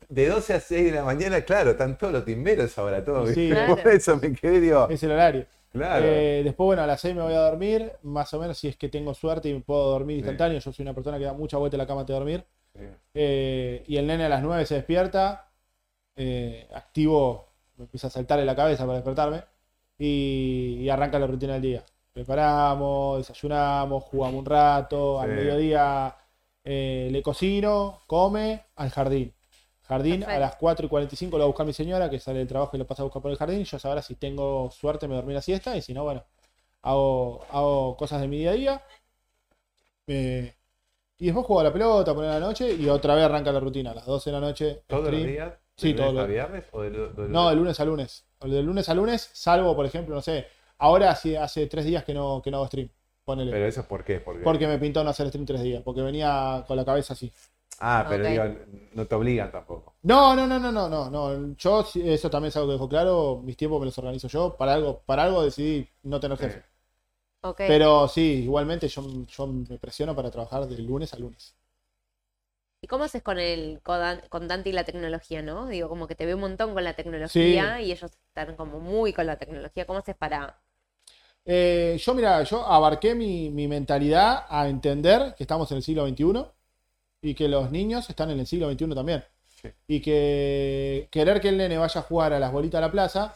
[0.09, 3.31] de 12 a 6 de la mañana, claro, están todos los timberos ahora, todos.
[3.31, 3.51] Sí.
[3.67, 5.47] Por eso me quedé, digo, es el horario.
[5.73, 6.05] Claro.
[6.07, 8.77] Eh, después, bueno, a las 6 me voy a dormir, más o menos si es
[8.77, 10.21] que tengo suerte y puedo dormir Sí.
[10.21, 12.45] instantáneo, yo soy una persona que da mucha vuelta en la cama antes de dormir.
[12.75, 12.85] Sí.
[13.15, 15.51] Eh, y el nene a las 9 se despierta,
[16.17, 19.43] eh, activo, me empieza a saltar en la cabeza para despertarme
[19.99, 21.85] y, y arranca la rutina del día.
[22.13, 26.15] Preparamos, desayunamos, jugamos un rato, al mediodía
[26.65, 29.33] le cocino, come, al jardín.
[29.83, 32.49] Jardín a las 4 y 45 lo va a buscar mi señora, que sale del
[32.49, 33.65] trabajo y lo pasa a buscar por el jardín.
[33.65, 36.25] Yo ahora si tengo suerte me dormí la siesta y si no, bueno,
[36.83, 38.83] hago, hago cosas de mi día a día.
[40.07, 40.55] Eh,
[41.19, 43.93] y después juego a la pelota, poner la noche y otra vez arranca la rutina.
[43.93, 44.83] A las 12 de la noche.
[44.89, 45.55] ¿Todos los días?
[45.77, 48.27] Sí, ¿De todos los a viernes o de, lu- de No, de lunes a lunes.
[48.41, 50.47] O De lunes a lunes, salvo, por ejemplo, no sé.
[50.79, 52.91] Ahora hace, hace tres días que no, que no hago stream.
[53.25, 53.53] Ponele.
[53.53, 54.21] Pero eso es por qué?
[54.21, 55.83] Porque, Porque me pintó no hacer stream tres días.
[55.85, 57.33] Porque venía con la cabeza así.
[57.79, 58.45] Ah, pero digo,
[58.93, 59.97] no te obligan tampoco.
[60.03, 61.57] No, no, no, no, no, no, no.
[61.57, 63.41] Yo, sí, eso también es algo que dejo claro.
[63.43, 64.57] Mis tiempos me los organizo yo.
[64.57, 66.65] Para algo, para algo decidí no tener jefe.
[67.43, 67.61] Ok.
[67.67, 71.57] Pero sí, igualmente yo, yo me presiono para trabajar de lunes a lunes.
[72.83, 73.99] ¿Y cómo haces con el con
[74.29, 75.69] con Dante y la tecnología, no?
[75.69, 79.13] Digo, como que te veo un montón con la tecnología y ellos están como muy
[79.13, 79.87] con la tecnología.
[79.87, 80.61] ¿Cómo haces para...?
[81.45, 86.05] Eh, yo, mira, yo abarqué mi, mi mentalidad a entender que estamos en el siglo
[86.05, 86.53] XXI
[87.23, 89.25] y que los niños están en el siglo XXI también.
[89.63, 89.69] Sí.
[89.87, 93.35] Y que querer que el nene vaya a jugar a las bolitas a la plaza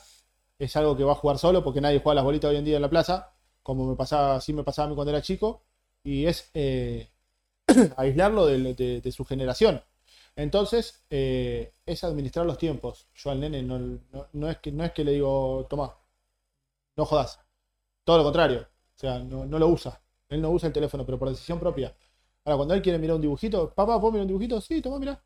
[0.59, 2.65] es algo que va a jugar solo porque nadie juega a las bolitas hoy en
[2.65, 3.33] día en la plaza,
[3.63, 5.63] como me pasaba, así me pasaba a mí cuando era chico,
[6.05, 7.11] y es eh,
[7.97, 9.83] aislarlo de, de- de su generación.
[10.37, 13.09] Entonces, eh, es administrar los tiempos.
[13.15, 15.97] Yo al nene no, no- no es, que, no es que le digo, toma,
[16.97, 17.41] no jodas.
[18.05, 18.61] Todo lo contrario.
[18.97, 20.01] O sea, no, no lo usa.
[20.29, 21.95] Él no usa el teléfono, pero por decisión propia.
[22.47, 24.61] Ahora, cuando él quiere mirar un dibujito, papá, ¿puedo mirar un dibujito?
[24.61, 25.23] Sí, toma, mira.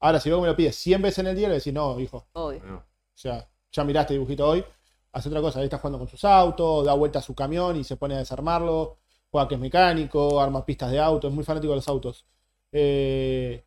[0.00, 2.26] Ahora, si luego me lo pide 100 veces en el día, le decís, no, hijo.
[2.34, 2.76] Obvio.
[2.76, 2.82] O
[3.14, 4.64] sea, ya miraste dibujito hoy,
[5.12, 5.58] hace otra cosa.
[5.60, 8.18] Ahí está jugando con sus autos, da vuelta a su camión y se pone a
[8.18, 8.98] desarmarlo.
[9.30, 12.26] Juega que es mecánico, arma pistas de auto, es muy fanático de los autos.
[12.72, 13.64] Eh,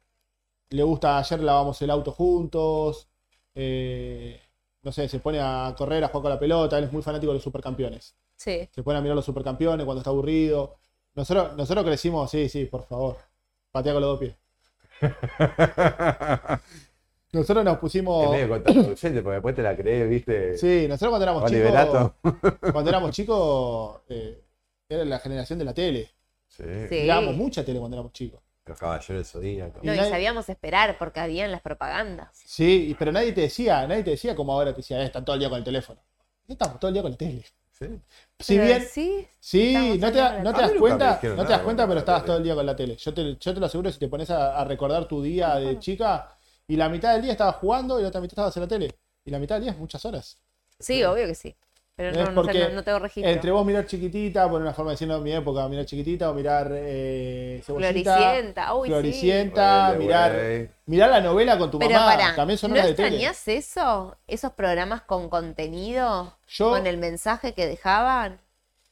[0.70, 3.10] le gusta, ayer lavamos el auto juntos.
[3.56, 4.39] eh,
[4.82, 6.78] no sé, se pone a correr, a jugar con la pelota.
[6.78, 8.16] Él es muy fanático de los supercampeones.
[8.36, 8.68] Sí.
[8.72, 10.76] Se pone a mirar los supercampeones cuando está aburrido.
[11.16, 13.18] Nosotros, nosotros crecimos, sí, sí, por favor.
[13.72, 14.36] Patea con los dos pies.
[17.32, 18.30] Nosotros nos Es pusimos.
[18.32, 20.55] medio contraproducente porque después te la crees, ¿viste?
[20.57, 22.16] Sí, nosotros cuando éramos Oliverato.
[22.24, 22.72] chicos.
[22.72, 24.43] Cuando éramos chicos, eh,
[24.88, 26.11] era la generación de la tele.
[26.47, 26.64] Sí.
[26.89, 26.95] Sí.
[27.01, 28.39] Mirábamos mucha tele cuando éramos chicos.
[28.66, 29.80] Los caballeros del Zodíaco.
[29.82, 32.30] Y No, y nadie- sabíamos esperar porque habían las propagandas.
[32.34, 35.26] Sí, y- pero nadie te decía, nadie te decía como ahora te decía, eh, están
[35.26, 35.99] todo el día con el teléfono.
[36.47, 37.43] Estamos todo el día con la tele.
[37.84, 38.02] Sí.
[38.40, 38.88] Si Pero bien,
[39.40, 42.44] Sí, no te, no te das cuenta, no te das cuenta, pero estabas todo el
[42.44, 42.96] día con la tele.
[42.96, 45.80] Yo te, yo te lo aseguro si te pones a, a recordar tu día de
[45.80, 48.68] chica y la mitad del día estabas jugando y la otra mitad estabas en la
[48.68, 48.96] tele.
[49.26, 50.38] Y la mitad del día es muchas horas.
[50.80, 51.56] Sí, obvio que sí.
[51.96, 53.32] Pero Es no, no, sé, porque no, no tengo registro.
[53.32, 56.34] Entre vos mirar chiquitita, por una forma de decirlo en mi época, mirar chiquitita o
[56.34, 59.41] mirar eh, cebollita, Floricienta, uy, sí.
[59.41, 62.06] Floricienta, Huele, mirar, mirar la novela con tu Pero mamá.
[62.06, 63.20] pará, También son ¿no horas de tele.
[63.22, 64.18] extrañas eso?
[64.28, 66.38] ¿Esos programas con contenido?
[66.48, 68.41] Yo, ¿Con el mensaje que dejaban?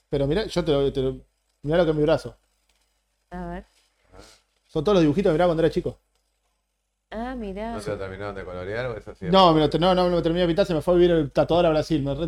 [0.09, 1.25] pero mirá, yo te lo, te lo-
[1.63, 2.37] mirá lo que es mi brazo.
[3.31, 3.65] A ver.
[4.65, 5.99] Son todos los dibujitos que miraba cuando era chico.
[7.11, 7.73] Ah, mirá.
[7.73, 9.25] ¿No se lo terminaron de colorear o es así?
[9.25, 11.11] No, me lo, no, no me lo terminé de pintar, se me fue a vivir
[11.11, 12.01] el tatuador a Brasil.
[12.01, 12.27] me re-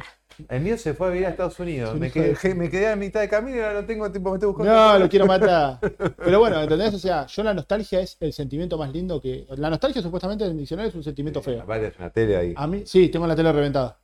[0.50, 1.92] El mío se fue a vivir a Estados Unidos.
[1.94, 4.32] Sí, Me quedé, me quedé a mitad de camino y ahora no tengo tiempo.
[4.32, 4.74] Me estoy buscando.
[4.74, 5.80] No, lo quiero matar.
[6.18, 6.94] Pero bueno, ¿entendés?
[6.94, 9.46] O sea, yo la nostalgia es el sentimiento más lindo que.
[9.56, 11.62] La nostalgia supuestamente en el diccionario es un sentimiento feo.
[11.62, 12.54] Aparte es una tele ahí.
[12.58, 13.98] A mí, sí, tengo la tele reventada.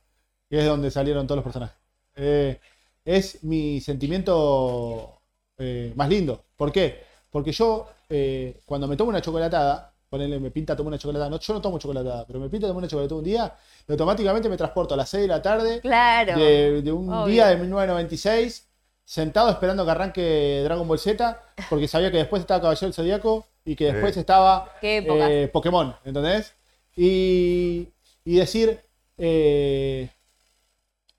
[0.48, 1.76] Y es donde salieron todos los personajes.
[2.16, 2.58] Eh,
[3.04, 5.20] es mi sentimiento
[5.58, 6.44] eh, más lindo.
[6.56, 7.02] ¿Por qué?
[7.30, 11.30] Porque yo, eh, cuando me tomo una chocolatada, ponele, me pinta tomar una chocolatada.
[11.30, 13.54] No, yo no tomo chocolatada, pero me pinta tomar una chocolatada un día
[13.88, 16.36] y automáticamente me transporto a las 6 de la tarde Claro.
[16.38, 17.26] de, de un obvio.
[17.32, 18.66] día de 1996,
[19.04, 21.40] sentado esperando que arranque Dragon Ball Z,
[21.70, 24.20] porque sabía que después estaba Caballero del Zodíaco y que después Sí.
[24.20, 26.54] estaba eh, Pokémon, ¿entendés?
[26.96, 27.88] Y,
[28.24, 28.80] y decir,
[29.16, 30.10] eh,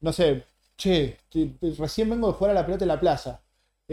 [0.01, 0.43] no sé,
[0.77, 1.17] che,
[1.77, 3.39] recién vengo de jugar a la pelota en la plaza.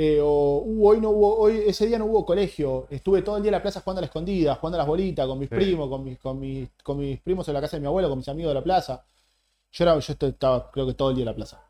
[0.00, 3.42] Eh, o "Uh, hoy no hubo, hoy, ese día no hubo colegio, estuve todo el
[3.42, 5.54] día en la plaza jugando a la escondida, jugando a las bolitas con mis Sí.
[5.56, 8.18] primos, con mis, con, mis, con mis primos en la casa de mi abuelo, con
[8.18, 9.04] mis amigos de la plaza.
[9.72, 11.62] Yo, era, yo estaba, creo que todo el día en la plaza.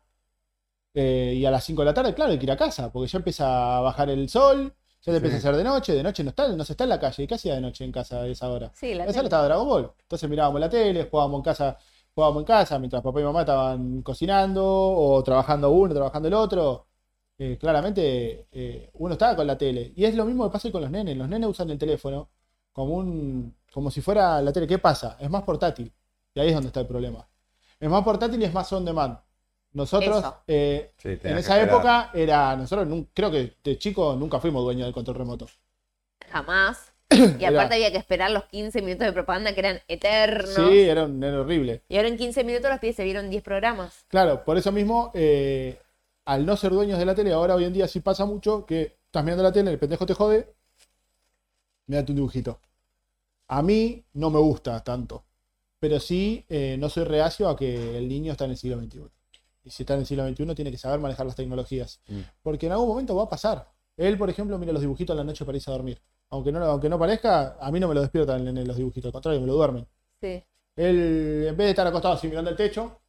[0.93, 3.07] Eh, y a las 5 de la tarde, claro, hay que ir a casa, porque
[3.07, 6.23] ya empieza a bajar el sol, ya te empieza a hacer de noche, de noche
[6.23, 8.21] no, está, no se está en la calle, ¿y qué hacía de noche en casa
[8.21, 8.71] a esa hora?
[8.73, 9.91] Sí, la Esa hora estaba Dragon Ball.
[10.01, 11.77] Entonces mirábamos la tele, jugábamos en casa,
[12.13, 16.88] jugábamos en casa, mientras papá y mamá estaban cocinando, o trabajando uno, trabajando el otro.
[17.41, 19.93] Eh, claramente eh, uno estaba con la tele.
[19.95, 21.15] Y es lo mismo que pasa con los nenes.
[21.17, 22.29] Los nenes usan el teléfono
[22.73, 23.55] como un.
[23.71, 24.67] como si fuera la tele.
[24.67, 25.15] ¿Qué pasa?
[25.19, 25.91] Es más portátil.
[26.33, 27.27] Y ahí es donde está el problema.
[27.79, 29.17] Es más portátil y es más on demand.
[29.71, 31.61] Nosotros, eh, Sí, en esa esperar.
[31.69, 32.55] época, era.
[32.57, 35.47] Nosotros creo que de chico nunca fuimos dueños del control remoto.
[36.29, 36.91] Jamás.
[37.39, 40.53] Y Era- aparte había que esperar los 15 minutos de propaganda que eran eternos.
[40.53, 41.81] Sí, era, un- era horrible.
[41.89, 44.05] Y ahora en 15 minutos los pies se vieron 10 programas.
[44.09, 45.79] Claro, por eso mismo, eh,
[46.29, 48.97] al no ser dueños de la tele, ahora hoy en día sí pasa mucho que
[49.05, 50.53] estás mirando la tele, el pendejo te jode,
[51.87, 52.59] mirate un dibujito.
[53.47, 55.23] A mí no me gusta tanto,
[55.79, 59.01] pero sí eh, no soy reacio a que el niño está en el siglo XXI.
[59.63, 62.19] Y si está en el siglo XXI tiene que saber manejar las tecnologías, Mm.
[62.43, 63.67] porque en algún momento va a pasar.
[63.97, 65.99] Él, por ejemplo, mira los dibujitos a la noche para irse a dormir.
[66.29, 69.13] Aunque no, aunque no parezca, a mí no me lo despiertan en los dibujitos, al
[69.13, 69.87] contrario, me lo duermen.
[70.21, 70.43] Sí.
[70.75, 72.99] Él, en vez de estar acostado así mirando el techo,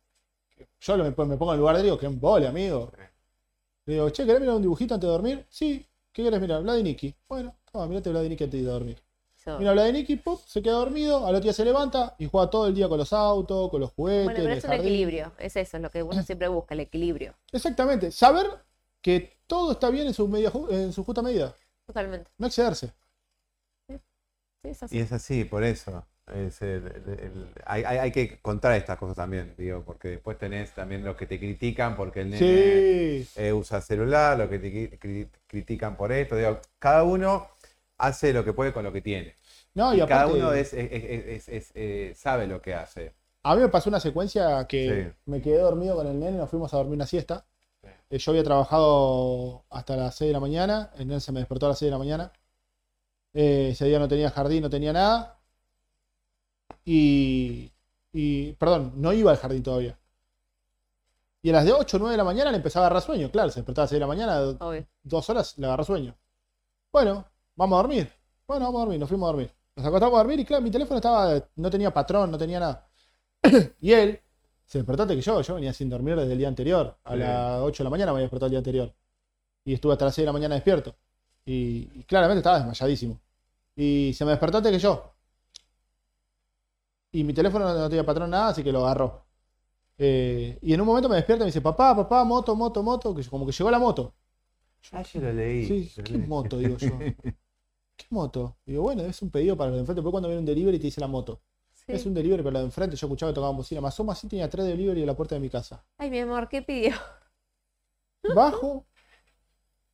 [0.80, 2.90] yo me, me pongo en el lugar de él y digo, que embole, amigo.
[3.86, 5.46] Le digo, che, ¿querés mirar un dibujito antes de dormir?
[5.48, 5.86] Sí.
[6.12, 6.62] ¿Qué querés mirar?
[6.62, 7.14] Vlad y Nicky.
[7.28, 9.02] Bueno, toma, mirate Vlad y Nicky antes de dormir.
[9.36, 9.58] Eso.
[9.58, 12.50] Mira Vlad y Nicky, pop, se queda dormido, al otro día se levanta y juega
[12.50, 15.32] todo el día con los autos, con los juguetes, Bueno, pero es un equilibrio.
[15.38, 17.34] Es eso, es lo que uno siempre busca, el equilibrio.
[17.52, 18.10] Exactamente.
[18.10, 18.46] Saber
[19.00, 21.54] que todo está bien en su, media en su justa medida.
[21.86, 22.30] Totalmente.
[22.38, 22.92] No excederse.
[23.88, 23.98] Sí,
[24.62, 24.96] es así.
[24.96, 26.04] Y es así, por eso.
[26.34, 31.04] Es el- el- el- hay, que contar estas cosas también, digo, porque después tenés también
[31.04, 33.28] los que te critican porque el nene Sí.
[33.36, 36.36] eh, usa celular, los que te cri- cri- critican por esto.
[36.36, 37.48] Digo, cada uno
[37.98, 39.34] hace lo que puede con lo que tiene.
[39.74, 43.12] No, y, Y cada aparte, uno es, eh, sabe lo que hace.
[43.42, 45.18] A mí me pasó una secuencia que Sí.
[45.26, 47.46] me quedé dormido con el nene, nos fuimos a dormir una siesta.
[47.82, 47.88] Sí.
[48.10, 51.66] Eh, Yo había trabajado hasta las 6 de la mañana, el nene se me despertó
[51.66, 52.32] a las 6 de la mañana.
[53.32, 55.38] Eh, ese día no tenía jardín, no tenía nada.
[56.84, 57.70] Y,
[58.12, 59.98] y, perdón, no iba al jardín todavía.
[61.42, 63.30] Y a las de 8 o 9 de la mañana le empezaba a agarrar sueño.
[63.30, 64.86] Claro, se despertaba a las 6 de la mañana, Obvio.
[65.02, 66.16] dos horas le agarró sueño.
[66.92, 67.24] Bueno,
[67.56, 68.12] vamos a dormir.
[68.46, 69.54] Bueno, vamos a dormir, nos fuimos a dormir.
[69.76, 72.88] Nos acostamos a dormir y claro, mi teléfono estaba, no tenía patrón, no tenía nada.
[73.80, 74.20] y él
[74.66, 76.98] se despertó antes que yo, yo venía sin dormir desde el día anterior.
[77.04, 77.18] A Sí.
[77.20, 78.94] las 8 de la mañana me había despertado el día anterior.
[79.64, 80.94] Y estuve hasta las 6 de la mañana despierto.
[81.46, 83.18] Y, y claramente estaba desmayadísimo.
[83.76, 85.14] Y se me despertó antes que yo.
[87.12, 89.26] Y mi teléfono no tenía patrón nada, así que lo agarró.
[89.98, 93.14] Eh, y en un momento me despierta y me dice, papá, papá, moto, moto, moto,
[93.14, 94.14] que como que llegó la moto.
[94.92, 95.66] Ah, yo lo leí.
[95.66, 96.26] Sí, lo ¿qué leí.
[96.26, 96.58] moto?
[96.58, 96.90] Digo yo.
[97.96, 98.58] ¿Qué moto?
[98.66, 100.02] Digo, bueno, es un pedido para los de enfrente.
[100.02, 101.42] Porque cuando viene un delivery te dice la moto.
[101.72, 101.92] Sí.
[101.92, 102.96] Es un delivery para los de enfrente.
[102.96, 103.80] Yo escuchaba que tocaban bocina.
[103.80, 105.84] Más o menos así tenía tres delivery en la puerta de mi casa.
[105.98, 106.94] Ay, mi amor, ¿qué pidió?
[108.34, 108.86] Bajo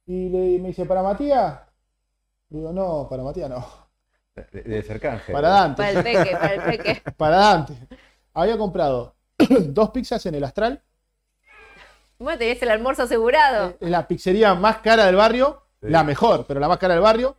[0.06, 1.60] y le, me dice, ¿para Matías?
[2.50, 3.85] Digo, no, para Matías no.
[4.52, 5.32] De, de cercanje.
[5.32, 5.82] Para Dante.
[5.82, 7.02] Para el peque, para el peque.
[7.16, 7.74] Para Dante.
[8.34, 10.82] Había comprado dos pizzas en el Astral.
[12.18, 13.76] Bueno, tenías el almuerzo asegurado.
[13.80, 15.62] En la pizzería más cara del barrio.
[15.80, 15.88] Sí.
[15.88, 17.36] La mejor, pero la más cara del barrio.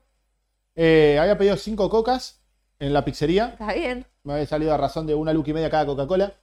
[0.76, 2.44] Eh, había pedido cinco cocas
[2.80, 3.50] en la pizzería.
[3.60, 4.06] Está bien.
[4.24, 6.34] me había salido a razón de una luca y media cada Coca-Cola.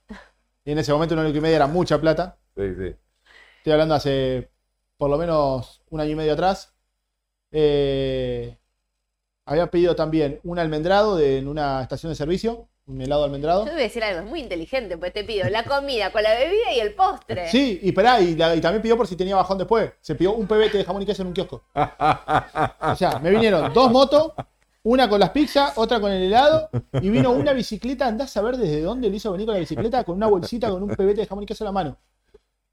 [0.65, 2.39] Y en ese momento una luca y media era mucha plata.
[2.57, 2.97] Sí, sí.
[3.59, 4.51] estoy hablando hace
[4.97, 6.75] por lo menos un año y medio atrás,
[7.51, 8.59] eh,
[9.47, 13.61] había pedido también un almendrado de- en una estación de servicio, un helado almendrado.
[13.61, 16.23] Yo te voy a decir algo, es muy inteligente, pues te pido la comida con
[16.23, 17.49] la bebida y el postre.
[17.49, 19.91] Sí, y esperá, y, la- y también pidió por si tenía bajón después.
[20.01, 21.63] Se pidió un pebete de jamón y queso en un kiosco.
[22.81, 24.33] O sea, me vinieron dos motos,
[24.83, 26.69] una con las pizzas, otra con el helado,
[27.01, 30.05] y vino una bicicleta, andás a ver desde dónde le hizo venir con la bicicleta,
[30.05, 31.97] con una bolsita con un pebete de jamón y queso en la mano.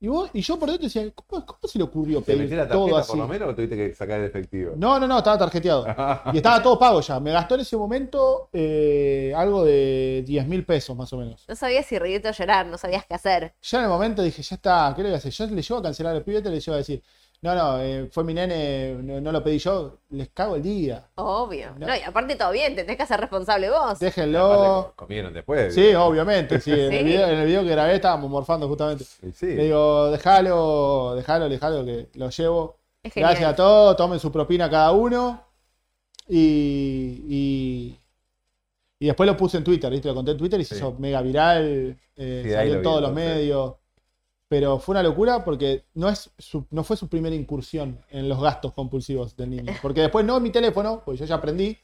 [0.02, 2.58] Y, vos, y yo por dentro decía, ¿cómo, cómo se le ocurrió ¿Te metí pedir
[2.58, 3.10] la todo tarjeta así?
[3.10, 4.72] por lo menos o tuviste que sacar el efectivo?
[4.76, 5.86] No, no, no, estaba tarjeteado.
[6.32, 7.20] Y estaba todo pago ya.
[7.20, 11.44] Me gastó en ese momento eh, algo de 10 mil pesos más o menos.
[11.46, 13.54] No sabías si reírte o llorar, no sabías qué hacer.
[13.62, 15.30] Ya en el momento dije, ya está, ¿qué le voy a hacer?
[15.30, 17.00] Yo le llevo a cancelar el pibete, le llevo a decir,
[17.42, 21.08] no, no, eh, fue mi nene, no, no lo pedí yo, les cago el día.
[21.16, 21.72] Obvio.
[21.76, 21.88] No.
[21.88, 23.98] No, y aparte todo bien, te tenés que hacer responsable vos.
[23.98, 24.52] Déjenlo.
[24.52, 25.74] Aparte, comieron después.
[25.74, 26.70] Sí, obviamente, sí.
[26.70, 29.04] En, El video, en el video que grabé estábamos morfando justamente.
[29.04, 29.46] Sí.
[29.46, 32.78] Le digo, déjalo, déjalo, déjalo, que lo llevo.
[33.02, 33.12] Es.
[33.14, 35.42] Gracias a todos, tomen su propina cada uno.
[36.28, 38.00] Y, y,
[39.00, 40.08] y después lo puse en Twitter, ¿viste?
[40.08, 40.80] Lo conté en Twitter y se Sí.
[40.80, 41.98] hizo mega viral.
[42.16, 43.34] eh, Sí, ahí salió lo en vi, todos los entonces.
[43.36, 43.74] medios.
[44.52, 48.38] Pero fue una locura porque no, es su- no fue su primera incursión en los
[48.38, 49.72] gastos compulsivos del niño.
[49.80, 51.78] Porque después no mi teléfono, pues yo ya aprendí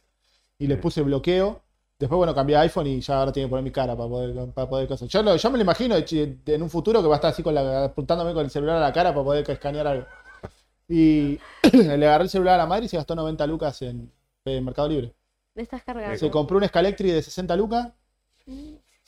[0.58, 1.62] y le puse bloqueo.
[1.98, 4.52] Después, bueno, cambié a iPhone y ya ahora tiene que poner mi cara para poder,
[4.52, 5.08] para poder cosas.
[5.08, 7.54] Yo, lo- yo me lo imagino en un futuro que va a estar así con
[7.54, 10.06] la, apuntándome con el celular a la cara para poder escanear algo.
[10.86, 11.38] Y
[11.72, 14.12] le agarré el celular a la madre y se gastó 90 lucas en,
[14.44, 15.14] en Mercado Libre.
[15.54, 16.18] Me estás cargando.
[16.18, 17.88] Se compró un Scalectri de 60 lucas.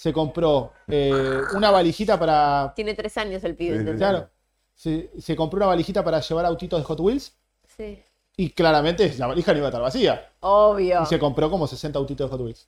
[0.00, 1.12] Se compró eh,
[1.54, 2.72] una valijita para.
[2.74, 3.84] Tiene tres años el pibe.
[3.84, 3.98] Sí.
[3.98, 4.30] Claro.
[4.74, 7.36] Se, se compró una valijita para llevar autitos de Hot Wheels.
[7.76, 8.02] Sí.
[8.34, 10.32] Y claramente la valija no iba a estar vacía.
[10.40, 11.02] Obvio.
[11.02, 12.66] Y se compró como 60 autitos de Hot Wheels.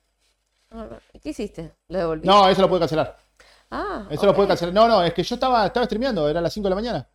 [0.69, 0.87] Ah,
[1.23, 1.71] ¿Qué hiciste?
[1.87, 2.27] ¿Lo devolviste?
[2.29, 3.17] No, eso lo puede cancelar.
[3.71, 4.71] Ah, Eso lo puede cancelar.
[4.75, 7.09] No, no, es que yo estaba, estaba streameando, era las 5 de la mañana.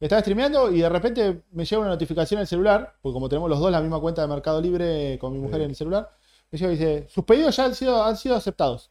[0.00, 3.50] Estaba streameando y de repente me llega una notificación en el celular, porque como tenemos
[3.50, 5.64] los dos la misma cuenta de Mercado Libre con mi mujer Sí.
[5.64, 6.10] en el celular,
[6.50, 8.90] me llega y dice, sus pedidos ya han sido, han sido aceptados.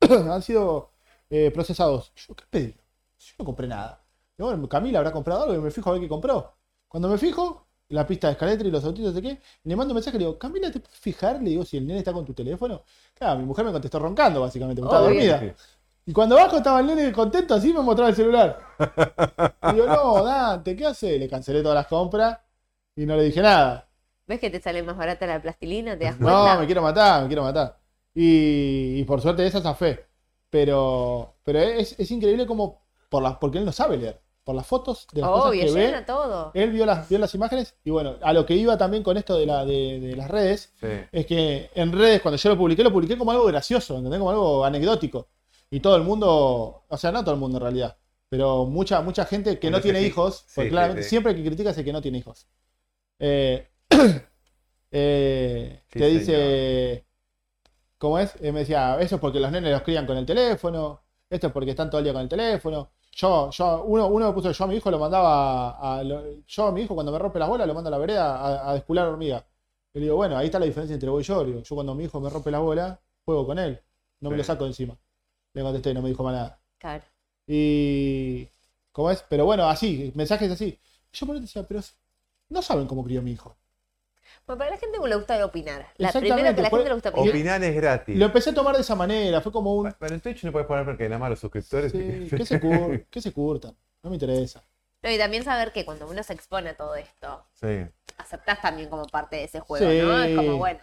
[0.32, 0.92] han sido
[1.28, 2.12] eh, procesados.
[2.14, 2.76] Yo, ¿qué pedí?
[3.18, 4.02] Yo no compré nada.
[4.38, 6.56] Y bueno, Camila habrá comprado algo y me fijo a ver qué compró.
[6.88, 9.96] Cuando me fijo, la pista de escalera y los autitos de qué, le mando un
[9.96, 11.42] mensaje y le digo, Camila, ¿te puedes fijar?
[11.42, 12.82] Le digo, si el nene está con tu teléfono.
[13.14, 15.54] Claro, mi mujer me contestó roncando, básicamente, porque estaba dormida.
[16.06, 18.58] Y cuando abajo estaba el nene contento, así me mostraba el celular.
[19.70, 21.18] Y digo, no, Dante, ¿qué hace?
[21.18, 22.38] Le cancelé todas las compras
[22.96, 23.88] y no le dije nada.
[24.26, 25.98] ¿Ves que te sale más barata la plastilina?
[25.98, 26.54] ¿Te das cuenta?
[26.54, 27.79] No, me quiero matar, me quiero matar.
[28.14, 30.06] Y, y por suerte esa zafé.
[30.50, 34.20] Pero, pero es, es increíble como, por las, porque él no sabe leer.
[34.42, 36.50] Por las fotos de las Obvio, cosas que llena ve, todo.
[36.54, 37.76] él vio las, vio las imágenes.
[37.84, 40.72] Y bueno, a lo que iba también con esto de, la, de, de las redes,
[40.80, 40.86] Sí.
[41.12, 44.18] es que en redes, cuando yo lo publiqué, lo publiqué como algo gracioso, ¿entendés?
[44.18, 45.28] Como algo anecdótico.
[45.70, 47.96] Y todo el mundo, o sea, no todo el mundo en realidad,
[48.28, 51.08] pero mucha, mucha gente que no tiene hijos, sí, porque sí, claramente sí.
[51.10, 52.48] siempre que critica es el que no tiene hijos.
[53.20, 53.68] Eh,
[54.90, 57.06] eh, Sí, te dice,
[58.00, 58.34] ¿cómo es?
[58.42, 61.54] Eh, me decía, eso es porque los nenes los crían con el teléfono, esto es
[61.54, 62.90] porque están todo el día con el teléfono.
[63.12, 66.44] Yo, yo, uno, uno me puso, yo a mi hijo lo mandaba a, a lo-
[66.46, 68.70] yo a mi hijo cuando me rompe las bolas lo mando a la vereda a,
[68.70, 69.46] a despular hormiga.
[69.94, 71.44] Y le digo, bueno, ahí está la diferencia entre vos y yo.
[71.44, 73.80] Digo, yo cuando mi hijo me rompe la bola, juego con él.
[74.20, 74.96] No me lo saco encima.
[75.54, 76.60] Le contesté, no me dijo más nada.
[76.78, 77.04] Claro.
[77.46, 78.48] Y.
[78.92, 79.24] ¿Cómo es?
[79.28, 80.78] Pero bueno, así, mensajes así.
[81.12, 81.80] Yo por ahí decía, pero
[82.50, 83.56] no saben cómo crió mi hijo.
[84.50, 85.86] Bueno, para la gente le gusta opinar.
[85.96, 87.28] La primero que la gente le gusta opinar.
[87.28, 88.16] Opinar es gratis.
[88.18, 89.92] Lo empecé a tomar de esa manera, fue como un.
[89.96, 91.92] Pero en Twitch no puedes poner porque nada más los suscriptores.
[91.92, 93.76] Sí, ¿qué, se cur- se curtan?
[94.02, 94.60] No me interesa.
[95.02, 97.86] No, y también saber que cuando uno se expone a todo esto, Sí.
[98.18, 99.98] aceptás también como parte de ese juego, Sí.
[100.02, 100.20] ¿no?
[100.22, 100.80] Es como, bueno,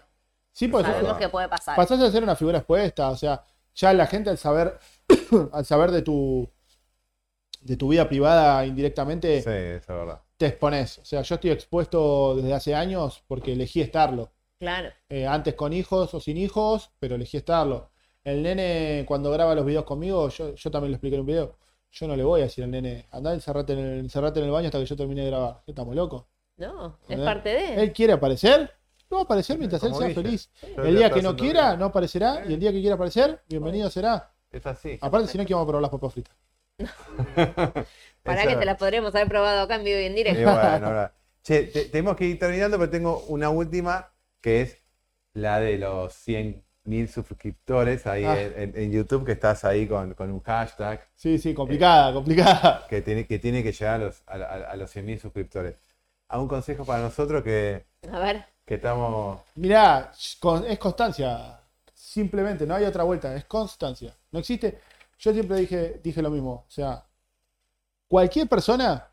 [0.53, 1.75] Sí, pues sabemos que puede pasar.
[1.75, 3.43] pasás a ser una figura expuesta, o sea,
[3.75, 4.79] ya la gente al saber,
[5.51, 6.49] al saber de tu
[7.61, 10.21] de tu vida privada indirectamente, Sí, eso es verdad.
[10.37, 10.99] Te expones.
[10.99, 14.31] O sea, yo estoy expuesto desde hace años porque elegí estarlo.
[14.59, 14.89] Claro.
[15.09, 17.91] Eh, antes con hijos o sin hijos, pero elegí estarlo.
[18.23, 21.57] El nene, cuando graba los videos conmigo, yo, yo también lo expliqué en un video.
[21.91, 24.51] Yo no le voy a decir al nene, andá, encerrate en el, encerrate en el
[24.51, 25.61] baño hasta que yo termine de grabar.
[25.65, 26.25] ¿Qué estamos locos?
[26.57, 27.81] No, es parte de.
[27.81, 28.71] Él quiere aparecer,
[29.09, 30.49] no va a aparecer mientras él sea feliz.
[30.77, 31.79] El día que no quiera, bien.
[31.79, 32.43] no aparecerá.
[32.47, 34.33] Y el día que quiera aparecer, bienvenido será.
[34.51, 34.97] Es así.
[35.01, 36.35] Aparte, si no, que vamos a probar las papas fritas.
[38.27, 40.43] Para que te la podríamos haber probado acá en vivo y en Y directo.
[40.51, 41.13] bueno, ahora.
[41.43, 44.77] Che, te- tenemos que ir terminando, pero tengo una última que es
[45.33, 48.39] la de los 100.000 suscriptores ahí Ah.
[48.39, 52.85] en, YouTube, que estás ahí con, con un hashtag Sí, sí, complicada, complicada.
[52.89, 55.75] que tiene que, tiene que llegar a los, a, a- a los 100.000 suscriptores.
[56.29, 59.39] ¿A un consejo para nosotros que, A ver, que estamos...
[59.55, 61.61] Mirá, es constancia.
[61.93, 64.13] Simplemente, no hay otra vuelta, es constancia.
[64.31, 64.79] No existe.
[65.19, 66.65] Yo siempre dije, dije lo mismo.
[66.67, 67.03] O sea,
[68.07, 69.07] cualquier persona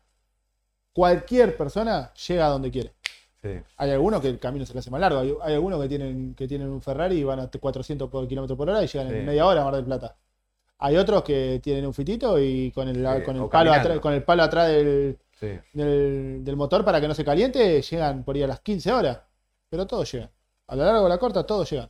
[0.93, 2.93] cualquier persona llega a donde quiere.
[3.41, 3.49] Sí.
[3.77, 5.19] Hay algunos que el camino se le hace más largo.
[5.19, 8.55] Hay, hay algunos que tienen, que tienen un Ferrari y van a 400 por kilómetro
[8.57, 9.15] por hora y llegan Sí.
[9.15, 10.15] en media hora a Mar del Plata.
[10.79, 14.13] Hay otros que tienen un fitito y con el, Sí, con el, palo, atrás, con
[14.13, 15.17] el palo atrás del,
[15.73, 19.19] del, del motor para que no se caliente, llegan por ahí a las 15 horas.
[19.69, 20.31] Pero todos llegan.
[20.67, 21.89] A la larga o a la corta, todos llegan.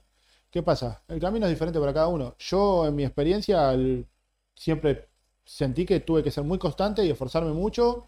[0.49, 1.03] ¿Qué pasa?
[1.07, 2.35] El camino es diferente para cada uno.
[2.39, 4.05] Yo, en mi experiencia, el-
[4.55, 5.09] siempre
[5.45, 8.07] sentí que tuve que ser muy constante y esforzarme mucho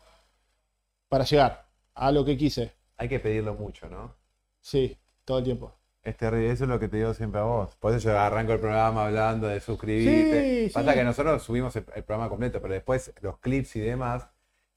[1.09, 2.73] para llegar a lo que quise.
[2.97, 4.15] Hay que pedirlo mucho, ¿no?
[4.61, 5.73] Sí, todo el tiempo.
[6.03, 7.75] Es terrible, eso es lo que te digo siempre a vos.
[7.75, 10.51] Por eso yo arranco el programa hablando de suscribirte.
[10.67, 10.97] Sí, Pasa sí.
[10.97, 14.27] que nosotros subimos el, el programa completo, pero después los clips y demás,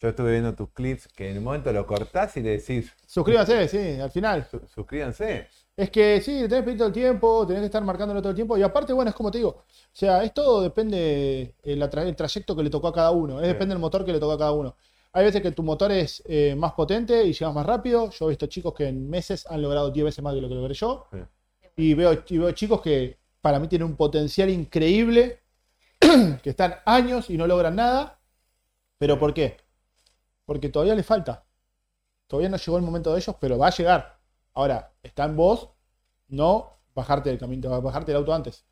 [0.00, 3.68] yo estuve viendo tus clips que en un momento lo cortás y le decís, Suscríbanse,
[3.68, 4.46] sí, al final.
[4.50, 5.46] "Su- suscríbanse.
[5.76, 8.36] Es que sí, tenés que pedir todo el tiempo, tenés que estar marcándolo todo el
[8.36, 8.56] tiempo.
[8.58, 9.50] Y aparte, bueno, es como te digo.
[9.50, 13.38] O sea, es todo depende el, trayecto que le tocó a cada uno.
[13.40, 13.52] Es Sí.
[13.52, 14.76] depende del motor que le tocó a cada uno.
[15.12, 18.10] Hay veces que tu motor es eh, más potente y llegas más rápido.
[18.10, 20.54] Yo he visto chicos que en meses han logrado 10 veces más de lo que
[20.54, 21.06] logré yo.
[21.12, 21.18] Sí.
[21.76, 25.40] Y veo, y veo chicos que para mí tienen un potencial increíble,
[26.42, 28.18] que están años y no logran nada.
[28.98, 29.56] ¿Pero por qué?
[30.50, 31.44] Porque todavía les falta.
[32.26, 34.18] Todavía no llegó el momento de ellos, pero va a llegar.
[34.54, 35.68] Ahora, está en vos
[36.26, 38.64] no bajarte del camino, bajarte del auto antes.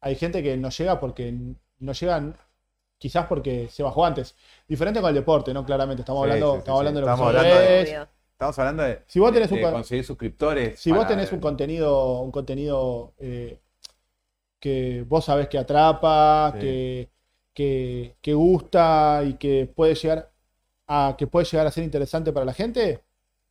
[0.00, 1.30] Hay gente que no llega porque
[1.78, 2.38] no llegan,
[2.96, 4.34] quizás porque se bajó antes.
[4.66, 5.62] Diferente con el deporte, ¿no?
[5.66, 6.80] Claramente, estamos Sí, hablando, sí, sí, estamos sí.
[6.86, 8.08] hablando de lo Estamos que hablando de- es.
[8.32, 10.80] Estamos hablando de, Si vos tenés de un con- conseguir suscriptores.
[10.80, 13.60] Si vos tenés un contenido, un contenido eh,
[14.58, 16.60] que vos sabés que atrapa, Sí.
[16.60, 17.10] que,
[17.52, 20.29] que, que gusta y que puede llegar
[20.90, 23.04] a que puede llegar a ser interesante para la gente,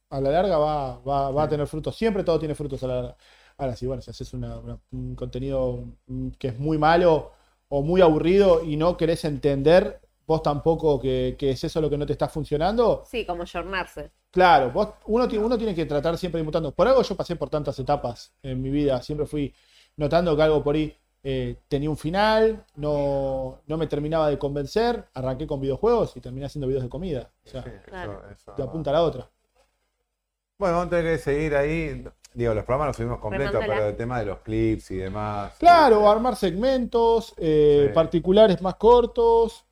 [0.10, 1.96] a la larga va, va, va a tener frutos.
[1.98, 3.18] Siempre todo tiene frutos a la larga.
[3.58, 7.32] Ahora, si bueno, si haces una- una- un contenido mm, que es muy malo
[7.70, 11.98] o muy aburrido y no querés entender vos tampoco que, que es eso lo que
[11.98, 14.12] no te está funcionando, Sí, como jornarse.
[14.32, 16.72] Claro, vos, uno, uno tiene que tratar siempre de mutando.
[16.74, 19.02] Por algo yo pasé por tantas etapas en mi vida.
[19.02, 19.54] Siempre fui
[19.98, 25.06] notando que algo por ahí eh, tenía un final, no, no me terminaba de convencer.
[25.14, 27.30] Arranqué con videojuegos y terminé haciendo videos de comida.
[27.46, 28.22] O sea, Sí, Claro.
[28.26, 29.30] eso- eso- de apunta a la otra.
[30.58, 32.06] Bueno, vamos a tener que seguir ahí.
[32.34, 35.54] Digo, los programas los subimos completos, pero el tema de los clips y demás.
[35.58, 37.94] Claro, armar segmentos eh, Sí.
[37.94, 39.66] particulares más cortos,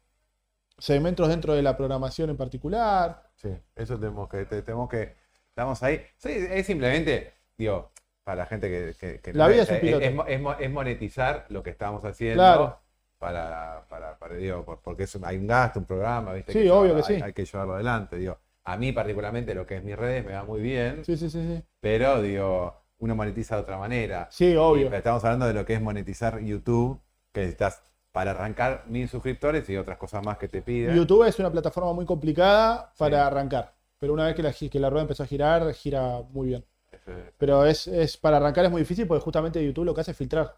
[0.78, 3.30] segmentos dentro de la programación en particular.
[3.36, 5.15] Sí, eso tenemos que, te- tenemos que,
[5.49, 6.02] estamos ahí.
[6.18, 7.91] Sí, es simplemente, digo,
[8.28, 10.54] para la gente que, que- que no La vida ve, es un es es mo-
[10.60, 12.78] es monetizar lo que estamos haciendo Claro.
[13.18, 16.52] para, para, para, digo, por- porque es un- hay un gasto, un programa, ¿viste?
[16.52, 17.14] Sí, Hay obvio que sí.
[17.24, 18.38] Hay, que llevarlo adelante, digo.
[18.66, 21.41] A mí particularmente lo que es mis redes me va muy bien, Sí, sí, sí,
[21.41, 21.64] sí.
[21.80, 24.28] pero digo, uno monetiza de otra manera.
[24.30, 24.90] Sí, obvio.
[24.91, 26.99] Y estamos hablando de lo que es monetizar YouTube,
[27.32, 27.82] que necesitas
[28.12, 30.94] para arrancar mil suscriptores y otras cosas más que te piden.
[30.98, 33.24] YouTube es una plataforma muy complicada para Sí.
[33.24, 33.74] arrancar.
[33.99, 36.66] Pero una vez que la, que la rueda empezó a girar, gira muy bien.
[37.38, 40.18] Pero es, es para arrancar es muy difícil porque justamente YouTube lo que hace es
[40.18, 40.58] filtrar.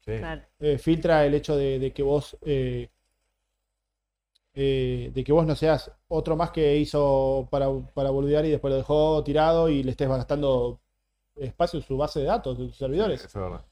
[0.00, 0.18] sí.
[0.18, 0.42] Claro.
[0.60, 2.88] Eh, filtra el hecho de, de que vos eh,
[4.54, 8.70] eh, de que vos no seas otro más que hizo para, para boludear y después
[8.72, 10.80] lo dejó tirado y le estés gastando
[11.36, 13.20] espacio en su base de datos, de sus servidores.
[13.24, 13.64] Eso es verdad.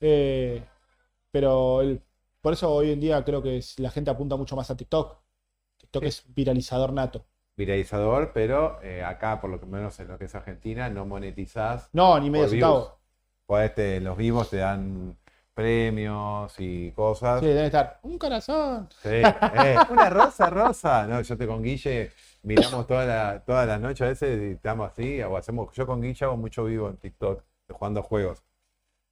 [0.00, 0.62] Eh,
[1.30, 2.02] pero el-
[2.42, 5.18] por eso hoy en día creo que es- la gente apunta mucho más a TikTok.
[5.78, 6.08] TikTok Sí.
[6.08, 7.24] es viralizador nato.
[7.56, 11.88] Viralizador, pero eh, acá, por lo que menos en lo que es Argentina, no monetizás.
[11.92, 12.98] No, ni medio Por centavo.
[13.46, 15.16] Pues este, los vivos te dan
[15.54, 17.40] premios y cosas.
[17.40, 17.98] Sí, debe estar.
[18.02, 18.88] Un corazón.
[19.02, 19.08] Sí,
[19.54, 21.06] eh, una rosa, rosa.
[21.06, 22.10] No, yo te con Guille
[22.42, 26.00] miramos toda la, todas las noches a veces y estamos así, o hacemos, yo con
[26.02, 28.42] Guille hago mucho vivo en TikTok, jugando juegos.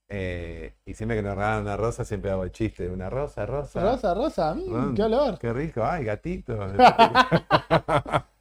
[0.09, 3.47] Eh, y siempre que nos regalan una rosa, siempre hago el chiste de una rosa,
[3.47, 3.81] rosa.
[3.81, 4.55] Rosa, rosa.
[4.55, 5.39] mm, Mm, qué olor.
[5.39, 6.59] Qué rico, ay, gatito.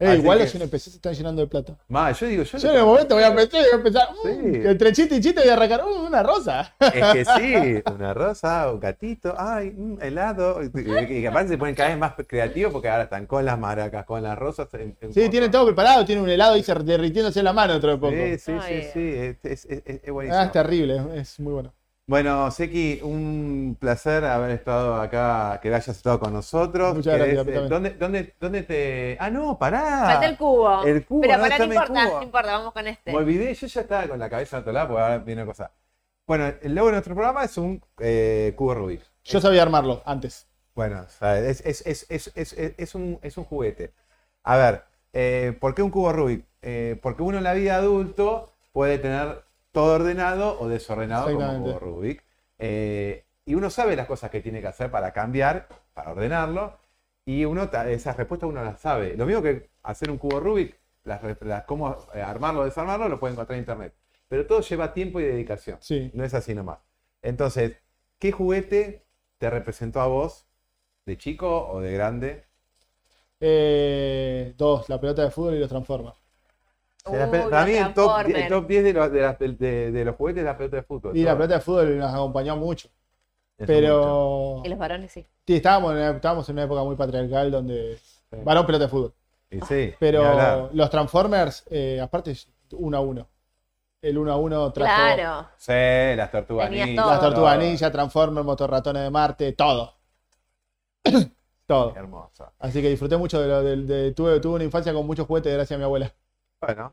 [0.00, 1.76] Eh, igual que- los NPC se están llenando de plata.
[1.88, 4.28] Ma, yo digo, yo, Yo en el momento voy a pensar, voy a pensar mm,
[4.52, 4.60] Sí.
[4.68, 6.72] entre chiste y chiste voy a arrancar "Uh, una rosa.
[6.78, 10.60] Es que sí, una rosa, un gatito, ay, mm, helado.
[10.62, 14.22] Y, aparte se ponen cada vez más creativos porque ahora están con las maracas, con
[14.22, 14.68] las rosas.
[14.74, 17.80] en- en Sí, tienen todo preparado, tienen un helado y se derritiéndose en la mano
[17.80, 18.10] de poco.
[18.12, 20.40] Sí, sí, Ay, sí, sí, es, es- es- es buenísimo.
[20.40, 21.72] Ah, es terrible, es muy bueno.
[22.08, 26.94] Bueno, Seki, un placer haber estado acá, que hayas estado con nosotros.
[26.96, 27.68] Muchas gracias, ¿Querés, a mí eh.
[27.68, 29.18] ¿Dónde, dónde, ¿Dónde te.?
[29.20, 30.04] Ah, no, pará.
[30.06, 30.84] Falta el cubo.
[30.84, 33.12] El cubo, Pero no para no importa, no importa, vamos con este.
[33.12, 35.50] Me olvidé, yo ya estaba con la cabeza en otro lado porque ahora viene una
[35.52, 35.70] cosa.
[36.26, 39.02] Bueno, el logo de nuestro programa es un eh, cubo Rubik.
[39.24, 40.46] Yo sabía armarlo antes.
[40.74, 43.92] Bueno, o sea, es, es- es- es- es- es- es un, es un juguete.
[44.44, 44.82] A ver,
[45.12, 46.42] eh, ¿por qué un cubo Rubik?
[46.62, 49.42] Eh, porque uno en la vida adulto puede tener
[49.78, 52.24] todo ordenado o desordenado como cubo Rubik.
[52.58, 56.76] Eh, y uno sabe las cosas que tiene que hacer para cambiar, para ordenarlo.
[57.24, 59.16] Y uno, esas respuestas uno las sabe.
[59.16, 61.20] Lo mismo que hacer un cubo Rubik, las,
[61.64, 63.94] cómo eh, armarlo o desarmarlo, lo pueden encontrar en internet.
[64.26, 65.78] Pero todo lleva tiempo y dedicación.
[65.80, 66.10] Sí.
[66.12, 66.80] No es así nomás.
[67.22, 67.76] Entonces,
[68.18, 69.06] ¿qué juguete
[69.38, 70.48] te representó a vos
[71.06, 72.46] de chico o de grande?
[73.38, 76.17] Eh, dos, la pelota de fútbol y los Transformers.
[77.04, 78.48] La Uh, para los mí el top, die- el Transformers.
[78.48, 81.16] top 10 de los, de, de- de los juguetes es la pelota de fútbol.
[81.16, 82.88] Y la pelota de fútbol nos acompañó mucho.
[83.56, 83.80] Eso mucho.
[83.80, 85.26] Pero Y los varones sí.
[85.46, 87.96] sí, estábamos en, una, estábamos en una época muy patriarcal donde.
[88.30, 88.36] Sí.
[88.44, 89.14] Varón pelota de fútbol.
[89.50, 93.26] Y sí, Pero los Transformers, eh, aparte, es uno a uno.
[94.02, 95.48] El uno a uno trajo Claro.
[95.56, 95.72] Sí,
[96.16, 99.94] las tortugas ninja, las tortugas ninja, Transformers, motorratones de Marte, todo.
[101.66, 101.94] todo.
[101.96, 102.52] Hermoso.
[102.58, 103.86] Así que disfruté mucho de lo del.
[103.86, 106.12] de- tuve, tuve una infancia con muchos juguetes gracias a mi abuela.
[106.60, 106.90] Bueno,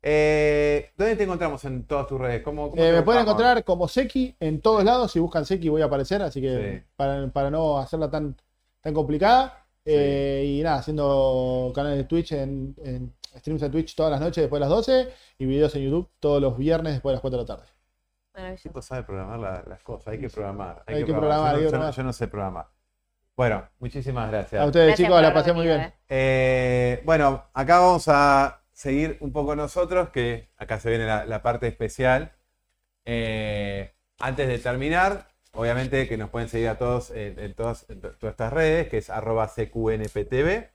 [0.00, 2.42] eh, ¿dónde te encontramos en todas tus redes?
[2.42, 5.12] ¿Cómo, cómo Eh, me pueden encontrar como Seki en todos lados.
[5.12, 6.86] Si buscan Seki voy a aparecer, así que Sí.
[6.96, 8.36] para, para no hacerla tan,
[8.80, 9.66] tan complicada.
[9.84, 14.42] Eh, y nada, haciendo canales de Twitch, en, en streams en Twitch todas las noches
[14.42, 15.08] después de las 12
[15.38, 17.68] y videos en YouTube todos los viernes después de las 4 de la tarde.
[18.34, 20.84] El tipo sabe programar la- las cosas, hay que programar.
[20.86, 21.94] Hay que programar, Yo, hay no, que yo no- programar.
[21.94, 22.66] yo no sé programar.
[23.36, 24.62] Bueno, muchísimas gracias.
[24.62, 25.92] A ustedes Gracias chicos, la pasé muy bien.
[26.08, 31.68] Eh, bueno, acá vamos a seguir un poco nosotros, que acá se viene la, parte
[31.68, 32.32] especial.
[33.04, 38.00] Eh, antes de terminar, obviamente que nos pueden seguir a todos en, en todas, en
[38.22, 40.68] estas redes, que es arroba CQNPTV.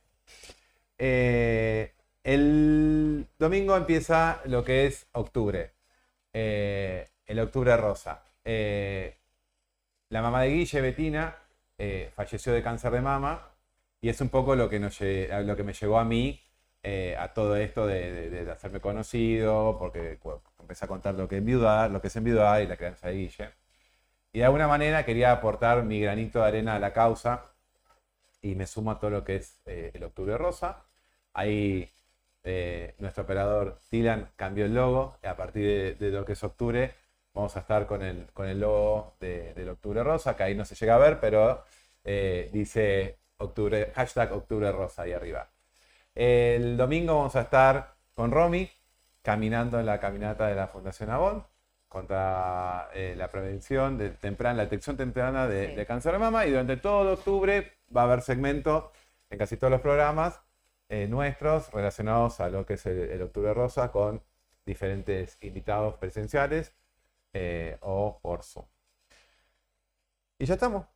[1.00, 1.94] Eh,
[2.28, 5.72] el domingo empieza lo que es octubre,
[6.34, 8.22] eh, el octubre rosa.
[8.44, 9.16] Eh,
[10.10, 11.38] la mamá de Guille, Betina,
[11.78, 13.54] eh, falleció de cáncer de mama
[14.02, 16.42] y es un poco lo que, nos, lo que me llevó a mí
[16.84, 22.02] eh, a todo esto de, hacerme conocido, porque cu- empecé a contar lo que, lo
[22.02, 23.52] que es enviudar y la crianza de Guille.
[24.34, 27.46] Y de alguna manera quería aportar mi granito de arena a la causa
[28.42, 30.84] y me sumo a todo lo que es eh, el Octubre Rosa.
[31.34, 31.90] Ahí
[32.44, 36.94] eh, nuestro operador Tilan cambió el logo y a partir de, lo que es octubre
[37.34, 40.66] vamos a estar con el, con el logo de- del Octubre Rosa, que ahí no
[40.66, 41.64] se llega a ver, pero
[42.54, 45.50] dice octubre, hashtag Octubre Rosa ahí arriba.
[46.20, 48.68] El domingo vamos a estar con Romy
[49.22, 51.46] caminando en la caminata de la Fundación Avon
[51.88, 55.76] contra eh, la prevención de temprana, la detección temprana de, Sí.
[55.76, 58.86] de cáncer de mama y durante todo octubre va a haber segmentos
[59.30, 60.42] en casi todos los programas
[60.90, 64.24] eh, nuestros relacionados a lo que es el, el Octubre Rosa con
[64.66, 66.74] diferentes invitados presenciales
[67.32, 68.66] eh, o por Zoom.
[70.40, 70.88] Y ya estamos.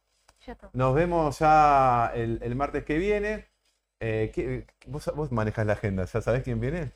[0.47, 0.57] Ya.
[0.73, 3.50] Nos vemos ya el, el martes que viene.
[4.03, 6.91] Eh, ¿qué- vos, vos manejas la agenda, ¿ya sabés quién viene?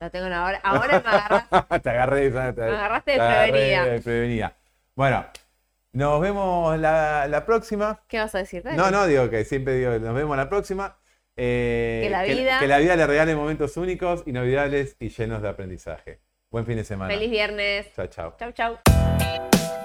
[0.00, 0.60] La tengo una hora.
[0.64, 1.48] Ahora me agarras.
[1.82, 3.84] te agarré, te, te- Me agarraste te agarré desprevenida.
[3.86, 4.56] desprevenida.
[4.96, 5.26] Bueno,
[5.92, 8.00] nos vemos la, la próxima.
[8.08, 8.64] ¿Qué vas a decir?
[8.64, 8.76] Dale.
[8.76, 10.96] No, no, digo que siempre digo, nos vemos la próxima.
[11.36, 15.48] Eh, Que la vida- que la vida le regale momentos únicos, inolvidables y llenos de
[15.48, 16.20] aprendizaje.
[16.50, 17.14] Buen fin de semana.
[17.14, 17.92] Feliz viernes.
[17.94, 18.34] Chao, chao.
[18.38, 19.83] Chau, chau.